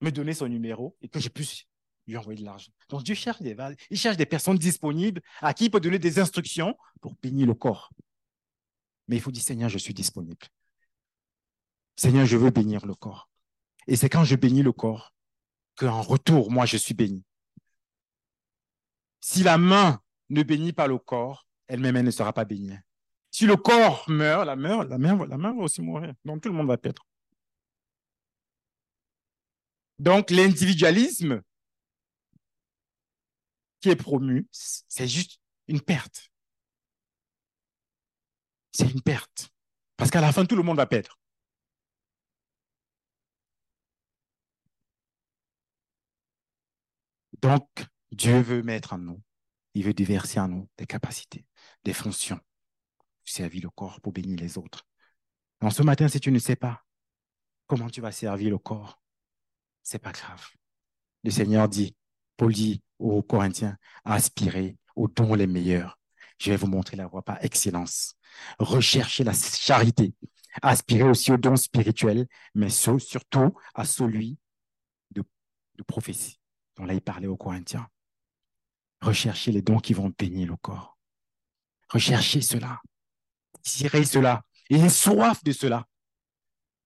me 0.00 0.10
donner 0.10 0.34
son 0.34 0.48
numéro 0.48 0.96
et 1.00 1.08
que 1.08 1.18
je 1.18 1.28
puisse 1.28 1.64
lui 2.06 2.16
envoyer 2.16 2.40
de 2.40 2.44
l'argent. 2.44 2.70
Donc 2.88 3.02
Dieu 3.02 3.14
cherche 3.14 3.42
des 3.42 3.56
il 3.90 3.98
cherche 3.98 4.16
des 4.16 4.26
personnes 4.26 4.58
disponibles 4.58 5.20
à 5.40 5.54
qui 5.54 5.64
il 5.64 5.70
peut 5.70 5.80
donner 5.80 5.98
des 5.98 6.18
instructions 6.18 6.76
pour 7.00 7.14
bénir 7.22 7.46
le 7.46 7.54
corps. 7.54 7.90
Mais 9.08 9.16
il 9.16 9.22
faut 9.22 9.30
dire, 9.30 9.42
Seigneur, 9.42 9.68
je 9.68 9.78
suis 9.78 9.94
disponible. 9.94 10.46
Seigneur, 11.96 12.26
je 12.26 12.36
veux 12.36 12.50
bénir 12.50 12.84
le 12.86 12.94
corps. 12.94 13.28
Et 13.86 13.96
c'est 13.96 14.08
quand 14.08 14.24
je 14.24 14.36
bénis 14.36 14.62
le 14.62 14.72
corps 14.72 15.14
qu'en 15.76 16.02
retour, 16.02 16.50
moi, 16.50 16.66
je 16.66 16.76
suis 16.76 16.94
béni. 16.94 17.22
Si 19.20 19.42
la 19.42 19.58
main 19.58 20.00
ne 20.28 20.42
bénit 20.42 20.72
pas 20.72 20.86
le 20.86 20.98
corps, 20.98 21.46
elle-même, 21.68 21.96
elle 21.96 22.04
ne 22.04 22.10
sera 22.10 22.32
pas 22.32 22.44
bénie. 22.44 22.76
Si 23.36 23.44
le 23.44 23.56
corps 23.56 24.08
meurt, 24.08 24.46
la 24.46 24.56
main, 24.56 24.86
la 24.86 25.36
va 25.36 25.52
aussi 25.62 25.82
mourir. 25.82 26.14
Donc 26.24 26.40
tout 26.42 26.48
le 26.48 26.54
monde 26.54 26.68
va 26.68 26.78
perdre. 26.78 27.06
Donc 29.98 30.30
l'individualisme 30.30 31.42
qui 33.80 33.90
est 33.90 33.96
promu, 33.96 34.48
c'est 34.50 35.06
juste 35.06 35.38
une 35.68 35.82
perte. 35.82 36.30
C'est 38.72 38.90
une 38.90 39.02
perte. 39.02 39.50
Parce 39.98 40.10
qu'à 40.10 40.22
la 40.22 40.32
fin, 40.32 40.46
tout 40.46 40.56
le 40.56 40.62
monde 40.62 40.78
va 40.78 40.86
perdre. 40.86 41.18
Donc, 47.42 47.68
Dieu 48.12 48.40
veut 48.40 48.62
mettre 48.62 48.94
en 48.94 48.98
nous, 48.98 49.22
il 49.74 49.84
veut 49.84 49.92
déverser 49.92 50.40
en 50.40 50.48
nous 50.48 50.68
des 50.78 50.86
capacités, 50.86 51.44
des 51.84 51.92
fonctions, 51.92 52.40
servir 53.32 53.62
le 53.64 53.70
corps 53.70 54.00
pour 54.00 54.12
bénir 54.12 54.38
les 54.38 54.58
autres. 54.58 54.86
Donc, 55.60 55.72
ce 55.72 55.82
matin, 55.82 56.08
si 56.08 56.20
tu 56.20 56.30
ne 56.30 56.38
sais 56.38 56.56
pas 56.56 56.84
comment 57.66 57.90
tu 57.90 58.00
vas 58.00 58.12
servir 58.12 58.50
le 58.50 58.58
corps, 58.58 59.00
c'est 59.82 59.98
pas 59.98 60.12
grave. 60.12 60.44
Le 61.24 61.30
Seigneur 61.30 61.68
dit, 61.68 61.96
Paul 62.36 62.52
dit 62.52 62.82
aux 62.98 63.22
Corinthiens, 63.22 63.76
aspirez 64.04 64.76
aux 64.94 65.08
dons 65.08 65.34
les 65.34 65.46
meilleurs. 65.46 65.98
Je 66.38 66.50
vais 66.50 66.56
vous 66.56 66.66
montrer 66.66 66.96
la 66.96 67.06
voie 67.06 67.22
par 67.22 67.42
excellence. 67.42 68.14
Recherchez 68.58 69.24
la 69.24 69.32
charité. 69.32 70.14
Aspirez 70.62 71.04
aussi 71.04 71.32
aux 71.32 71.36
dons 71.36 71.56
spirituels, 71.56 72.26
mais 72.54 72.68
surtout 72.68 73.54
à 73.74 73.84
celui 73.84 74.38
de, 75.10 75.22
de 75.76 75.82
prophétie 75.82 76.38
dont 76.76 76.84
là 76.84 76.94
il 76.94 77.00
parlait 77.00 77.26
aux 77.26 77.36
Corinthiens. 77.36 77.88
Recherchez 79.00 79.52
les 79.52 79.62
dons 79.62 79.78
qui 79.78 79.94
vont 79.94 80.12
bénir 80.16 80.48
le 80.48 80.56
corps. 80.56 80.98
Recherchez 81.90 82.40
cela. 82.40 82.80
Désirez 83.66 84.04
cela. 84.04 84.44
Ayez 84.70 84.88
soif 84.88 85.42
de 85.42 85.52
cela. 85.52 85.86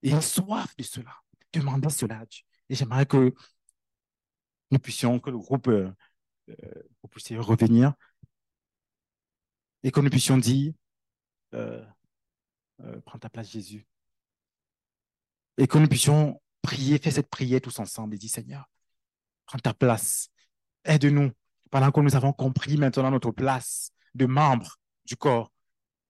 Ayez 0.02 0.20
soif 0.22 0.74
de 0.76 0.82
cela. 0.82 1.14
Demandez 1.52 1.90
cela 1.90 2.20
à 2.20 2.26
Dieu. 2.26 2.42
Et 2.70 2.74
j'aimerais 2.74 3.04
que 3.04 3.34
nous 4.70 4.78
puissions, 4.78 5.18
que 5.20 5.30
le 5.30 5.38
groupe 5.38 5.68
euh, 5.68 5.92
euh, 6.48 6.82
puisse 7.10 7.32
revenir 7.32 7.92
et 9.82 9.90
que 9.90 10.00
nous 10.00 10.10
puissions 10.10 10.38
dire 10.38 10.72
euh, 11.54 11.84
euh, 12.80 13.00
Prends 13.04 13.18
ta 13.18 13.28
place, 13.28 13.50
Jésus. 13.50 13.86
Et 15.58 15.66
que 15.66 15.78
nous 15.78 15.88
puissions 15.88 16.40
prier, 16.62 16.98
faire 16.98 17.12
cette 17.12 17.28
prière 17.28 17.60
tous 17.60 17.78
ensemble 17.78 18.14
et 18.14 18.18
dire 18.18 18.30
Seigneur, 18.30 18.70
prends 19.46 19.58
ta 19.58 19.74
place. 19.74 20.30
Aide-nous 20.84 21.32
pendant 21.70 21.90
que 21.90 22.00
nous 22.00 22.16
avons 22.16 22.32
compris 22.32 22.76
maintenant 22.76 23.10
notre 23.10 23.32
place 23.32 23.90
de 24.14 24.26
membre 24.26 24.78
du 25.04 25.16
corps. 25.16 25.52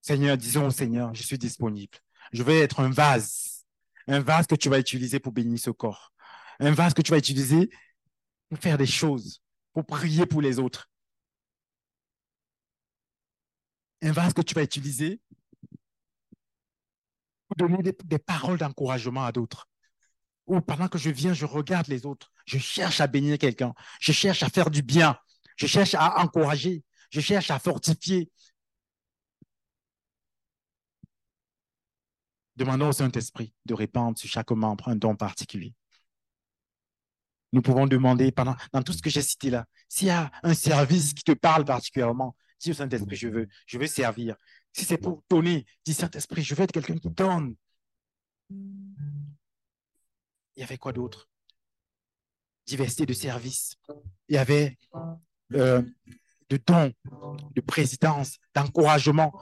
Seigneur, 0.03 0.36
disons 0.36 0.66
au 0.66 0.70
Seigneur, 0.70 1.14
je 1.14 1.22
suis 1.22 1.38
disponible. 1.38 1.98
Je 2.32 2.42
vais 2.42 2.61
être 2.61 2.80
un 2.80 2.90
vase, 2.90 3.66
un 4.07 4.20
vase 4.20 4.46
que 4.46 4.55
tu 4.55 4.68
vas 4.68 4.78
utiliser 4.78 5.20
pour 5.20 5.32
bénir 5.32 5.59
ce 5.59 5.70
corps, 5.70 6.12
un 6.59 6.72
vase 6.72 6.94
que 6.94 7.03
tu 7.03 7.11
vas 7.11 7.18
utiliser 7.18 7.70
pour 8.48 8.59
faire 8.59 8.78
des 8.78 8.86
choses, 8.86 9.42
pour 9.72 9.84
prier 9.84 10.26
pour 10.26 10.40
les 10.42 10.59
autres. 10.59 10.88
Un 14.03 14.12
vase 14.12 14.32
que 14.32 14.42
tu 14.42 14.55
vas 14.55 14.62
utiliser 14.62 15.20
pour 17.46 17.57
donner 17.57 17.82
des 17.82 18.18
paroles 18.18 18.59
d'encouragement 18.59 19.24
à 19.24 19.32
d'autres. 19.32 19.68
Ou 20.46 20.61
pendant 20.61 20.88
que 20.88 20.98
je 20.98 21.11
viens, 21.11 21.32
je 21.32 21.44
regarde 21.44 21.88
les 21.88 22.07
autres. 22.07 22.32
Je 22.46 22.59
cherche 22.59 23.01
à 23.01 23.07
bénir 23.07 23.38
quelqu'un. 23.38 23.74
Je 24.01 24.12
cherche 24.12 24.42
à 24.42 24.48
faire 24.48 24.70
du 24.70 24.82
bien. 24.82 25.18
Je 25.57 25.66
cherche 25.66 25.94
à 25.94 26.20
encourager. 26.20 26.82
Je 27.11 27.20
cherche 27.20 27.51
à 27.51 27.59
fortifier. 27.59 28.30
Demandons 32.61 32.88
au 32.88 32.92
Saint-Esprit 32.92 33.54
de 33.64 33.72
répandre 33.72 34.18
sur 34.18 34.28
chaque 34.28 34.50
membre 34.50 34.88
un 34.88 34.94
don 34.94 35.16
particulier. 35.16 35.72
Nous 37.54 37.62
pouvons 37.62 37.86
demander 37.86 38.32
pendant, 38.32 38.54
dans 38.74 38.82
tout 38.82 38.92
ce 38.92 39.00
que 39.00 39.08
j'ai 39.08 39.22
cité 39.22 39.48
là, 39.48 39.64
s'il 39.88 40.08
y 40.08 40.11
a 40.11 40.30
un 40.42 40.52
service 40.52 41.14
qui 41.14 41.24
te 41.24 41.32
parle 41.32 41.64
particulièrement, 41.64 42.36
dis 42.61 42.72
au 42.72 42.74
Saint-Esprit, 42.74 43.16
je 43.16 43.28
veux, 43.28 43.48
je 43.64 43.78
veux 43.78 43.86
servir. 43.86 44.36
Si 44.74 44.84
c'est 44.84 44.98
pour 44.98 45.24
donner, 45.30 45.64
dis 45.86 45.94
Saint-Esprit, 45.94 46.42
je 46.42 46.54
veux 46.54 46.62
être 46.62 46.72
quelqu'un 46.72 46.98
qui 46.98 47.08
donne. 47.08 47.54
Il 48.50 49.30
y 50.56 50.62
avait 50.62 50.76
quoi 50.76 50.92
d'autre? 50.92 51.30
Diversité 52.66 53.06
de 53.06 53.14
services. 53.14 53.76
Il 54.28 54.34
y 54.34 54.38
avait 54.38 54.76
euh, 55.54 55.80
de 56.50 56.58
dons, 56.58 56.92
de 57.54 57.61
présidence, 57.62 58.36
d'encouragement. 58.54 59.32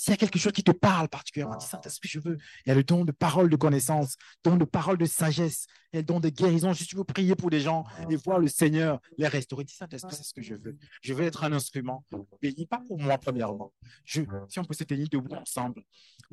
S'il 0.00 0.12
y 0.12 0.14
a 0.14 0.16
quelque 0.16 0.38
chose 0.38 0.52
qui 0.52 0.64
te 0.64 0.70
parle 0.70 1.10
particulièrement, 1.10 1.58
dis 1.58 1.66
Saint-Esprit, 1.66 2.08
je 2.08 2.20
veux. 2.20 2.38
Il 2.64 2.70
y 2.70 2.72
a 2.72 2.74
le 2.74 2.82
don 2.82 3.04
de 3.04 3.12
parole 3.12 3.50
de 3.50 3.56
connaissance, 3.56 4.16
don 4.42 4.56
de 4.56 4.64
parole 4.64 4.96
de 4.96 5.04
sagesse, 5.04 5.66
a 5.92 5.98
le 5.98 6.02
don 6.02 6.20
de 6.20 6.30
guérison. 6.30 6.72
Si 6.72 6.86
tu 6.86 6.96
veux 6.96 7.04
prier 7.04 7.36
pour 7.36 7.50
des 7.50 7.60
gens 7.60 7.84
et 8.08 8.16
voir 8.16 8.38
le 8.38 8.48
Seigneur 8.48 8.98
les 9.18 9.28
restaurer, 9.28 9.64
dis 9.64 9.74
Saint-Esprit, 9.74 10.16
c'est 10.16 10.22
ce 10.22 10.32
que 10.32 10.40
je 10.40 10.54
veux. 10.54 10.78
Je 11.02 11.12
veux 11.12 11.24
être 11.24 11.44
un 11.44 11.52
instrument. 11.52 12.02
Bénis 12.40 12.64
pas 12.64 12.80
pour 12.88 12.98
moi, 12.98 13.18
premièrement. 13.18 13.74
Je, 14.06 14.22
si 14.48 14.58
on 14.58 14.64
peut 14.64 14.72
se 14.72 14.84
tenir 14.84 15.06
debout 15.06 15.34
ensemble, 15.34 15.82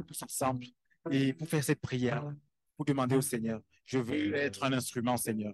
tous 0.07 0.23
ensemble, 0.23 0.65
et 1.11 1.33
pour 1.33 1.49
faire 1.49 1.61
cette 1.61 1.81
prière, 1.81 2.23
pour 2.77 2.85
demander 2.85 3.17
au 3.17 3.21
Seigneur, 3.21 3.59
je 3.85 3.99
veux 3.99 4.33
être 4.33 4.63
un 4.63 4.71
instrument, 4.71 5.17
Seigneur. 5.17 5.53